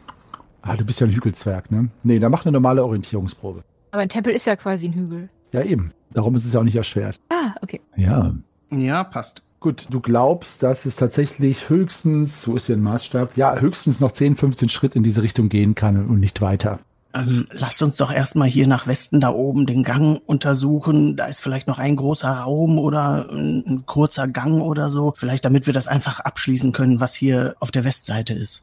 Ah, 0.61 0.75
du 0.75 0.85
bist 0.85 0.99
ja 0.99 1.07
ein 1.07 1.13
Hügelzwerg, 1.13 1.71
ne? 1.71 1.89
Nee, 2.03 2.19
dann 2.19 2.31
mach 2.31 2.45
eine 2.45 2.51
normale 2.51 2.83
Orientierungsprobe. 2.83 3.63
Aber 3.91 4.01
ein 4.01 4.09
Tempel 4.09 4.33
ist 4.33 4.45
ja 4.45 4.55
quasi 4.55 4.87
ein 4.87 4.93
Hügel. 4.93 5.29
Ja, 5.53 5.63
eben. 5.63 5.91
Darum 6.11 6.35
ist 6.35 6.45
es 6.45 6.53
ja 6.53 6.59
auch 6.59 6.63
nicht 6.63 6.75
erschwert. 6.75 7.19
Ah, 7.29 7.55
okay. 7.61 7.81
Ja. 7.95 8.33
Ja, 8.69 9.03
passt. 9.03 9.41
Gut, 9.59 9.87
du 9.89 9.99
glaubst, 10.01 10.61
dass 10.61 10.85
es 10.85 10.95
tatsächlich 10.95 11.69
höchstens, 11.69 12.47
wo 12.47 12.55
ist 12.55 12.67
hier 12.67 12.75
ein 12.75 12.81
Maßstab? 12.81 13.35
Ja, 13.37 13.55
höchstens 13.55 13.99
noch 13.99 14.11
10, 14.11 14.35
15 14.35 14.69
Schritt 14.69 14.95
in 14.95 15.03
diese 15.03 15.23
Richtung 15.23 15.49
gehen 15.49 15.73
kann 15.73 16.07
und 16.07 16.19
nicht 16.19 16.41
weiter. 16.41 16.79
Ähm, 17.15 17.47
lasst 17.51 17.81
uns 17.81 17.95
doch 17.95 18.11
erstmal 18.11 18.47
hier 18.47 18.67
nach 18.67 18.85
Westen 18.85 19.19
da 19.19 19.29
oben 19.29 19.65
den 19.65 19.83
Gang 19.83 20.21
untersuchen. 20.27 21.15
Da 21.15 21.25
ist 21.25 21.39
vielleicht 21.39 21.67
noch 21.67 21.79
ein 21.79 21.95
großer 21.95 22.29
Raum 22.29 22.77
oder 22.77 23.27
ein, 23.31 23.63
ein 23.65 23.83
kurzer 23.87 24.27
Gang 24.27 24.61
oder 24.61 24.91
so. 24.91 25.13
Vielleicht 25.15 25.43
damit 25.43 25.65
wir 25.65 25.73
das 25.73 25.87
einfach 25.87 26.19
abschließen 26.19 26.71
können, 26.71 26.99
was 26.99 27.15
hier 27.15 27.55
auf 27.59 27.71
der 27.71 27.83
Westseite 27.83 28.33
ist. 28.33 28.61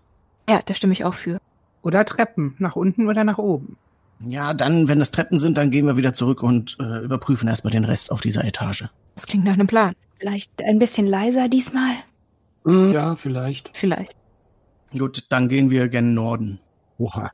Ja, 0.48 0.61
da 0.64 0.74
stimme 0.74 0.92
ich 0.92 1.04
auch 1.04 1.14
für. 1.14 1.38
Oder 1.83 2.04
Treppen, 2.04 2.54
nach 2.59 2.76
unten 2.76 3.09
oder 3.09 3.24
nach 3.24 3.38
oben. 3.38 3.76
Ja, 4.20 4.54
dann, 4.54 4.87
wenn 4.87 5.00
es 5.00 5.11
Treppen 5.11 5.38
sind, 5.40 5.59
dann 5.59 5.70
gehen 5.70 5.87
wir 5.87 5.96
wieder 5.96 6.14
zurück 6.14 6.42
und 6.42 6.76
äh, 6.78 7.00
überprüfen 7.00 7.48
erstmal 7.48 7.72
den 7.72 7.85
Rest 7.85 8.12
auf 8.12 8.20
dieser 8.20 8.44
Etage. 8.44 8.85
Das 9.16 9.26
klingt 9.26 9.44
nach 9.44 9.54
einem 9.54 9.66
Plan. 9.66 9.94
Vielleicht 10.24 10.62
ein 10.62 10.78
bisschen 10.78 11.06
leiser 11.06 11.50
diesmal? 11.50 11.96
Hm, 12.64 12.94
ja, 12.94 13.14
vielleicht. 13.14 13.70
Vielleicht. 13.74 14.16
Gut, 14.96 15.26
dann 15.28 15.50
gehen 15.50 15.70
wir 15.70 15.88
gen 15.88 16.14
Norden. 16.14 16.60
Oha. 16.96 17.30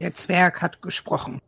Der 0.00 0.12
Zwerg 0.14 0.60
hat 0.60 0.82
gesprochen. 0.82 1.38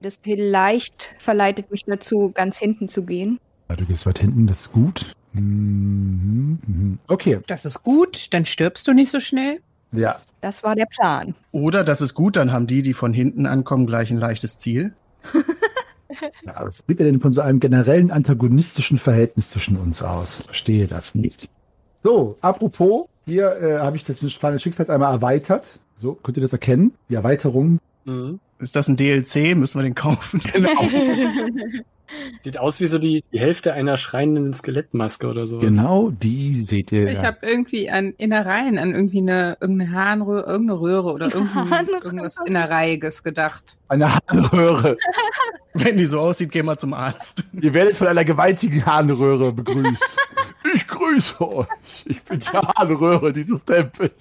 Das 0.00 0.20
vielleicht 0.22 1.12
verleitet 1.18 1.72
mich 1.72 1.82
dazu, 1.86 2.30
ganz 2.32 2.56
hinten 2.56 2.88
zu 2.88 3.02
gehen. 3.02 3.40
Ja, 3.68 3.74
du 3.74 3.84
gehst 3.84 4.06
weit 4.06 4.20
hinten, 4.20 4.46
das 4.46 4.60
ist 4.60 4.72
gut. 4.72 5.12
Mhm, 5.32 6.60
mhm. 6.68 6.98
Okay, 7.08 7.40
Das 7.48 7.64
ist 7.64 7.82
gut, 7.82 8.32
dann 8.32 8.46
stirbst 8.46 8.86
du 8.86 8.92
nicht 8.92 9.10
so 9.10 9.18
schnell. 9.18 9.60
ja. 9.90 10.20
Das 10.40 10.62
war 10.62 10.76
der 10.76 10.86
Plan. 10.86 11.34
Oder 11.50 11.82
das 11.82 12.00
ist 12.00 12.14
gut, 12.14 12.36
dann 12.36 12.52
haben 12.52 12.68
die, 12.68 12.82
die 12.82 12.94
von 12.94 13.12
hinten 13.12 13.46
ankommen, 13.46 13.88
gleich 13.88 14.10
ein 14.12 14.18
leichtes 14.18 14.56
Ziel. 14.58 14.94
ja 16.46 16.64
was 16.64 16.86
geht 16.86 17.00
denn 17.00 17.20
von 17.20 17.32
so 17.32 17.40
einem 17.40 17.60
generellen 17.60 18.10
antagonistischen 18.10 18.98
Verhältnis 18.98 19.50
zwischen 19.50 19.76
uns 19.76 20.02
aus? 20.02 20.42
Verstehe 20.42 20.86
das 20.86 21.14
nicht. 21.14 21.48
So, 21.96 22.36
apropos, 22.40 23.06
hier 23.26 23.56
äh, 23.60 23.78
habe 23.78 23.96
ich 23.96 24.04
das 24.04 24.18
kleine 24.38 24.58
Schicksal 24.58 24.90
einmal 24.90 25.12
erweitert. 25.12 25.78
So, 25.94 26.14
könnt 26.14 26.36
ihr 26.36 26.42
das 26.42 26.52
erkennen? 26.52 26.94
Die 27.08 27.14
Erweiterung. 27.14 27.78
Mhm. 28.04 28.40
Ist 28.58 28.76
das 28.76 28.88
ein 28.88 28.96
DLC? 28.96 29.56
Müssen 29.56 29.78
wir 29.78 29.82
den 29.82 29.94
kaufen? 29.94 30.40
Genau. 30.52 30.70
Sieht 32.40 32.58
aus 32.58 32.80
wie 32.80 32.86
so 32.86 32.98
die, 32.98 33.24
die 33.32 33.40
Hälfte 33.40 33.72
einer 33.72 33.96
schreienden 33.96 34.52
Skelettmaske 34.52 35.28
oder 35.28 35.46
so. 35.46 35.58
Genau, 35.58 36.10
die 36.10 36.54
seht 36.54 36.92
ihr. 36.92 37.08
Ich 37.08 37.18
ja. 37.18 37.24
habe 37.24 37.38
irgendwie 37.42 37.90
an 37.90 38.14
Innereien, 38.16 38.78
an 38.78 38.94
irgendwie 38.94 39.18
eine 39.18 39.56
irgendeine 39.60 39.92
Harnröhre, 39.92 40.50
irgendeine 40.50 40.80
Röhre 40.80 41.12
oder 41.12 41.26
irgendein, 41.34 41.88
irgendwas 41.88 42.36
Innereiiges 42.44 43.22
gedacht. 43.22 43.76
Eine 43.88 44.14
Harnröhre. 44.14 44.96
Wenn 45.74 45.96
die 45.96 46.06
so 46.06 46.20
aussieht, 46.20 46.50
geh 46.50 46.62
mal 46.62 46.78
zum 46.78 46.94
Arzt. 46.94 47.44
Ihr 47.60 47.74
werdet 47.74 47.96
von 47.96 48.08
einer 48.08 48.24
gewaltigen 48.24 48.84
Harnröhre 48.84 49.52
begrüßt. 49.52 50.18
Ich 50.74 50.86
grüße 50.86 51.38
euch. 51.40 51.66
Ich 52.06 52.22
bin 52.22 52.38
die 52.38 52.46
Harnröhre 52.46 53.30
dieses 53.32 53.62
Tempels. 53.62 54.14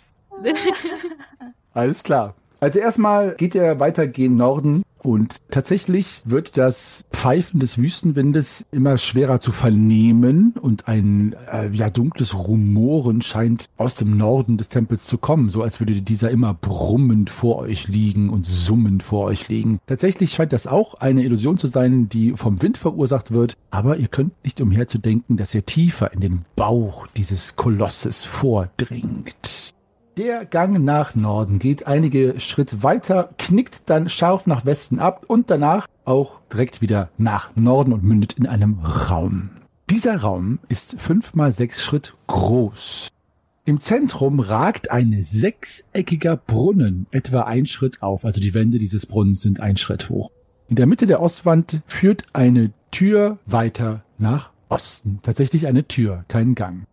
Alles 1.74 2.04
klar. 2.04 2.36
Also 2.60 2.80
erstmal 2.80 3.36
geht 3.36 3.56
ihr 3.56 3.80
weiter 3.80 4.06
gen 4.08 4.36
Norden 4.36 4.84
Und 5.04 5.38
tatsächlich 5.50 6.22
wird 6.26 6.58
das 6.58 7.06
Pfeifen 7.12 7.60
des 7.60 7.80
Wüstenwindes 7.80 8.68
immer 8.72 8.98
schwerer 8.98 9.40
zu 9.40 9.52
vernehmen 9.52 10.54
und 10.62 10.88
ein 10.88 11.36
äh, 11.52 11.70
ja 11.72 11.90
dunkles 11.90 12.36
Rumoren 12.36 13.24
scheint 13.24 13.68
aus 13.78 13.96
dem 13.96 14.16
Norden 14.16 14.58
des 14.58 14.70
Tempels 14.70 15.06
zu 15.06 15.18
kommen, 15.18 15.50
so 15.50 15.64
als 15.64 15.80
würde 15.80 16.02
dieser 16.04 16.30
immer 16.30 16.54
brummend 16.54 17.32
vor 17.32 17.58
euch 17.58 17.88
liegen 17.88 18.30
und 18.30 18.46
summend 18.46 19.02
vor 19.02 19.26
euch 19.26 19.48
liegen. 19.48 19.80
Tatsächlich 19.88 20.34
scheint 20.34 20.54
das 20.54 20.68
auch 20.68 20.94
eine 20.96 21.24
Illusion 21.24 21.58
zu 21.58 21.66
sein, 21.66 22.08
die 22.08 22.34
vom 22.34 22.62
Wind 22.62 22.78
verursacht 22.78 23.32
wird, 23.32 23.58
aber 23.72 23.98
ihr 23.98 24.08
könnt 24.08 24.34
nicht 24.44 24.62
umher 24.62 24.88
zu 24.88 25.00
denken, 25.00 25.36
dass 25.36 25.56
ihr 25.56 25.66
tiefer 25.66 26.14
in 26.14 26.20
den 26.20 26.46
Bauch 26.56 27.08
dieses 27.08 27.56
Kolosses 27.56 28.26
vordringt. 28.26 29.74
Der 30.18 30.44
Gang 30.44 30.84
nach 30.84 31.16
Norden 31.16 31.58
geht 31.58 31.88
einige 31.88 32.38
Schritt 32.42 32.84
weiter, 32.84 33.30
knickt 33.38 33.90
dann 33.90 34.10
scharf 34.10 34.46
nach 34.46 34.66
Westen 34.66 35.00
ab 35.00 35.24
und 35.26 35.50
danach 35.50 35.88
auch 36.04 36.42
direkt 36.52 36.82
wieder 36.82 37.10
nach 37.18 37.56
Norden 37.56 37.94
und 37.94 38.04
mündet 38.04 38.34
in 38.34 38.46
einem 38.46 38.80
Raum. 38.80 39.52
Dieser 39.90 40.18
Raum 40.18 40.60
ist 40.68 41.00
fünf 41.00 41.34
mal 41.34 41.54
sechs 41.54 41.82
Schritt 41.82 42.16
groß. 42.28 43.08
Im 43.64 43.80
Zentrum 43.80 44.42
ragt 44.42 44.92
ein 44.92 45.16
sechseckiger 45.22 46.36
Brunnen 46.36 47.08
etwa 47.12 47.44
ein 47.44 47.66
Schritt 47.66 48.02
auf, 48.02 48.26
also 48.26 48.42
die 48.42 48.54
Wände 48.54 48.80
dieses 48.80 49.06
Brunnens 49.06 49.42
sind 49.42 49.62
ein 49.62 49.78
Schritt 49.78 50.10
hoch. 50.10 50.30
In 50.68 50.76
der 50.76 50.88
Mitte 50.88 51.06
der 51.06 51.22
Ostwand 51.22 51.82
führt 51.88 52.26
eine 52.34 52.74
Tür 52.92 53.40
weiter 53.46 54.04
nach 54.18 54.50
Osten. 54.68 55.20
Tatsächlich 55.24 55.68
eine 55.68 55.88
Tür, 55.88 56.26
kein 56.28 56.54
Gang. 56.56 56.84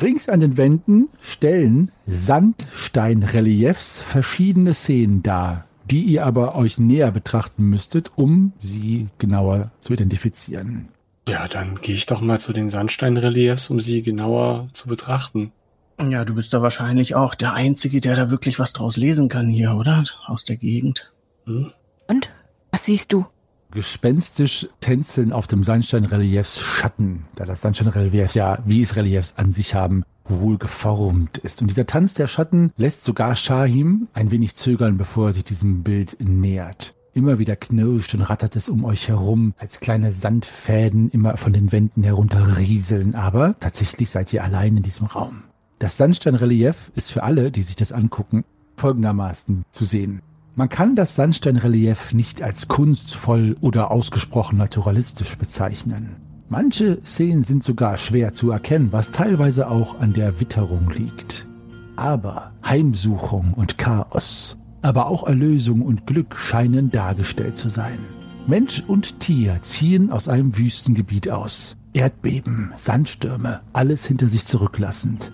Rings 0.00 0.28
an 0.28 0.40
den 0.40 0.56
Wänden 0.56 1.08
stellen 1.20 1.90
Sandsteinreliefs 2.06 3.98
verschiedene 4.00 4.74
Szenen 4.74 5.22
dar, 5.24 5.64
die 5.90 6.02
ihr 6.02 6.24
aber 6.24 6.54
euch 6.54 6.78
näher 6.78 7.10
betrachten 7.10 7.64
müsstet, 7.64 8.12
um 8.14 8.52
sie 8.60 9.08
genauer 9.18 9.72
zu 9.80 9.92
identifizieren. 9.92 10.88
Ja, 11.28 11.48
dann 11.48 11.80
gehe 11.80 11.96
ich 11.96 12.06
doch 12.06 12.20
mal 12.20 12.38
zu 12.38 12.52
den 12.52 12.68
Sandsteinreliefs, 12.68 13.70
um 13.70 13.80
sie 13.80 14.02
genauer 14.02 14.68
zu 14.72 14.88
betrachten. 14.88 15.52
Ja, 16.00 16.24
du 16.24 16.34
bist 16.34 16.54
da 16.54 16.62
wahrscheinlich 16.62 17.16
auch 17.16 17.34
der 17.34 17.54
Einzige, 17.54 18.00
der 18.00 18.14
da 18.14 18.30
wirklich 18.30 18.60
was 18.60 18.72
draus 18.72 18.96
lesen 18.96 19.28
kann 19.28 19.48
hier, 19.48 19.74
oder? 19.74 20.04
Aus 20.26 20.44
der 20.44 20.56
Gegend. 20.56 21.12
Hm? 21.44 21.72
Und? 22.06 22.30
Was 22.70 22.84
siehst 22.84 23.12
du? 23.12 23.26
Gespenstisch 23.70 24.68
tänzeln 24.80 25.32
auf 25.32 25.46
dem 25.46 25.62
Sandsteinreliefs 25.62 26.60
Schatten, 26.60 27.26
da 27.34 27.44
das 27.44 27.60
Sandsteinrelief 27.60 28.34
ja, 28.34 28.58
wie 28.64 28.82
es 28.82 28.96
Reliefs 28.96 29.34
an 29.36 29.52
sich 29.52 29.74
haben, 29.74 30.04
wohl 30.24 30.58
geformt 30.58 31.38
ist. 31.38 31.60
Und 31.60 31.68
dieser 31.68 31.86
Tanz 31.86 32.14
der 32.14 32.26
Schatten 32.26 32.72
lässt 32.76 33.04
sogar 33.04 33.34
Shahim 33.34 34.08
ein 34.12 34.30
wenig 34.30 34.54
zögern, 34.54 34.98
bevor 34.98 35.28
er 35.28 35.32
sich 35.32 35.44
diesem 35.44 35.82
Bild 35.82 36.16
nähert. 36.20 36.94
Immer 37.14 37.38
wieder 37.38 37.56
knirscht 37.56 38.14
und 38.14 38.22
rattert 38.22 38.54
es 38.54 38.68
um 38.68 38.84
euch 38.84 39.08
herum, 39.08 39.54
als 39.58 39.80
kleine 39.80 40.12
Sandfäden 40.12 41.10
immer 41.10 41.36
von 41.36 41.52
den 41.52 41.72
Wänden 41.72 42.04
herunterrieseln. 42.04 43.14
Aber 43.14 43.58
tatsächlich 43.58 44.10
seid 44.10 44.32
ihr 44.32 44.44
allein 44.44 44.76
in 44.76 44.82
diesem 44.82 45.06
Raum. 45.06 45.44
Das 45.78 45.96
Sandsteinrelief 45.96 46.92
ist 46.94 47.10
für 47.10 47.22
alle, 47.22 47.50
die 47.50 47.62
sich 47.62 47.76
das 47.76 47.92
angucken, 47.92 48.44
folgendermaßen 48.76 49.64
zu 49.70 49.84
sehen. 49.84 50.22
Man 50.58 50.68
kann 50.68 50.96
das 50.96 51.14
Sandsteinrelief 51.14 52.12
nicht 52.14 52.42
als 52.42 52.66
kunstvoll 52.66 53.56
oder 53.60 53.92
ausgesprochen 53.92 54.58
naturalistisch 54.58 55.38
bezeichnen. 55.38 56.16
Manche 56.48 56.98
Szenen 57.06 57.44
sind 57.44 57.62
sogar 57.62 57.96
schwer 57.96 58.32
zu 58.32 58.50
erkennen, 58.50 58.88
was 58.90 59.12
teilweise 59.12 59.70
auch 59.70 60.00
an 60.00 60.14
der 60.14 60.40
Witterung 60.40 60.90
liegt. 60.90 61.46
Aber 61.94 62.50
Heimsuchung 62.66 63.54
und 63.54 63.78
Chaos, 63.78 64.56
aber 64.82 65.06
auch 65.06 65.28
Erlösung 65.28 65.80
und 65.80 66.08
Glück 66.08 66.34
scheinen 66.34 66.90
dargestellt 66.90 67.56
zu 67.56 67.68
sein. 67.68 68.00
Mensch 68.48 68.82
und 68.84 69.20
Tier 69.20 69.62
ziehen 69.62 70.10
aus 70.10 70.26
einem 70.26 70.58
Wüstengebiet 70.58 71.30
aus. 71.30 71.76
Erdbeben, 71.92 72.72
Sandstürme, 72.74 73.60
alles 73.72 74.06
hinter 74.06 74.28
sich 74.28 74.44
zurücklassend. 74.44 75.32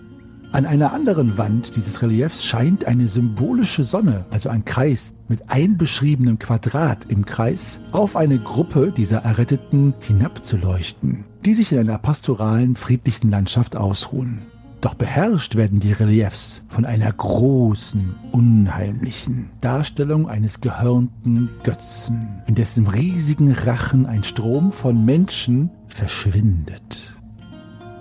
An 0.55 0.65
einer 0.65 0.93
anderen 0.93 1.37
Wand 1.37 1.75
dieses 1.75 2.01
Reliefs 2.01 2.45
scheint 2.45 2.85
eine 2.85 3.09
symbolische 3.09 3.83
Sonne, 3.83 4.23
also 4.29 4.47
ein 4.47 4.63
Kreis 4.63 5.13
mit 5.27 5.49
einbeschriebenem 5.49 6.39
Quadrat 6.39 7.07
im 7.09 7.25
Kreis, 7.25 7.81
auf 7.91 8.15
eine 8.15 8.39
Gruppe 8.39 8.93
dieser 8.95 9.17
Erretteten 9.17 9.93
hinabzuleuchten, 9.99 11.25
die 11.43 11.53
sich 11.53 11.73
in 11.73 11.79
einer 11.79 11.97
pastoralen, 11.97 12.75
friedlichen 12.75 13.31
Landschaft 13.31 13.75
ausruhen. 13.75 14.43
Doch 14.79 14.93
beherrscht 14.93 15.55
werden 15.55 15.81
die 15.81 15.91
Reliefs 15.91 16.63
von 16.69 16.85
einer 16.85 17.11
großen, 17.11 18.15
unheimlichen 18.31 19.49
Darstellung 19.59 20.29
eines 20.29 20.61
gehörnten 20.61 21.49
Götzen, 21.63 22.41
in 22.47 22.55
dessen 22.55 22.87
riesigen 22.87 23.51
Rachen 23.51 24.05
ein 24.05 24.23
Strom 24.23 24.71
von 24.71 25.03
Menschen 25.03 25.69
verschwindet. 25.89 27.14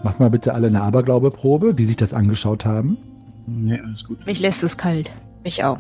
Macht 0.04 0.20
mal 0.20 0.28
bitte 0.28 0.52
alle 0.52 0.66
eine 0.66 0.82
Aberglaubeprobe, 0.82 1.72
die 1.72 1.86
sich 1.86 1.96
das 1.96 2.12
angeschaut 2.12 2.66
haben. 2.66 2.98
Nee, 3.46 3.80
alles 3.82 4.04
gut. 4.04 4.24
Mich 4.26 4.38
lässt 4.38 4.62
es 4.62 4.76
kalt. 4.76 5.10
Ich 5.44 5.64
auch. 5.64 5.78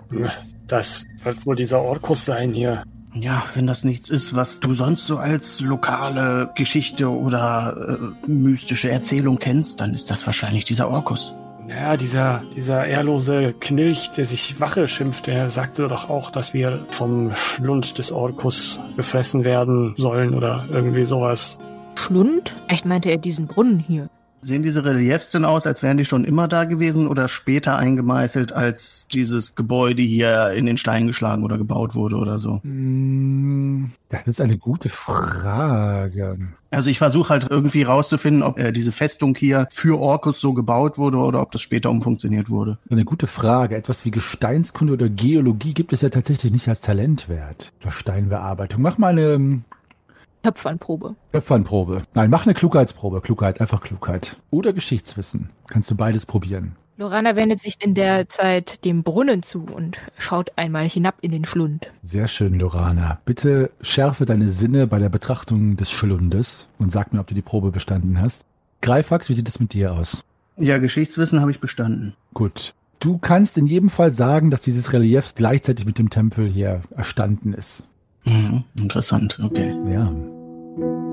Das 0.66 1.04
wird 1.22 1.44
wohl 1.44 1.56
dieser 1.56 1.82
Orkus 1.82 2.24
sein 2.24 2.54
hier. 2.54 2.84
Ja, 3.12 3.42
wenn 3.54 3.66
das 3.66 3.84
nichts 3.84 4.08
ist, 4.08 4.34
was 4.34 4.60
du 4.60 4.72
sonst 4.72 5.06
so 5.06 5.18
als 5.18 5.60
lokale 5.60 6.50
Geschichte 6.56 7.08
oder 7.08 7.98
äh, 8.26 8.30
mystische 8.30 8.90
Erzählung 8.90 9.38
kennst, 9.38 9.82
dann 9.82 9.92
ist 9.92 10.10
das 10.10 10.26
wahrscheinlich 10.26 10.64
dieser 10.64 10.88
Orkus. 10.88 11.34
Ja, 11.68 11.96
dieser, 11.98 12.42
dieser 12.56 12.86
ehrlose 12.86 13.54
Knilch, 13.60 14.10
der 14.16 14.24
sich 14.24 14.58
Wache 14.58 14.88
schimpft, 14.88 15.26
der 15.26 15.50
sagte 15.50 15.86
doch 15.86 16.08
auch, 16.08 16.30
dass 16.30 16.54
wir 16.54 16.86
vom 16.88 17.32
Schlund 17.34 17.98
des 17.98 18.10
Orkus 18.10 18.80
gefressen 18.96 19.44
werden 19.44 19.94
sollen 19.98 20.34
oder 20.34 20.66
irgendwie 20.70 21.04
sowas. 21.04 21.58
Schlund? 21.94 22.54
Echt 22.68 22.84
meinte 22.86 23.10
er 23.10 23.18
diesen 23.18 23.46
Brunnen 23.46 23.78
hier? 23.78 24.08
Sehen 24.44 24.62
diese 24.62 24.84
Reliefs 24.84 25.30
denn 25.30 25.46
aus, 25.46 25.66
als 25.66 25.82
wären 25.82 25.96
die 25.96 26.04
schon 26.04 26.24
immer 26.26 26.48
da 26.48 26.64
gewesen 26.64 27.06
oder 27.08 27.28
später 27.28 27.78
eingemeißelt, 27.78 28.52
als 28.52 29.08
dieses 29.08 29.54
Gebäude 29.54 30.02
hier 30.02 30.50
in 30.50 30.66
den 30.66 30.76
Stein 30.76 31.06
geschlagen 31.06 31.44
oder 31.44 31.56
gebaut 31.56 31.94
wurde 31.94 32.16
oder 32.16 32.38
so? 32.38 32.60
Mm, 32.62 33.90
Das 34.10 34.26
ist 34.26 34.40
eine 34.42 34.58
gute 34.58 34.90
Frage. 34.90 36.36
Also 36.70 36.90
ich 36.90 36.98
versuche 36.98 37.30
halt 37.30 37.46
irgendwie 37.48 37.84
rauszufinden, 37.84 38.42
ob 38.42 38.58
äh, 38.58 38.70
diese 38.70 38.92
Festung 38.92 39.34
hier 39.34 39.66
für 39.70 39.98
Orkus 39.98 40.40
so 40.40 40.52
gebaut 40.52 40.98
wurde 40.98 41.16
oder 41.16 41.40
ob 41.40 41.50
das 41.50 41.62
später 41.62 41.90
umfunktioniert 41.90 42.50
wurde. 42.50 42.76
Eine 42.90 43.04
gute 43.06 43.26
Frage. 43.26 43.76
Etwas 43.76 44.04
wie 44.04 44.10
Gesteinskunde 44.10 44.92
oder 44.92 45.08
Geologie 45.08 45.72
gibt 45.72 45.92
es 45.94 46.02
ja 46.02 46.10
tatsächlich 46.10 46.52
nicht 46.52 46.68
als 46.68 46.82
Talentwert. 46.82 47.72
Oder 47.80 47.92
Steinbearbeitung. 47.92 48.82
Mach 48.82 48.98
mal 48.98 49.08
eine 49.08 49.32
ähm, 49.32 49.64
Töpfernprobe. 50.44 51.16
Töpfernprobe. 51.32 52.02
Nein, 52.12 52.28
mach 52.28 52.44
eine 52.44 52.52
Klugheitsprobe. 52.52 53.22
Klugheit, 53.22 53.62
einfach 53.62 53.80
Klugheit. 53.80 54.36
Oder 54.50 54.74
Geschichtswissen. 54.74 55.48
Kannst 55.68 55.90
du 55.90 55.96
beides 55.96 56.26
probieren. 56.26 56.76
Lorana 56.98 57.34
wendet 57.34 57.60
sich 57.60 57.76
in 57.80 57.94
der 57.94 58.28
Zeit 58.28 58.84
dem 58.84 59.02
Brunnen 59.02 59.42
zu 59.42 59.64
und 59.64 59.98
schaut 60.18 60.52
einmal 60.56 60.86
hinab 60.86 61.16
in 61.22 61.32
den 61.32 61.46
Schlund. 61.46 61.88
Sehr 62.02 62.28
schön, 62.28 62.58
Lorana. 62.58 63.18
Bitte 63.24 63.70
schärfe 63.80 64.26
deine 64.26 64.50
Sinne 64.50 64.86
bei 64.86 64.98
der 64.98 65.08
Betrachtung 65.08 65.76
des 65.76 65.90
Schlundes 65.90 66.66
und 66.78 66.92
sag 66.92 67.12
mir, 67.14 67.20
ob 67.20 67.26
du 67.26 67.34
die 67.34 67.42
Probe 67.42 67.70
bestanden 67.70 68.20
hast. 68.20 68.44
Greifax, 68.82 69.30
wie 69.30 69.34
sieht 69.34 69.48
es 69.48 69.58
mit 69.58 69.72
dir 69.72 69.94
aus? 69.94 70.22
Ja, 70.56 70.76
Geschichtswissen 70.76 71.40
habe 71.40 71.50
ich 71.50 71.58
bestanden. 71.58 72.14
Gut. 72.34 72.74
Du 73.00 73.16
kannst 73.18 73.56
in 73.58 73.66
jedem 73.66 73.88
Fall 73.88 74.12
sagen, 74.12 74.50
dass 74.50 74.60
dieses 74.60 74.92
Relief 74.92 75.34
gleichzeitig 75.34 75.86
mit 75.86 75.98
dem 75.98 76.10
Tempel 76.10 76.46
hier 76.48 76.82
erstanden 76.94 77.54
ist. 77.54 77.84
Mhm, 78.24 78.64
interessant, 78.76 79.38
okay. 79.42 79.74
Ja. 79.86 80.12
thank 80.76 80.84
you 80.84 81.03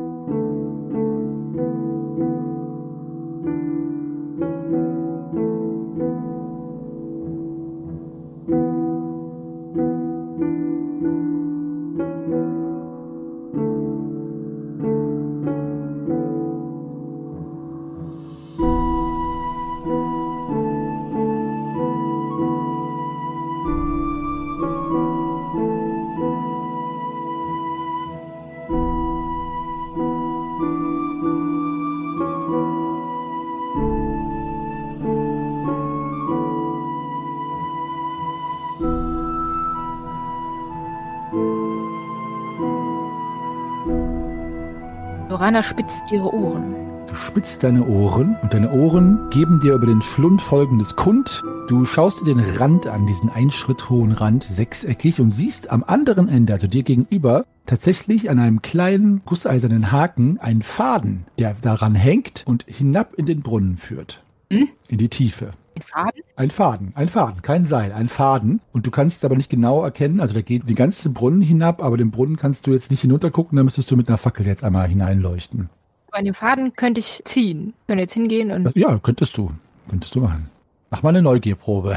Lorana 45.51 45.63
spitzt 45.63 46.03
ihre 46.09 46.33
Ohren. 46.33 46.73
Du 47.07 47.13
spitzt 47.13 47.63
deine 47.63 47.85
Ohren 47.85 48.37
und 48.41 48.53
deine 48.53 48.71
Ohren 48.71 49.29
geben 49.31 49.59
dir 49.59 49.73
über 49.73 49.85
den 49.85 50.01
Schlund 50.01 50.41
folgendes 50.41 50.95
kund. 50.95 51.43
Du 51.67 51.83
schaust 51.83 52.21
dir 52.21 52.33
den 52.33 52.39
Rand 52.39 52.87
an, 52.87 53.05
diesen 53.05 53.29
ein 53.29 53.51
Schritt 53.51 53.89
hohen 53.89 54.13
Rand, 54.13 54.43
sechseckig, 54.43 55.19
und 55.19 55.29
siehst 55.29 55.69
am 55.69 55.83
anderen 55.83 56.29
Ende, 56.29 56.53
also 56.53 56.67
dir 56.67 56.83
gegenüber, 56.83 57.45
tatsächlich 57.65 58.29
an 58.29 58.39
einem 58.39 58.61
kleinen 58.61 59.23
gusseisernen 59.25 59.91
Haken 59.91 60.39
einen 60.39 60.61
Faden, 60.61 61.25
der 61.37 61.53
daran 61.61 61.95
hängt 61.95 62.43
und 62.45 62.63
hinab 62.65 63.15
in 63.15 63.25
den 63.25 63.41
Brunnen 63.41 63.75
führt. 63.75 64.23
Hm? 64.51 64.69
In 64.87 64.99
die 64.99 65.09
Tiefe. 65.09 65.51
Ein 65.75 65.81
Faden? 65.81 66.20
Ein 66.41 66.49
Faden, 66.49 66.91
ein 66.95 67.07
Faden, 67.07 67.43
kein 67.43 67.63
Seil, 67.63 67.91
ein 67.93 68.09
Faden. 68.09 68.61
Und 68.73 68.87
du 68.87 68.89
kannst 68.89 69.23
aber 69.23 69.35
nicht 69.35 69.51
genau 69.51 69.83
erkennen, 69.83 70.19
also 70.19 70.33
der 70.33 70.41
geht 70.41 70.67
den 70.67 70.75
ganzen 70.75 71.13
Brunnen 71.13 71.43
hinab, 71.43 71.83
aber 71.83 71.97
den 71.97 72.09
Brunnen 72.09 72.35
kannst 72.35 72.65
du 72.65 72.73
jetzt 72.73 72.89
nicht 72.89 73.01
hinuntergucken, 73.01 73.57
da 73.57 73.63
müsstest 73.63 73.91
du 73.91 73.95
mit 73.95 74.07
einer 74.07 74.17
Fackel 74.17 74.47
jetzt 74.47 74.63
einmal 74.63 74.87
hineinleuchten. 74.87 75.69
Aber 76.07 76.17
an 76.17 76.25
dem 76.25 76.33
Faden 76.33 76.73
könnte 76.73 76.99
ich 76.99 77.21
ziehen. 77.25 77.75
Können 77.85 77.99
jetzt 77.99 78.13
hingehen 78.13 78.49
und 78.49 78.75
Ja, 78.75 78.97
könntest 78.97 79.37
du. 79.37 79.51
Könntest 79.87 80.15
du 80.15 80.21
machen. 80.21 80.49
Mach 80.89 81.03
mal 81.03 81.09
eine 81.09 81.21
Neugierprobe. 81.21 81.95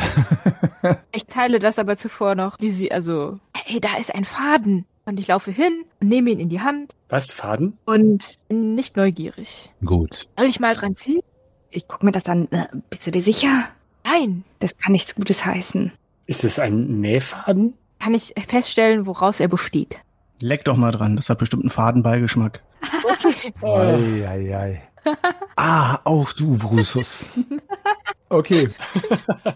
ich 1.13 1.25
teile 1.25 1.59
das 1.59 1.79
aber 1.79 1.97
zuvor 1.97 2.35
noch, 2.35 2.61
wie 2.61 2.71
sie, 2.71 2.93
also, 2.93 3.39
hey, 3.55 3.81
da 3.81 3.97
ist 3.99 4.15
ein 4.15 4.27
Faden. 4.27 4.85
Und 5.07 5.19
ich 5.19 5.29
laufe 5.29 5.53
hin 5.53 5.73
und 6.03 6.09
nehme 6.09 6.29
ihn 6.29 6.39
in 6.39 6.51
die 6.51 6.61
Hand 6.61 6.93
Was, 7.09 7.33
Faden? 7.33 7.79
und 7.87 8.39
bin 8.49 8.75
nicht 8.75 8.95
neugierig. 8.99 9.73
Gut. 9.83 10.29
Soll 10.39 10.49
ich 10.49 10.61
mal 10.61 10.75
dran 10.75 10.97
ziehen? 10.97 11.23
Ich 11.71 11.89
guck 11.89 12.03
mir 12.03 12.13
das 12.13 12.27
an. 12.27 12.47
Äh, 12.51 12.67
bist 12.91 13.07
du 13.07 13.11
dir 13.11 13.23
sicher? 13.23 13.65
Nein. 14.05 14.45
Das 14.61 14.77
kann 14.79 14.93
nichts 14.93 15.15
Gutes 15.15 15.45
heißen. 15.45 15.93
Ist 16.27 16.45
es 16.45 16.59
ein 16.59 17.01
Nähfaden? 17.01 17.75
Kann 17.99 18.15
ich 18.15 18.35
feststellen, 18.49 19.07
woraus 19.07 19.41
er 19.41 19.49
besteht. 19.49 19.97
Leck 20.41 20.65
doch 20.65 20.77
mal 20.77 20.93
dran, 20.93 21.17
das 21.17 21.29
hat 21.31 21.39
bestimmt 21.39 21.63
einen 21.63 21.71
Fadenbeigeschmack. 21.71 22.63
Okay. 23.05 23.53
Ei, 23.63 24.29
ei, 24.29 24.57
ei. 24.57 24.83
Ah, 25.57 26.01
auch 26.05 26.33
du, 26.33 26.57
Brutus. 26.57 27.29
Okay. 28.31 28.71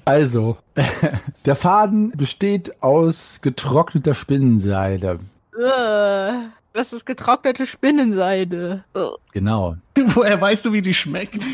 Also, 0.04 0.56
der 1.46 1.56
Faden 1.56 2.12
besteht 2.12 2.80
aus 2.80 3.40
getrockneter 3.40 4.14
Spinnenseide. 4.14 5.18
Äh, 5.58 6.32
das 6.74 6.92
ist 6.92 7.04
getrocknete 7.04 7.66
Spinnenseide. 7.66 8.84
Genau. 9.32 9.76
Woher 9.96 10.40
weißt 10.40 10.66
du, 10.66 10.72
wie 10.72 10.82
die 10.82 10.94
schmeckt? 10.94 11.48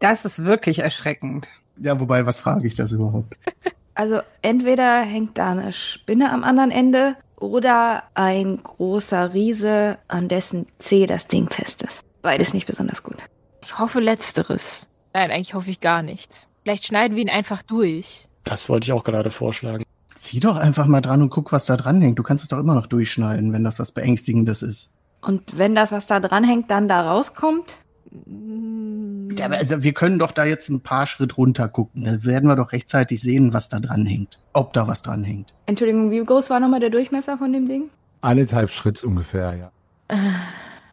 Das 0.00 0.24
ist 0.24 0.42
wirklich 0.44 0.80
erschreckend. 0.80 1.46
Ja, 1.80 1.98
wobei, 1.98 2.26
was 2.26 2.38
frage 2.38 2.66
ich 2.66 2.74
das 2.74 2.92
überhaupt? 2.92 3.34
Also 3.92 4.20
entweder 4.40 5.02
hängt 5.02 5.36
da 5.36 5.50
eine 5.50 5.74
Spinne 5.74 6.32
am 6.32 6.42
anderen 6.42 6.70
Ende 6.70 7.16
oder 7.36 8.04
ein 8.14 8.58
großer 8.62 9.34
Riese, 9.34 9.98
an 10.08 10.28
dessen 10.28 10.66
Zeh 10.78 11.06
das 11.06 11.26
Ding 11.26 11.50
fest 11.50 11.82
ist. 11.82 12.00
Beides 12.22 12.54
nicht 12.54 12.66
besonders 12.66 13.02
gut. 13.02 13.16
Ich 13.62 13.78
hoffe 13.78 14.00
letzteres. 14.00 14.88
Nein, 15.12 15.30
eigentlich 15.30 15.52
hoffe 15.52 15.70
ich 15.70 15.80
gar 15.80 16.02
nichts. 16.02 16.48
Vielleicht 16.62 16.86
schneiden 16.86 17.14
wir 17.14 17.22
ihn 17.22 17.28
einfach 17.28 17.62
durch. 17.62 18.26
Das 18.44 18.70
wollte 18.70 18.84
ich 18.84 18.92
auch 18.92 19.04
gerade 19.04 19.30
vorschlagen. 19.30 19.84
Zieh 20.14 20.40
doch 20.40 20.56
einfach 20.56 20.86
mal 20.86 21.02
dran 21.02 21.20
und 21.20 21.30
guck, 21.30 21.52
was 21.52 21.66
da 21.66 21.76
dran 21.76 22.00
hängt. 22.00 22.18
Du 22.18 22.22
kannst 22.22 22.44
es 22.44 22.48
doch 22.48 22.58
immer 22.58 22.74
noch 22.74 22.86
durchschneiden, 22.86 23.52
wenn 23.52 23.64
das 23.64 23.78
was 23.78 23.92
Beängstigendes 23.92 24.62
ist. 24.62 24.92
Und 25.20 25.58
wenn 25.58 25.74
das, 25.74 25.92
was 25.92 26.06
da 26.06 26.20
dran 26.20 26.44
hängt, 26.44 26.70
dann 26.70 26.88
da 26.88 27.10
rauskommt? 27.10 27.78
Ja, 28.12 29.44
aber 29.44 29.58
also 29.58 29.82
wir 29.82 29.92
können 29.92 30.18
doch 30.18 30.32
da 30.32 30.44
jetzt 30.44 30.68
ein 30.68 30.80
paar 30.80 31.06
Schritt 31.06 31.36
runter 31.36 31.68
gucken. 31.68 32.04
Da 32.04 32.24
werden 32.24 32.48
wir 32.48 32.56
doch 32.56 32.72
rechtzeitig 32.72 33.20
sehen, 33.20 33.52
was 33.52 33.68
da 33.68 33.78
dran 33.78 34.04
hängt. 34.06 34.38
Ob 34.52 34.72
da 34.72 34.88
was 34.88 35.02
dran 35.02 35.22
hängt. 35.22 35.54
Entschuldigung, 35.66 36.10
wie 36.10 36.24
groß 36.24 36.50
war 36.50 36.58
nochmal 36.60 36.80
der 36.80 36.90
Durchmesser 36.90 37.38
von 37.38 37.52
dem 37.52 37.68
Ding? 37.68 37.90
Eineinhalb 38.20 38.70
Schritt 38.70 39.02
ungefähr, 39.04 39.54
ja. 39.54 39.70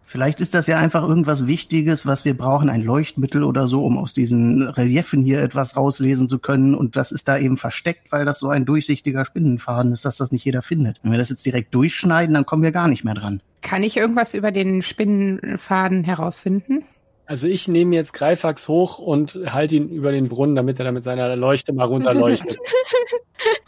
Vielleicht 0.03 0.39
ist 0.39 0.53
das 0.53 0.67
ja 0.67 0.77
einfach 0.77 1.03
irgendwas 1.03 1.47
Wichtiges, 1.47 2.05
was 2.05 2.23
wir 2.23 2.37
brauchen, 2.37 2.69
ein 2.69 2.81
Leuchtmittel 2.81 3.43
oder 3.43 3.67
so, 3.67 3.83
um 3.83 3.97
aus 3.97 4.13
diesen 4.13 4.61
Reliefen 4.61 5.21
hier 5.21 5.41
etwas 5.41 5.75
rauslesen 5.75 6.29
zu 6.29 6.39
können. 6.39 6.75
Und 6.75 6.95
das 6.95 7.11
ist 7.11 7.27
da 7.27 7.37
eben 7.37 7.57
versteckt, 7.57 8.11
weil 8.13 8.23
das 8.23 8.39
so 8.39 8.47
ein 8.47 8.63
durchsichtiger 8.63 9.25
Spinnenfaden 9.25 9.91
ist, 9.91 10.05
dass 10.05 10.15
das 10.15 10.31
nicht 10.31 10.45
jeder 10.45 10.61
findet. 10.61 10.99
Wenn 11.03 11.11
wir 11.11 11.17
das 11.17 11.29
jetzt 11.29 11.45
direkt 11.45 11.75
durchschneiden, 11.75 12.35
dann 12.35 12.45
kommen 12.45 12.63
wir 12.63 12.71
gar 12.71 12.87
nicht 12.87 13.03
mehr 13.03 13.15
dran. 13.15 13.41
Kann 13.61 13.83
ich 13.83 13.97
irgendwas 13.97 14.33
über 14.33 14.53
den 14.53 14.81
Spinnenfaden 14.81 16.05
herausfinden? 16.05 16.85
Also 17.27 17.47
ich 17.47 17.67
nehme 17.67 17.93
jetzt 17.93 18.13
Greifax 18.13 18.69
hoch 18.69 18.99
und 18.99 19.37
halte 19.47 19.75
ihn 19.75 19.89
über 19.89 20.13
den 20.13 20.29
Brunnen, 20.29 20.55
damit 20.55 20.79
er 20.79 20.85
da 20.85 20.91
mit 20.93 21.03
seiner 21.03 21.35
Leuchte 21.35 21.73
mal 21.73 21.85
runterleuchtet. 21.85 22.57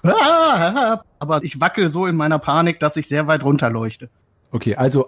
Ah, 0.03 1.03
Aber 1.19 1.43
ich 1.43 1.61
wackel 1.61 1.89
so 1.89 2.07
in 2.07 2.15
meiner 2.15 2.39
Panik, 2.39 2.79
dass 2.79 2.97
ich 2.97 3.07
sehr 3.07 3.27
weit 3.27 3.43
runterleuchte. 3.43 4.09
Okay, 4.51 4.75
also. 4.75 5.05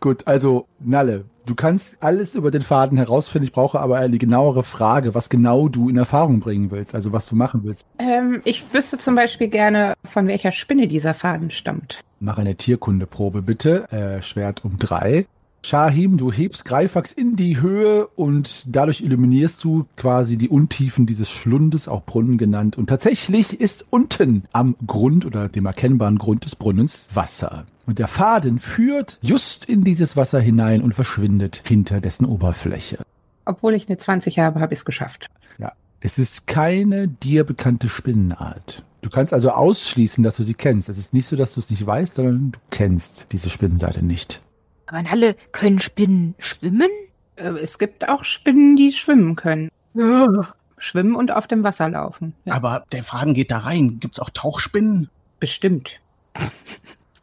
Gut, 0.00 0.26
also 0.26 0.66
Nalle, 0.80 1.26
du 1.46 1.54
kannst 1.54 2.02
alles 2.02 2.34
über 2.34 2.50
den 2.50 2.62
Faden 2.62 2.98
herausfinden. 2.98 3.46
Ich 3.46 3.52
brauche 3.52 3.78
aber 3.78 3.98
eine 3.98 4.18
genauere 4.18 4.64
Frage, 4.64 5.14
was 5.14 5.28
genau 5.30 5.68
du 5.68 5.88
in 5.88 5.96
Erfahrung 5.96 6.40
bringen 6.40 6.70
willst, 6.72 6.94
also 6.94 7.12
was 7.12 7.26
du 7.26 7.36
machen 7.36 7.60
willst. 7.62 7.86
Ähm, 7.98 8.42
ich 8.44 8.74
wüsste 8.74 8.98
zum 8.98 9.14
Beispiel 9.14 9.48
gerne, 9.48 9.94
von 10.04 10.26
welcher 10.26 10.50
Spinne 10.50 10.88
dieser 10.88 11.14
Faden 11.14 11.50
stammt. 11.50 12.00
Mach 12.18 12.38
eine 12.38 12.56
Tierkundeprobe 12.56 13.42
bitte. 13.42 13.90
Äh, 13.92 14.22
Schwert 14.22 14.64
um 14.64 14.78
drei. 14.78 15.26
Shahim, 15.64 16.16
du 16.16 16.32
hebst 16.32 16.64
Greifax 16.64 17.12
in 17.12 17.36
die 17.36 17.60
Höhe 17.60 18.06
und 18.06 18.74
dadurch 18.74 19.00
illuminierst 19.00 19.62
du 19.62 19.86
quasi 19.96 20.36
die 20.36 20.48
Untiefen 20.48 21.06
dieses 21.06 21.30
Schlundes, 21.30 21.88
auch 21.88 22.04
Brunnen 22.04 22.38
genannt. 22.38 22.76
Und 22.76 22.88
tatsächlich 22.88 23.60
ist 23.60 23.86
unten 23.90 24.44
am 24.52 24.76
Grund 24.86 25.24
oder 25.24 25.48
dem 25.48 25.66
erkennbaren 25.66 26.18
Grund 26.18 26.44
des 26.44 26.56
Brunnens 26.56 27.08
Wasser. 27.14 27.66
Und 27.86 27.98
der 27.98 28.08
Faden 28.08 28.58
führt 28.58 29.18
just 29.22 29.64
in 29.64 29.82
dieses 29.82 30.16
Wasser 30.16 30.40
hinein 30.40 30.82
und 30.82 30.94
verschwindet 30.94 31.62
hinter 31.66 32.00
dessen 32.00 32.26
Oberfläche. 32.26 32.98
Obwohl 33.44 33.74
ich 33.74 33.88
eine 33.88 33.96
20 33.96 34.38
habe, 34.38 34.60
habe 34.60 34.74
ich 34.74 34.80
es 34.80 34.84
geschafft. 34.84 35.28
Es 36.04 36.18
ist 36.18 36.48
keine 36.48 37.06
dir 37.06 37.44
bekannte 37.44 37.88
Spinnenart. 37.88 38.82
Du 39.02 39.08
kannst 39.08 39.32
also 39.32 39.50
ausschließen, 39.50 40.24
dass 40.24 40.36
du 40.36 40.42
sie 40.42 40.54
kennst. 40.54 40.88
Es 40.88 40.98
ist 40.98 41.14
nicht 41.14 41.28
so, 41.28 41.36
dass 41.36 41.54
du 41.54 41.60
es 41.60 41.70
nicht 41.70 41.86
weißt, 41.86 42.14
sondern 42.14 42.50
du 42.50 42.58
kennst 42.70 43.28
diese 43.30 43.50
Spinnenseite 43.50 44.04
nicht. 44.04 44.42
Aber 44.92 45.00
in 45.00 45.10
Halle 45.10 45.36
können 45.52 45.78
Spinnen 45.80 46.34
schwimmen? 46.38 46.90
Äh, 47.36 47.48
es 47.62 47.78
gibt 47.78 48.10
auch 48.10 48.24
Spinnen, 48.26 48.76
die 48.76 48.92
schwimmen 48.92 49.36
können. 49.36 49.70
Schwimmen 50.76 51.14
und 51.14 51.30
auf 51.30 51.46
dem 51.46 51.62
Wasser 51.62 51.88
laufen. 51.88 52.34
Ja, 52.44 52.52
Aber 52.52 52.84
der 52.92 53.02
Faden 53.02 53.32
geht 53.32 53.50
da 53.50 53.58
rein. 53.60 53.96
Gibt's 54.00 54.20
auch 54.20 54.28
Tauchspinnen? 54.30 55.08
bestimmt. 55.40 55.98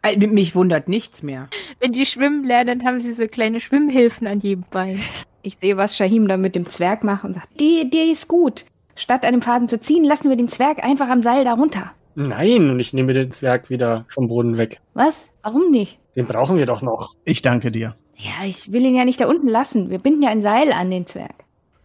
Äh, 0.01 0.15
Mich 0.15 0.55
wundert 0.55 0.88
nichts 0.88 1.22
mehr. 1.24 1.49
Wenn 1.82 1.91
die 1.91 2.05
schwimmen 2.05 2.45
lernen, 2.45 2.86
haben 2.86 3.01
sie 3.01 3.11
so 3.11 3.28
kleine 3.28 3.59
Schwimmhilfen 3.59 4.28
an 4.28 4.39
jedem 4.39 4.63
Bein. 4.72 5.01
Ich 5.41 5.57
sehe, 5.57 5.76
was 5.76 5.97
Shahim 5.97 6.30
da 6.30 6.38
mit 6.38 6.55
dem 6.55 6.65
Zwerg 6.65 7.03
macht 7.03 7.26
und 7.26 7.34
sagt, 7.34 7.49
die 7.59 7.82
Idee 7.82 8.09
ist 8.09 8.30
gut. 8.30 8.63
Statt 8.95 9.26
an 9.26 9.34
dem 9.34 9.41
Faden 9.41 9.67
zu 9.67 9.78
ziehen, 9.78 10.05
lassen 10.05 10.30
wir 10.30 10.38
den 10.38 10.47
Zwerg 10.47 10.82
einfach 10.86 11.09
am 11.09 11.22
Seil 11.22 11.43
da 11.43 11.51
runter. 11.53 11.91
Nein, 12.15 12.70
und 12.70 12.80
ich 12.80 12.93
nehme 12.93 13.13
den 13.13 13.32
Zwerg 13.32 13.70
wieder 13.70 14.05
vom 14.07 14.30
Brunnen 14.30 14.57
weg. 14.57 14.80
Was? 14.93 15.28
Warum 15.41 15.71
nicht? 15.71 15.99
Den 16.15 16.25
brauchen 16.27 16.57
wir 16.57 16.65
doch 16.65 16.81
noch. 16.81 17.15
Ich 17.25 17.41
danke 17.41 17.71
dir. 17.71 17.95
Ja, 18.15 18.45
ich 18.45 18.71
will 18.71 18.85
ihn 18.85 18.95
ja 18.95 19.05
nicht 19.05 19.21
da 19.21 19.27
unten 19.27 19.47
lassen. 19.47 19.89
Wir 19.89 19.99
binden 19.99 20.21
ja 20.23 20.29
ein 20.29 20.41
Seil 20.41 20.73
an 20.73 20.91
den 20.91 21.07
Zwerg. 21.07 21.33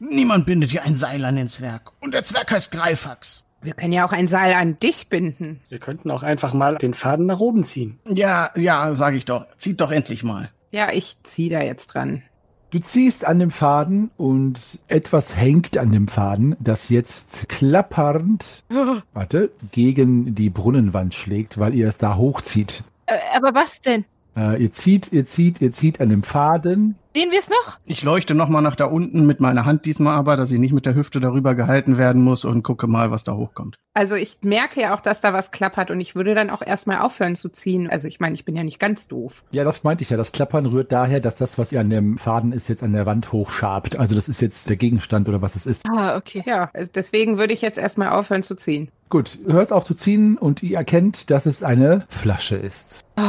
Niemand 0.01 0.47
bindet 0.47 0.71
hier 0.73 0.83
ein 0.83 0.97
Seil 0.97 1.25
an 1.25 1.37
den 1.37 1.49
Zwerg. 1.49 1.93
Und 2.01 2.15
der 2.15 2.25
Zwerg 2.25 2.51
heißt 2.51 2.73
Greifax. 2.73 3.45
Wir 3.63 3.73
können 3.73 3.93
ja 3.93 4.07
auch 4.07 4.13
ein 4.13 4.27
Seil 4.27 4.53
an 4.55 4.79
dich 4.79 5.09
binden. 5.09 5.61
Wir 5.69 5.79
könnten 5.79 6.11
auch 6.11 6.23
einfach 6.23 6.53
mal 6.53 6.77
den 6.77 6.93
Faden 6.93 7.27
nach 7.27 7.41
oben 7.41 7.65
ziehen. 7.65 7.99
Ja, 8.07 8.51
ja, 8.57 8.95
sag 8.95 9.15
ich 9.15 9.25
doch. 9.25 9.47
Zieht 9.57 9.81
doch 9.81 9.91
endlich 9.91 10.23
mal. 10.23 10.51
Ja, 10.71 10.93
ich 10.93 11.17
ziehe 11.23 11.49
da 11.51 11.63
jetzt 11.63 11.87
dran. 11.89 12.23
Du 12.71 12.81
ziehst 12.81 13.25
an 13.25 13.39
dem 13.39 13.53
Faden 13.53 14.11
und 14.17 14.81
etwas 14.89 15.37
hängt 15.37 15.79
an 15.79 15.93
dem 15.93 16.09
Faden, 16.09 16.57
das 16.59 16.89
jetzt 16.89 17.49
klappernd, 17.49 18.65
warte, 19.15 19.53
gegen 19.71 20.35
die 20.35 20.51
Brunnenwand 20.51 21.15
schlägt, 21.15 21.57
weil 21.57 21.73
ihr 21.75 21.87
es 21.87 21.99
da 21.99 22.17
hochzieht. 22.17 22.83
Äh, 23.09 23.19
aber 23.35 23.55
was 23.55 23.81
denn? 23.81 24.05
Äh, 24.37 24.63
ihr 24.63 24.71
zieht, 24.71 25.13
ihr 25.13 25.25
zieht, 25.25 25.61
ihr 25.61 25.73
zieht 25.73 26.01
an 26.01 26.09
dem 26.09 26.23
Faden. 26.23 26.97
Sehen 27.15 27.31
wir 27.31 27.39
es 27.39 27.49
noch? 27.49 27.79
Ich 27.85 28.03
leuchte 28.03 28.35
nochmal 28.35 28.61
nach 28.61 28.75
da 28.75 28.87
unten 28.87 29.25
mit 29.25 29.39
meiner 29.39 29.65
Hand 29.65 29.87
diesmal 29.87 30.15
aber, 30.15 30.37
dass 30.37 30.51
ich 30.51 30.59
nicht 30.59 30.73
mit 30.73 30.85
der 30.85 30.97
Hüfte 30.97 31.21
darüber 31.21 31.55
gehalten 31.55 31.97
werden 31.97 32.23
muss 32.23 32.45
und 32.45 32.65
gucke 32.65 32.89
mal, 32.89 33.13
was 33.13 33.23
da 33.23 33.35
hochkommt. 33.35 33.77
Also 33.95 34.17
ich 34.17 34.39
merke 34.43 34.81
ja 34.81 34.97
auch, 34.97 35.01
dass 35.01 35.21
da 35.21 35.33
was 35.33 35.53
klappert 35.53 35.93
und 35.93 36.01
ich 36.01 36.17
würde 36.17 36.35
dann 36.35 36.51
auch 36.51 36.61
erstmal 36.61 36.99
aufhören 36.99 37.37
zu 37.37 37.51
ziehen. 37.51 37.89
Also 37.89 38.09
ich 38.09 38.19
meine, 38.19 38.35
ich 38.35 38.45
bin 38.45 38.57
ja 38.57 38.65
nicht 38.65 38.81
ganz 38.81 39.07
doof. 39.07 39.45
Ja, 39.53 39.63
das 39.63 39.85
meinte 39.85 40.03
ich 40.03 40.11
ja. 40.11 40.17
Das 40.17 40.33
Klappern 40.33 40.67
rührt 40.67 40.91
daher, 40.91 41.21
dass 41.21 41.37
das, 41.37 41.57
was 41.57 41.71
ihr 41.71 41.79
an 41.79 41.91
dem 41.91 42.19
Faden 42.19 42.51
ist, 42.51 42.67
jetzt 42.67 42.83
an 42.83 42.93
der 42.93 43.07
Wand 43.07 43.31
hochschabt. 43.31 43.95
Also 43.97 44.17
das 44.17 44.29
ist 44.29 44.41
jetzt 44.41 44.69
der 44.69 44.75
Gegenstand 44.75 45.29
oder 45.29 45.41
was 45.41 45.55
es 45.55 45.67
ist. 45.67 45.85
Ah, 45.89 46.17
okay. 46.17 46.43
Ja, 46.45 46.71
also 46.75 46.91
deswegen 46.93 47.39
würde 47.39 47.55
ich 47.55 47.63
jetzt 47.63 47.79
erstmal 47.79 48.09
aufhören 48.09 48.43
zu 48.43 48.57
ziehen. 48.57 48.91
Gut, 49.09 49.39
hörst 49.47 49.73
auf 49.73 49.85
zu 49.85 49.95
ziehen 49.95 50.37
und 50.37 50.65
ihr 50.65 50.77
erkennt, 50.77 51.31
dass 51.31 51.47
es 51.47 51.63
eine 51.63 52.05
Flasche 52.09 52.57
ist. 52.57 53.05
Oh, 53.17 53.23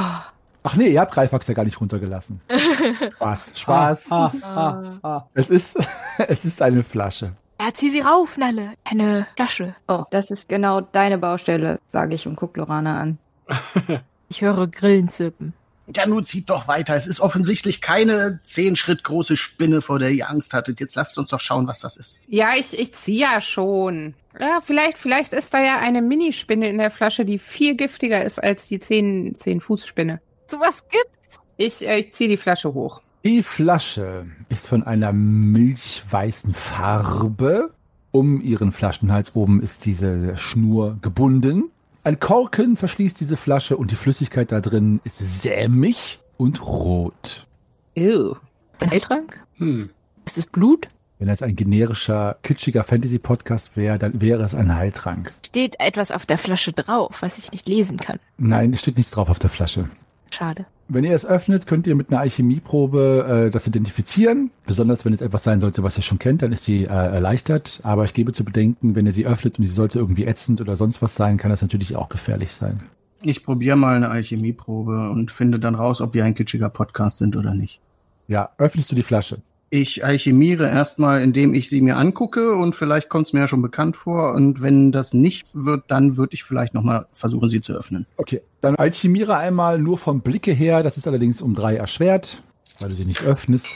Ach 0.65 0.75
nee, 0.75 0.87
ihr 0.87 0.99
habt 0.99 1.13
Greifax 1.13 1.47
ja 1.47 1.53
gar 1.53 1.63
nicht 1.63 1.79
runtergelassen. 1.79 2.41
Spaß, 3.15 3.51
Spaß. 3.55 4.11
Ah, 4.11 4.33
ah, 4.41 4.97
ah. 5.03 5.29
Es 5.35 5.51
ist, 5.51 5.77
es 6.27 6.43
ist 6.43 6.61
eine 6.61 6.83
Flasche. 6.83 7.33
ja, 7.61 7.71
zieh 7.71 7.91
sie 7.91 7.99
rauf, 7.99 8.35
Nalle. 8.37 8.71
Eine 8.83 9.27
Flasche. 9.35 9.75
Oh, 9.87 10.05
das 10.09 10.31
ist 10.31 10.49
genau 10.49 10.81
deine 10.81 11.19
Baustelle, 11.19 11.79
sage 11.93 12.15
ich 12.15 12.27
und 12.27 12.35
guck 12.35 12.57
Lorana 12.57 12.99
an. 12.99 13.17
Ich 14.27 14.41
höre 14.41 14.65
Grillen 14.65 15.09
zirpen. 15.09 15.53
Ja, 15.95 16.07
nun 16.07 16.25
zieht 16.25 16.49
doch 16.49 16.67
weiter. 16.67 16.95
Es 16.95 17.05
ist 17.05 17.19
offensichtlich 17.19 17.79
keine 17.79 18.39
zehn 18.43 18.75
Schritt 18.75 19.03
große 19.03 19.37
Spinne, 19.37 19.81
vor 19.81 19.99
der 19.99 20.09
ihr 20.09 20.31
Angst 20.31 20.55
hattet. 20.55 20.79
Jetzt 20.79 20.95
lasst 20.95 21.15
uns 21.19 21.29
doch 21.29 21.39
schauen, 21.39 21.67
was 21.67 21.77
das 21.77 21.95
ist. 21.95 22.19
Ja, 22.27 22.55
ich, 22.57 22.77
ich 22.77 22.91
ziehe 22.93 23.19
ja 23.19 23.39
schon. 23.39 24.15
Ja, 24.39 24.61
vielleicht, 24.61 24.97
vielleicht 24.97 25.31
ist 25.31 25.53
da 25.53 25.63
ja 25.63 25.77
eine 25.77 26.01
Minispinne 26.01 26.67
in 26.67 26.79
der 26.79 26.89
Flasche, 26.89 27.23
die 27.23 27.37
viel 27.37 27.75
giftiger 27.75 28.25
ist 28.25 28.43
als 28.43 28.67
die 28.67 28.79
10, 28.79 29.37
10 29.37 29.61
Fuß 29.61 29.85
Spinne. 29.85 30.21
Sowas 30.47 30.83
gibt's. 30.89 31.39
Ich, 31.57 31.87
äh, 31.87 31.99
ich 31.99 32.13
ziehe 32.13 32.29
die 32.29 32.37
Flasche 32.37 32.73
hoch. 32.73 33.01
Die 33.23 33.41
Flasche 33.41 34.27
ist 34.49 34.67
von 34.67 34.83
einer 34.83 35.11
milchweißen 35.11 36.53
Farbe. 36.53 37.71
Um 38.11 38.39
ihren 38.41 38.71
Flaschenhals 38.71 39.35
oben 39.35 39.61
ist 39.61 39.85
diese 39.85 40.37
Schnur 40.37 40.97
gebunden. 41.01 41.71
Ein 42.03 42.19
Korken 42.19 42.77
verschließt 42.77 43.19
diese 43.19 43.35
Flasche 43.35 43.77
und 43.77 43.89
die 43.89 43.95
Flüssigkeit 43.95 44.51
da 44.51 44.61
drin 44.61 45.01
ist 45.03 45.17
sämig 45.41 46.19
und 46.37 46.61
rot. 46.61 47.47
Ew. 47.95 48.35
Ist 48.73 48.83
ein 48.83 48.91
Heiltrank? 48.91 49.41
Hm. 49.55 49.89
Ist 50.25 50.37
es 50.37 50.45
Blut? 50.45 50.87
Wenn 51.17 51.27
das 51.29 51.41
ein 51.41 51.55
generischer, 51.55 52.37
kitschiger 52.43 52.83
Fantasy-Podcast 52.83 53.75
wäre, 53.75 53.97
dann 53.97 54.21
wäre 54.21 54.43
es 54.43 54.53
ein 54.53 54.75
Heiltrank. 54.75 55.31
Steht 55.45 55.79
etwas 55.79 56.11
auf 56.11 56.25
der 56.25 56.37
Flasche 56.37 56.73
drauf, 56.73 57.17
was 57.21 57.37
ich 57.37 57.51
nicht 57.51 57.67
lesen 57.67 57.97
kann. 57.97 58.19
Nein, 58.37 58.73
es 58.73 58.81
steht 58.81 58.97
nichts 58.97 59.13
drauf 59.13 59.29
auf 59.29 59.39
der 59.39 59.49
Flasche. 59.49 59.89
Schade. 60.35 60.65
Wenn 60.87 61.03
ihr 61.03 61.15
es 61.15 61.25
öffnet, 61.25 61.65
könnt 61.65 61.87
ihr 61.87 61.95
mit 61.95 62.11
einer 62.11 62.19
Alchemieprobe 62.19 63.45
äh, 63.47 63.51
das 63.51 63.65
identifizieren. 63.65 64.51
Besonders 64.67 65.05
wenn 65.05 65.13
es 65.13 65.21
etwas 65.21 65.43
sein 65.43 65.59
sollte, 65.59 65.81
was 65.81 65.97
ihr 65.97 66.03
schon 66.03 66.19
kennt, 66.19 66.41
dann 66.41 66.51
ist 66.51 66.65
sie 66.65 66.83
äh, 66.83 66.87
erleichtert. 66.87 67.79
Aber 67.83 68.03
ich 68.03 68.13
gebe 68.13 68.33
zu 68.33 68.43
bedenken, 68.43 68.95
wenn 68.95 69.05
ihr 69.05 69.13
sie 69.13 69.25
öffnet 69.25 69.57
und 69.57 69.65
sie 69.65 69.71
sollte 69.71 69.97
irgendwie 69.97 70.25
ätzend 70.25 70.61
oder 70.61 70.75
sonst 70.75 71.01
was 71.01 71.15
sein, 71.15 71.37
kann 71.37 71.51
das 71.51 71.61
natürlich 71.61 71.95
auch 71.95 72.09
gefährlich 72.09 72.51
sein. 72.51 72.83
Ich 73.21 73.43
probiere 73.43 73.77
mal 73.77 73.95
eine 73.95 74.09
Alchemieprobe 74.09 75.09
und 75.09 75.31
finde 75.31 75.57
dann 75.57 75.73
raus, 75.73 76.01
ob 76.01 76.13
wir 76.13 76.25
ein 76.25 76.35
kitschiger 76.35 76.69
Podcast 76.69 77.17
sind 77.17 77.35
oder 77.35 77.55
nicht. 77.55 77.79
Ja, 78.27 78.49
öffnest 78.57 78.91
du 78.91 78.95
die 78.95 79.03
Flasche? 79.03 79.37
Ich 79.75 80.05
alchemiere 80.05 80.69
erstmal, 80.69 81.21
indem 81.21 81.53
ich 81.53 81.67
sie 81.67 81.81
mir 81.81 81.97
angucke 81.97 82.55
und 82.55 82.77
vielleicht 82.77 83.09
kommt 83.09 83.27
es 83.27 83.33
mir 83.33 83.41
ja 83.41 83.47
schon 83.49 83.61
bekannt 83.61 83.97
vor. 83.97 84.33
Und 84.33 84.61
wenn 84.61 84.93
das 84.93 85.13
nicht 85.13 85.47
wird, 85.53 85.83
dann 85.89 86.15
würde 86.15 86.33
ich 86.33 86.45
vielleicht 86.45 86.73
nochmal 86.73 87.07
versuchen, 87.11 87.49
sie 87.49 87.59
zu 87.59 87.73
öffnen. 87.73 88.07
Okay, 88.15 88.41
dann 88.61 88.77
alchemiere 88.77 89.35
einmal 89.35 89.77
nur 89.77 89.97
vom 89.97 90.21
Blicke 90.21 90.53
her. 90.53 90.81
Das 90.81 90.95
ist 90.95 91.09
allerdings 91.09 91.41
um 91.41 91.55
drei 91.55 91.75
erschwert, 91.75 92.41
weil 92.79 92.87
du 92.87 92.95
sie 92.95 93.03
nicht 93.03 93.23
öffnest. 93.23 93.67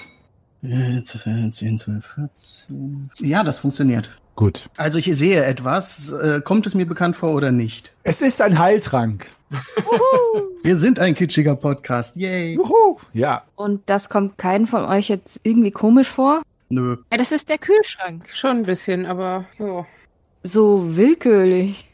10, 0.62 1.04
12, 1.04 2.06
14. 2.16 3.10
Ja, 3.20 3.44
das 3.44 3.60
funktioniert. 3.60 4.22
Gut. 4.38 4.70
Also 4.78 5.00
ich 5.00 5.14
sehe 5.18 5.44
etwas. 5.44 6.14
Äh, 6.14 6.40
kommt 6.40 6.66
es 6.66 6.76
mir 6.76 6.86
bekannt 6.86 7.18
vor 7.18 7.36
oder 7.36 7.52
nicht? 7.52 7.92
Es 8.04 8.22
ist 8.22 8.42
ein 8.42 8.58
Heiltrank. 8.58 9.28
Wir 10.64 10.76
sind 10.76 11.00
ein 11.00 11.16
kitschiger 11.16 11.56
Podcast. 11.56 12.16
Yay. 12.16 12.56
Juhu. 12.56 12.98
Ja, 13.14 13.44
Und 13.56 13.82
das 13.90 14.10
kommt 14.10 14.38
keinem 14.38 14.68
von 14.68 14.84
euch 14.86 15.10
jetzt 15.10 15.40
irgendwie 15.44 15.72
komisch 15.72 16.10
vor? 16.10 16.42
Nö. 16.70 16.98
Ja, 17.12 17.18
das 17.18 17.32
ist 17.32 17.50
der 17.50 17.58
Kühlschrank. 17.58 18.26
Schon 18.30 18.58
ein 18.58 18.64
bisschen, 18.64 19.06
aber 19.06 19.46
ja. 19.58 19.86
So 20.44 20.96
willkürlich. 20.96 21.86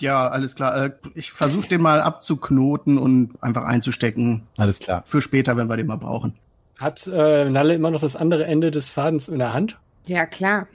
Ja, 0.00 0.28
alles 0.28 0.54
klar. 0.54 0.84
Äh, 0.84 0.90
ich 1.14 1.32
versuche 1.32 1.68
den 1.68 1.80
mal 1.82 2.00
abzuknoten 2.00 2.98
und 2.98 3.42
einfach 3.42 3.64
einzustecken. 3.64 4.42
alles 4.56 4.80
klar. 4.80 5.02
Für 5.06 5.22
später, 5.22 5.56
wenn 5.56 5.68
wir 5.68 5.76
den 5.76 5.86
mal 5.86 5.96
brauchen. 5.96 6.34
Hat 6.78 7.06
äh, 7.06 7.48
Nalle 7.48 7.74
immer 7.74 7.90
noch 7.90 8.00
das 8.00 8.16
andere 8.16 8.44
Ende 8.44 8.70
des 8.70 8.88
Fadens 8.88 9.28
in 9.28 9.38
der 9.38 9.52
Hand? 9.52 9.78
Ja, 10.06 10.26
klar. 10.26 10.66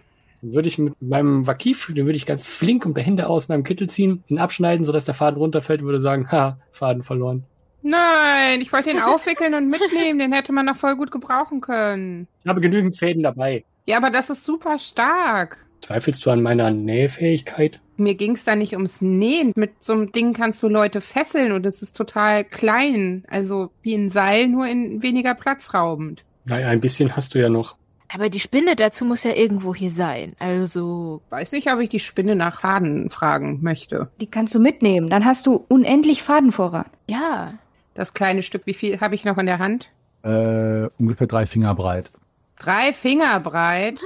Dann 0.41 0.53
würde 0.53 0.67
ich 0.67 0.77
mit 0.77 1.01
meinem 1.01 1.47
Wakif, 1.47 1.87
den 1.87 2.05
würde 2.05 2.17
ich 2.17 2.25
ganz 2.25 2.47
flink 2.47 2.85
und 2.85 2.93
behende 2.93 3.27
aus 3.27 3.49
meinem 3.49 3.63
Kittel 3.63 3.89
ziehen, 3.89 4.23
ihn 4.27 4.39
abschneiden, 4.39 4.83
sodass 4.83 5.05
der 5.05 5.13
Faden 5.13 5.37
runterfällt 5.37 5.81
und 5.81 5.87
würde 5.87 5.99
sagen, 5.99 6.31
ha, 6.31 6.57
Faden 6.71 7.03
verloren. 7.03 7.43
Nein, 7.81 8.61
ich 8.61 8.73
wollte 8.73 8.89
den 8.89 9.01
aufwickeln 9.01 9.53
und 9.53 9.69
mitnehmen. 9.69 10.19
Den 10.19 10.33
hätte 10.33 10.51
man 10.51 10.65
noch 10.65 10.75
voll 10.75 10.95
gut 10.95 11.11
gebrauchen 11.11 11.61
können. 11.61 12.27
Ich 12.43 12.49
habe 12.49 12.61
genügend 12.61 12.97
Fäden 12.97 13.23
dabei. 13.23 13.63
Ja, 13.85 13.97
aber 13.97 14.09
das 14.09 14.29
ist 14.29 14.45
super 14.45 14.77
stark. 14.79 15.65
Zweifelst 15.81 16.25
du 16.25 16.29
an 16.29 16.41
meiner 16.41 16.71
Nähfähigkeit? 16.71 17.79
Mir 17.95 18.15
ging's 18.15 18.43
da 18.43 18.55
nicht 18.55 18.73
ums 18.73 19.01
Nähen. 19.01 19.53
Mit 19.55 19.71
so 19.81 19.93
einem 19.93 20.11
Ding 20.11 20.33
kannst 20.33 20.61
du 20.61 20.67
Leute 20.67 21.01
fesseln 21.01 21.51
und 21.51 21.65
es 21.65 21.81
ist 21.81 21.95
total 21.95 22.43
klein. 22.43 23.23
Also 23.29 23.71
wie 23.81 23.95
ein 23.95 24.09
Seil, 24.09 24.47
nur 24.47 24.67
in 24.67 25.01
weniger 25.01 25.35
platzraubend. 25.35 26.25
Naja, 26.45 26.67
ein 26.67 26.81
bisschen 26.81 27.15
hast 27.15 27.33
du 27.33 27.39
ja 27.39 27.49
noch. 27.49 27.75
Aber 28.14 28.30
die 28.30 28.39
Spinne 28.39 28.76
dazu 28.76 29.05
muss 29.05 29.24
ja 29.24 29.34
irgendwo 29.34 29.76
hier 29.76 29.91
sein. 29.91 30.36
Also, 30.39 31.22
Weiß 31.30 31.51
nicht, 31.51 31.72
ob 31.72 31.80
ich 31.80 31.89
die 31.89 31.99
Spinne 31.99 32.36
nach 32.36 32.62
Faden 32.62 33.10
fragen 33.10 33.60
möchte. 33.62 34.10
Die 34.20 34.26
kannst 34.28 34.55
du 34.55 34.60
mitnehmen. 34.60 35.10
Dann 35.10 35.26
hast 35.26 35.45
du 35.45 35.64
unendlich 35.68 36.24
Fadenvorrat. 36.24 36.88
ja. 37.07 37.53
Das 37.95 38.14
kleine 38.14 38.43
Stück, 38.43 38.62
wie 38.66 38.74
viel 38.76 39.01
habe 39.01 39.14
ich 39.16 39.26
noch 39.26 39.38
in 39.38 39.45
der 39.45 39.60
Hand? 39.60 39.89
Äh, 40.24 40.88
ungefähr 40.99 41.28
drei 41.28 41.45
Finger 41.45 41.76
breit. 41.76 42.12
Drei 42.57 42.93
Finger 42.93 43.39
breit. 43.41 43.99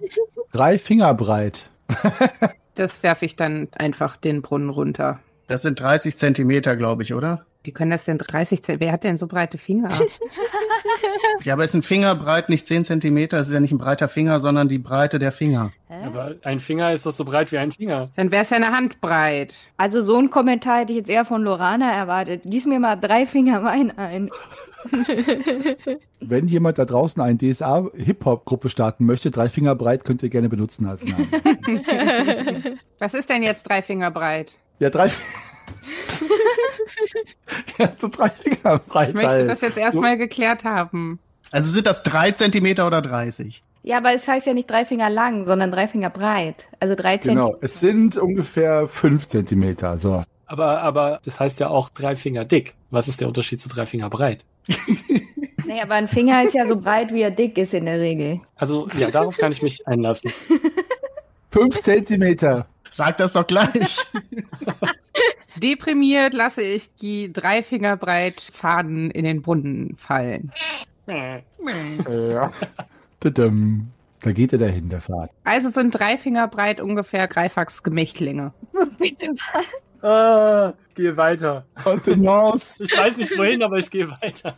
Drei 0.52 0.78
Finger 0.78 1.14
breit. 1.14 1.68
Das 2.76 3.02
werfe 3.02 3.26
ich 3.26 3.34
dann 3.36 3.68
einfach 3.72 4.16
den 4.16 4.40
Brunnen 4.40 4.70
runter. 4.70 5.18
Das 5.48 5.62
sind 5.62 5.80
30 5.80 6.16
Zentimeter, 6.16 6.76
glaube 6.76 7.02
ich, 7.02 7.12
oder? 7.12 7.44
Wie 7.62 7.72
können 7.72 7.90
das 7.90 8.04
denn 8.06 8.16
30 8.16 8.62
Zentimeter? 8.62 8.80
Wer 8.86 8.92
hat 8.92 9.04
denn 9.04 9.16
so 9.18 9.26
breite 9.26 9.58
Finger? 9.58 9.88
Ja, 11.42 11.54
aber 11.54 11.64
ist 11.64 11.74
ein 11.74 11.82
Finger 11.82 12.14
breit 12.14 12.48
nicht 12.48 12.66
10 12.66 12.84
Zentimeter? 12.84 13.38
Es 13.38 13.48
ist 13.48 13.54
ja 13.54 13.60
nicht 13.60 13.72
ein 13.72 13.78
breiter 13.78 14.08
Finger, 14.08 14.40
sondern 14.40 14.68
die 14.68 14.78
Breite 14.78 15.18
der 15.18 15.32
Finger. 15.32 15.72
Aber 15.88 16.34
ein 16.42 16.60
Finger 16.60 16.92
ist 16.92 17.06
doch 17.06 17.12
so 17.12 17.24
breit 17.24 17.50
wie 17.52 17.58
ein 17.58 17.72
Finger. 17.72 18.10
Dann 18.16 18.30
wäre 18.30 18.42
es 18.42 18.50
ja 18.50 18.56
eine 18.56 18.72
Hand 18.72 19.00
breit. 19.00 19.54
Also 19.76 20.02
so 20.02 20.16
ein 20.16 20.30
Kommentar 20.30 20.80
hätte 20.80 20.92
ich 20.92 20.98
jetzt 20.98 21.10
eher 21.10 21.24
von 21.24 21.42
Lorana 21.42 21.92
erwartet. 21.92 22.42
Gieß 22.44 22.66
mir 22.66 22.78
mal 22.78 22.96
drei 22.96 23.26
Finger 23.26 23.62
Wein 23.62 23.96
ein. 23.96 24.30
Wenn 26.20 26.48
jemand 26.48 26.78
da 26.78 26.84
draußen 26.84 27.22
eine 27.22 27.38
DSA-Hip-Hop-Gruppe 27.38 28.68
starten 28.68 29.06
möchte, 29.06 29.30
drei 29.30 29.48
Finger 29.48 29.74
breit 29.74 30.04
könnt 30.04 30.22
ihr 30.22 30.30
gerne 30.30 30.48
benutzen 30.48 30.86
als 30.86 31.04
Namen. 31.06 31.30
Was 32.98 33.14
ist 33.14 33.28
denn 33.30 33.42
jetzt 33.42 33.64
drei 33.68 33.82
Finger 33.82 34.10
breit? 34.10 34.54
ja, 34.78 34.90
drei. 34.90 35.10
ja, 37.78 37.92
so 37.92 38.08
drei 38.08 38.30
Finger 38.30 38.78
breit. 38.78 39.10
Ich 39.10 39.14
möchte 39.14 39.46
das 39.46 39.60
jetzt 39.60 39.76
erstmal 39.76 40.16
geklärt 40.16 40.64
haben. 40.64 41.18
Also 41.50 41.72
sind 41.72 41.86
das 41.86 42.02
drei 42.02 42.30
Zentimeter 42.32 42.86
oder 42.86 43.02
30? 43.02 43.62
Ja, 43.82 43.96
aber 43.96 44.12
es 44.12 44.28
heißt 44.28 44.46
ja 44.46 44.54
nicht 44.54 44.70
drei 44.70 44.84
Finger 44.84 45.08
lang, 45.08 45.46
sondern 45.46 45.72
drei 45.72 45.88
Finger 45.88 46.10
breit. 46.10 46.66
Also 46.80 46.94
drei 46.94 47.16
Genau, 47.16 47.46
Zentimeter. 47.46 47.58
es 47.64 47.80
sind 47.80 48.16
ungefähr 48.16 48.88
fünf 48.88 49.26
Zentimeter. 49.26 49.96
So. 49.98 50.22
Aber, 50.46 50.82
aber 50.82 51.20
das 51.24 51.40
heißt 51.40 51.60
ja 51.60 51.68
auch 51.68 51.88
drei 51.88 52.16
Finger 52.16 52.44
dick. 52.44 52.74
Was 52.90 53.08
ist 53.08 53.20
der 53.20 53.28
Unterschied 53.28 53.60
zu 53.60 53.68
drei 53.68 53.86
Finger 53.86 54.10
breit? 54.10 54.44
Nee, 55.66 55.82
aber 55.82 55.94
ein 55.94 56.08
Finger 56.08 56.42
ist 56.42 56.54
ja 56.54 56.66
so 56.66 56.80
breit, 56.80 57.12
wie 57.14 57.22
er 57.22 57.30
dick 57.30 57.56
ist 57.56 57.74
in 57.74 57.84
der 57.84 58.00
Regel. 58.00 58.40
Also, 58.56 58.88
ja, 58.98 59.08
darauf 59.08 59.36
kann 59.36 59.52
ich 59.52 59.62
mich 59.62 59.86
einlassen. 59.86 60.32
Fünf 61.50 61.78
Zentimeter. 61.80 62.66
Sag 62.90 63.18
das 63.18 63.34
doch 63.34 63.46
gleich. 63.46 63.98
Deprimiert 65.60 66.32
lasse 66.32 66.62
ich 66.62 66.94
die 66.94 67.32
drei 67.32 67.62
Finger 67.62 67.96
breit 67.96 68.40
Faden 68.40 69.10
in 69.10 69.24
den 69.24 69.42
Brunnen 69.42 69.96
fallen. 69.96 70.52
Ja. 72.08 72.52
Da 74.22 74.32
geht 74.32 74.52
er 74.52 74.58
dahin, 74.58 74.88
der 74.90 75.00
Fahrt. 75.00 75.30
Also 75.42 75.68
sind 75.68 75.90
drei 75.90 76.16
Finger 76.16 76.46
breit 76.46 76.80
ungefähr 76.80 77.26
Greifachs 77.26 77.82
Gemächtlinge. 77.82 78.52
Bitte. 78.98 79.34
Ah, 80.02 80.72
gehe 80.94 81.16
weiter. 81.16 81.64
Ich 81.84 82.96
weiß 82.96 83.16
nicht 83.16 83.36
wohin, 83.36 83.62
aber 83.62 83.78
ich 83.78 83.90
gehe 83.90 84.08
weiter. 84.22 84.54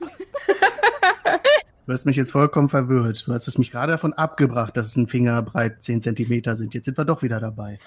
Du 1.87 1.93
hast 1.93 2.05
mich 2.05 2.17
jetzt 2.17 2.33
vollkommen 2.33 2.69
verwirrt. 2.69 3.27
Du 3.27 3.33
hast 3.33 3.49
es 3.49 3.57
mich 3.59 3.71
gerade 3.71 3.93
davon 3.93 4.13
abgebracht, 4.13 4.77
dass 4.77 4.89
es 4.89 4.97
ein 4.97 5.09
Finger 5.09 5.41
breit 5.43 5.83
10 5.83 6.03
Zentimeter 6.03 6.55
sind. 6.55 6.75
Jetzt 6.75 6.85
sind 6.85 6.99
wir 6.99 7.05
doch 7.05 7.23
wieder 7.23 7.41
dabei. 7.41 7.79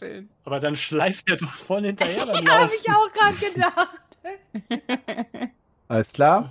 Schön. 0.00 0.30
Aber 0.44 0.60
dann 0.60 0.76
schleift 0.76 1.28
er 1.28 1.36
doch 1.36 1.50
voll 1.50 1.82
hinterher 1.82 2.24
beim 2.24 2.46
Habe 2.48 2.70
ich 2.74 2.90
auch 2.90 3.12
gerade 3.12 3.36
gedacht. 3.36 5.30
Alles 5.88 6.12
klar? 6.14 6.50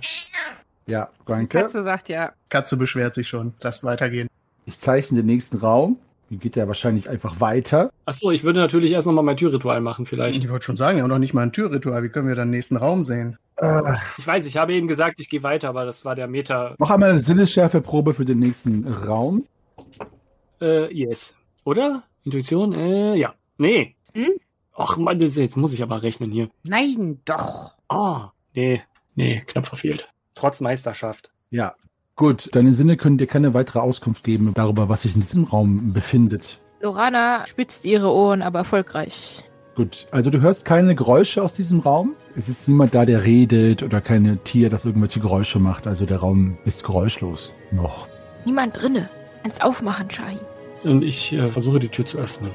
Ja, 0.86 1.10
danke. 1.26 1.58
Katze 1.58 1.82
sagt 1.82 2.08
ja. 2.08 2.32
Katze 2.48 2.76
beschwert 2.76 3.14
sich 3.14 3.28
schon. 3.28 3.54
Lasst 3.60 3.82
weitergehen. 3.82 4.28
Ich 4.66 4.78
zeichne 4.78 5.16
den 5.16 5.26
nächsten 5.26 5.56
Raum. 5.56 5.98
Hier 6.28 6.38
geht 6.38 6.56
er 6.56 6.68
wahrscheinlich 6.68 7.10
einfach 7.10 7.40
weiter. 7.40 7.90
Achso, 8.06 8.30
ich 8.30 8.44
würde 8.44 8.60
natürlich 8.60 8.92
erst 8.92 9.06
nochmal 9.06 9.24
mein 9.24 9.36
Türritual 9.36 9.80
machen, 9.80 10.06
vielleicht. 10.06 10.44
Ich 10.44 10.48
wollte 10.48 10.66
schon 10.66 10.76
sagen, 10.76 11.02
haben 11.02 11.08
noch 11.08 11.18
nicht 11.18 11.34
mal 11.34 11.42
ein 11.42 11.52
Türritual. 11.52 12.04
Wie 12.04 12.08
können 12.08 12.28
wir 12.28 12.36
dann 12.36 12.48
den 12.48 12.52
nächsten 12.52 12.76
Raum 12.76 13.02
sehen? 13.02 13.36
Äh, 13.56 13.94
Ich 14.16 14.28
weiß, 14.28 14.46
ich 14.46 14.56
habe 14.56 14.72
eben 14.74 14.86
gesagt, 14.86 15.18
ich 15.18 15.28
gehe 15.28 15.42
weiter, 15.42 15.70
aber 15.70 15.84
das 15.86 16.04
war 16.04 16.14
der 16.14 16.28
Meter. 16.28 16.76
noch 16.78 16.90
einmal 16.90 17.10
eine 17.10 17.18
Sinnesschärfeprobe 17.18 18.14
für 18.14 18.24
den 18.24 18.38
nächsten 18.38 18.86
Raum. 18.86 19.44
Äh, 20.60 20.92
yes. 20.94 21.36
Oder? 21.64 22.04
Intuition? 22.24 22.74
Äh, 22.74 23.16
ja. 23.16 23.34
Nee. 23.60 23.94
Hm? 24.14 24.30
Ach 24.74 24.96
Mann, 24.96 25.20
jetzt 25.20 25.56
muss 25.58 25.74
ich 25.74 25.82
aber 25.82 26.02
rechnen 26.02 26.32
hier. 26.32 26.48
Nein, 26.62 27.20
doch. 27.26 27.74
Ah, 27.88 28.30
nee. 28.54 28.80
Nee, 29.14 29.42
knapp 29.46 29.66
verfehlt. 29.66 30.08
Trotz 30.34 30.62
Meisterschaft. 30.62 31.30
Ja, 31.50 31.74
gut. 32.16 32.48
Deine 32.54 32.72
Sinne 32.72 32.96
können 32.96 33.18
dir 33.18 33.26
keine 33.26 33.52
weitere 33.52 33.80
Auskunft 33.80 34.24
geben 34.24 34.54
darüber, 34.54 34.88
was 34.88 35.02
sich 35.02 35.14
in 35.14 35.20
diesem 35.20 35.44
Raum 35.44 35.92
befindet. 35.92 36.58
Lorana 36.80 37.44
spitzt 37.44 37.84
ihre 37.84 38.10
Ohren, 38.10 38.40
aber 38.40 38.60
erfolgreich. 38.60 39.44
Gut, 39.74 40.06
also 40.10 40.30
du 40.30 40.40
hörst 40.40 40.64
keine 40.64 40.94
Geräusche 40.94 41.42
aus 41.42 41.52
diesem 41.52 41.80
Raum. 41.80 42.14
Es 42.36 42.48
ist 42.48 42.66
niemand 42.66 42.94
da, 42.94 43.04
der 43.04 43.24
redet 43.24 43.82
oder 43.82 44.00
kein 44.00 44.42
Tier, 44.42 44.70
das 44.70 44.86
irgendwelche 44.86 45.20
Geräusche 45.20 45.58
macht. 45.58 45.86
Also 45.86 46.06
der 46.06 46.18
Raum 46.18 46.56
ist 46.64 46.82
geräuschlos 46.82 47.54
noch. 47.72 48.08
Niemand 48.46 48.80
drinne. 48.80 49.10
Kannst 49.42 49.62
aufmachen, 49.62 50.10
Shahin. 50.10 50.38
Und 50.82 51.02
ich 51.04 51.34
äh, 51.34 51.50
versuche 51.50 51.78
die 51.78 51.88
Tür 51.88 52.06
zu 52.06 52.18
öffnen. 52.18 52.52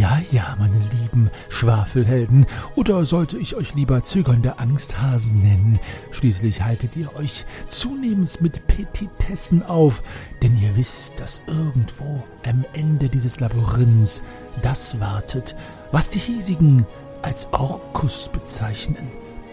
Ja, 0.00 0.18
ja, 0.32 0.56
meine 0.58 0.82
lieben 0.98 1.30
Schwafelhelden. 1.50 2.46
Oder 2.74 3.04
sollte 3.04 3.36
ich 3.36 3.54
euch 3.54 3.74
lieber 3.74 4.02
zögernde 4.02 4.58
Angsthasen 4.58 5.40
nennen? 5.40 5.78
Schließlich 6.10 6.62
haltet 6.62 6.96
ihr 6.96 7.14
euch 7.16 7.44
zunehmend 7.68 8.40
mit 8.40 8.66
Petitessen 8.66 9.62
auf, 9.62 10.02
denn 10.42 10.58
ihr 10.58 10.74
wisst, 10.74 11.20
dass 11.20 11.42
irgendwo 11.48 12.24
am 12.48 12.64
Ende 12.72 13.10
dieses 13.10 13.40
Labyrinths 13.40 14.22
das 14.62 14.98
wartet, 15.00 15.54
was 15.92 16.08
die 16.08 16.18
hiesigen 16.18 16.86
als 17.20 17.46
Orkus 17.52 18.30
bezeichnen, 18.32 19.06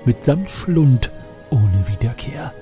mitsamt 0.06 0.50
Schlund 0.50 1.12
ohne 1.50 1.90
Wiederkehr. 1.90 2.54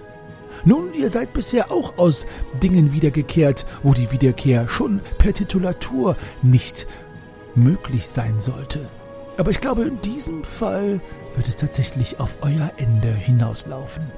Nun, 0.64 0.96
ihr 0.96 1.12
seid 1.12 1.34
bisher 1.34 1.72
auch 1.72 2.00
aus 2.00 2.26
Dingen 2.64 2.92
wiedergekehrt, 2.92 3.68
wo 3.84 3.94
die 3.94 4.10
Wiederkehr 4.10 4.68
schon 4.68 5.02
per 5.20 5.32
Titulatur 5.32 6.16
nicht 6.42 6.88
möglich 7.56 8.08
sein 8.08 8.40
sollte. 8.40 8.88
Aber 9.38 9.52
ich 9.52 9.60
glaube, 9.60 9.84
in 9.84 10.00
diesem 10.02 10.44
Fall 10.44 11.02
wird 11.36 11.48
es 11.48 11.58
tatsächlich 11.58 12.20
auf 12.20 12.32
euer 12.42 12.72
Ende 12.78 13.14
hinauslaufen. 13.14 14.10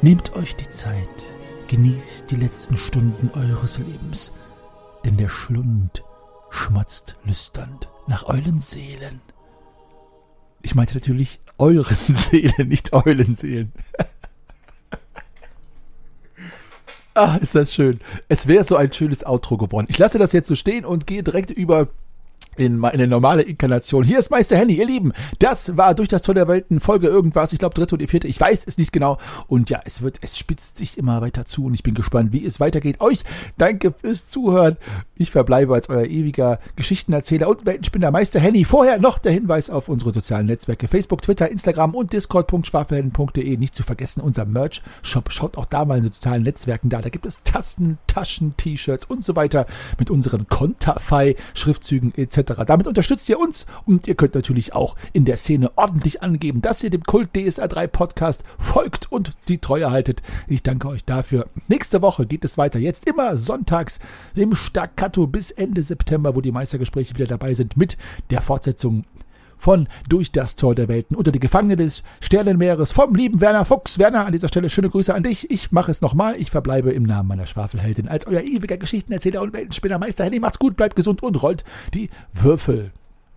Nehmt 0.00 0.36
euch 0.36 0.54
die 0.54 0.68
Zeit, 0.68 1.26
genießt 1.68 2.30
die 2.30 2.36
letzten 2.36 2.76
Stunden 2.76 3.30
eures 3.36 3.78
Lebens, 3.78 4.32
denn 5.04 5.16
der 5.16 5.28
Schlund 5.28 6.04
schmatzt 6.50 7.16
lüsternd 7.24 7.88
nach 8.06 8.24
euren 8.24 8.60
Seelen. 8.60 9.20
Ich 10.62 10.74
meinte 10.74 10.94
natürlich 10.94 11.40
euren 11.58 11.96
Seelen, 12.08 12.68
nicht 12.68 12.92
Eulenseelen. 12.92 13.72
ah, 17.14 17.36
ist 17.40 17.54
das 17.54 17.74
schön. 17.74 18.00
Es 18.28 18.46
wäre 18.46 18.64
so 18.64 18.76
ein 18.76 18.92
schönes 18.92 19.26
Outro 19.26 19.56
geworden. 19.56 19.86
Ich 19.90 19.98
lasse 19.98 20.18
das 20.18 20.32
jetzt 20.32 20.48
so 20.48 20.54
stehen 20.54 20.84
und 20.84 21.06
gehe 21.06 21.22
direkt 21.22 21.50
über 21.50 21.88
in 22.58 22.84
eine 22.84 23.06
normale 23.06 23.42
Inkarnation. 23.42 24.04
Hier 24.04 24.18
ist 24.18 24.30
Meister 24.30 24.56
Henny, 24.56 24.74
ihr 24.74 24.86
Lieben. 24.86 25.12
Das 25.38 25.76
war 25.76 25.94
durch 25.94 26.08
das 26.08 26.22
Tor 26.22 26.34
der 26.34 26.48
Welten 26.48 26.80
Folge 26.80 27.06
irgendwas. 27.06 27.52
Ich 27.52 27.58
glaube 27.58 27.74
dritte 27.74 27.94
oder 27.94 28.08
vierte. 28.08 28.28
Ich 28.28 28.40
weiß 28.40 28.66
es 28.66 28.78
nicht 28.78 28.92
genau. 28.92 29.18
Und 29.46 29.70
ja, 29.70 29.80
es 29.84 30.02
wird, 30.02 30.18
es 30.20 30.36
spitzt 30.36 30.78
sich 30.78 30.98
immer 30.98 31.20
weiter 31.20 31.44
zu 31.44 31.66
und 31.66 31.74
ich 31.74 31.82
bin 31.82 31.94
gespannt, 31.94 32.32
wie 32.32 32.44
es 32.44 32.60
weitergeht. 32.60 33.00
Euch 33.00 33.22
danke 33.56 33.92
fürs 33.92 34.28
Zuhören. 34.28 34.76
Ich 35.14 35.30
verbleibe 35.30 35.74
als 35.74 35.88
euer 35.88 36.04
ewiger 36.04 36.58
Geschichtenerzähler 36.76 37.48
und 37.48 37.66
Weltenspinner 37.66 38.10
Meister 38.10 38.40
Henny. 38.40 38.64
Vorher 38.64 38.98
noch 38.98 39.18
der 39.18 39.32
Hinweis 39.32 39.70
auf 39.70 39.88
unsere 39.88 40.12
sozialen 40.12 40.46
Netzwerke 40.46 40.88
Facebook, 40.88 41.22
Twitter, 41.22 41.50
Instagram 41.50 41.94
und 41.94 42.12
Discord.schwafelhelden.de. 42.12 43.56
Nicht 43.56 43.74
zu 43.74 43.82
vergessen, 43.82 44.20
unser 44.20 44.44
Merch-Shop. 44.44 45.30
Schaut 45.32 45.56
auch 45.56 45.66
da 45.66 45.84
mal 45.84 45.98
in 45.98 46.04
den 46.04 46.12
sozialen 46.12 46.42
Netzwerken 46.42 46.88
da. 46.88 47.00
Da 47.00 47.08
gibt 47.08 47.26
es 47.26 47.42
Tasten, 47.42 47.98
Taschen, 48.06 48.56
T-Shirts 48.56 49.04
und 49.04 49.24
so 49.24 49.36
weiter 49.36 49.66
mit 49.98 50.10
unseren 50.10 50.48
Konterfei-Schriftzügen 50.48 52.12
etc. 52.16 52.47
Damit 52.54 52.86
unterstützt 52.86 53.28
ihr 53.28 53.38
uns 53.38 53.66
und 53.84 54.08
ihr 54.08 54.14
könnt 54.14 54.34
natürlich 54.34 54.74
auch 54.74 54.96
in 55.12 55.24
der 55.24 55.36
Szene 55.36 55.70
ordentlich 55.76 56.22
angeben, 56.22 56.60
dass 56.62 56.82
ihr 56.82 56.90
dem 56.90 57.02
Kult 57.02 57.30
DSA 57.36 57.68
3 57.68 57.86
Podcast 57.86 58.42
folgt 58.58 59.10
und 59.12 59.34
die 59.48 59.58
Treue 59.58 59.90
haltet. 59.90 60.22
Ich 60.46 60.62
danke 60.62 60.88
euch 60.88 61.04
dafür. 61.04 61.46
Nächste 61.68 62.02
Woche 62.02 62.26
geht 62.26 62.44
es 62.44 62.58
weiter. 62.58 62.78
Jetzt 62.78 63.06
immer 63.08 63.36
sonntags 63.36 64.00
im 64.34 64.54
Staccato 64.54 65.26
bis 65.26 65.50
Ende 65.50 65.82
September, 65.82 66.34
wo 66.34 66.40
die 66.40 66.52
Meistergespräche 66.52 67.14
wieder 67.14 67.26
dabei 67.26 67.54
sind 67.54 67.76
mit 67.76 67.96
der 68.30 68.42
Fortsetzung 68.42 69.04
von 69.58 69.88
Durch 70.08 70.32
das 70.32 70.56
Tor 70.56 70.74
der 70.74 70.88
Welten 70.88 71.16
unter 71.16 71.32
die 71.32 71.40
Gefangene 71.40 71.76
des 71.76 72.02
Sternenmeeres 72.20 72.92
vom 72.92 73.14
lieben 73.14 73.40
Werner 73.40 73.64
Fuchs. 73.64 73.98
Werner, 73.98 74.26
an 74.26 74.32
dieser 74.32 74.48
Stelle 74.48 74.70
schöne 74.70 74.88
Grüße 74.88 75.14
an 75.14 75.22
dich. 75.22 75.50
Ich 75.50 75.72
mache 75.72 75.90
es 75.90 76.00
nochmal. 76.00 76.36
Ich 76.36 76.50
verbleibe 76.50 76.90
im 76.90 77.02
Namen 77.02 77.28
meiner 77.28 77.46
Schwafelheldin 77.46 78.08
als 78.08 78.26
euer 78.26 78.42
ewiger 78.42 78.76
Geschichtenerzähler 78.76 79.42
und 79.42 79.52
Weltenspinner 79.52 79.98
Meister 79.98 80.24
Henny. 80.24 80.40
Macht's 80.40 80.58
gut, 80.58 80.76
bleibt 80.76 80.96
gesund 80.96 81.22
und 81.22 81.42
rollt 81.42 81.64
die 81.94 82.10
Würfel. 82.32 82.92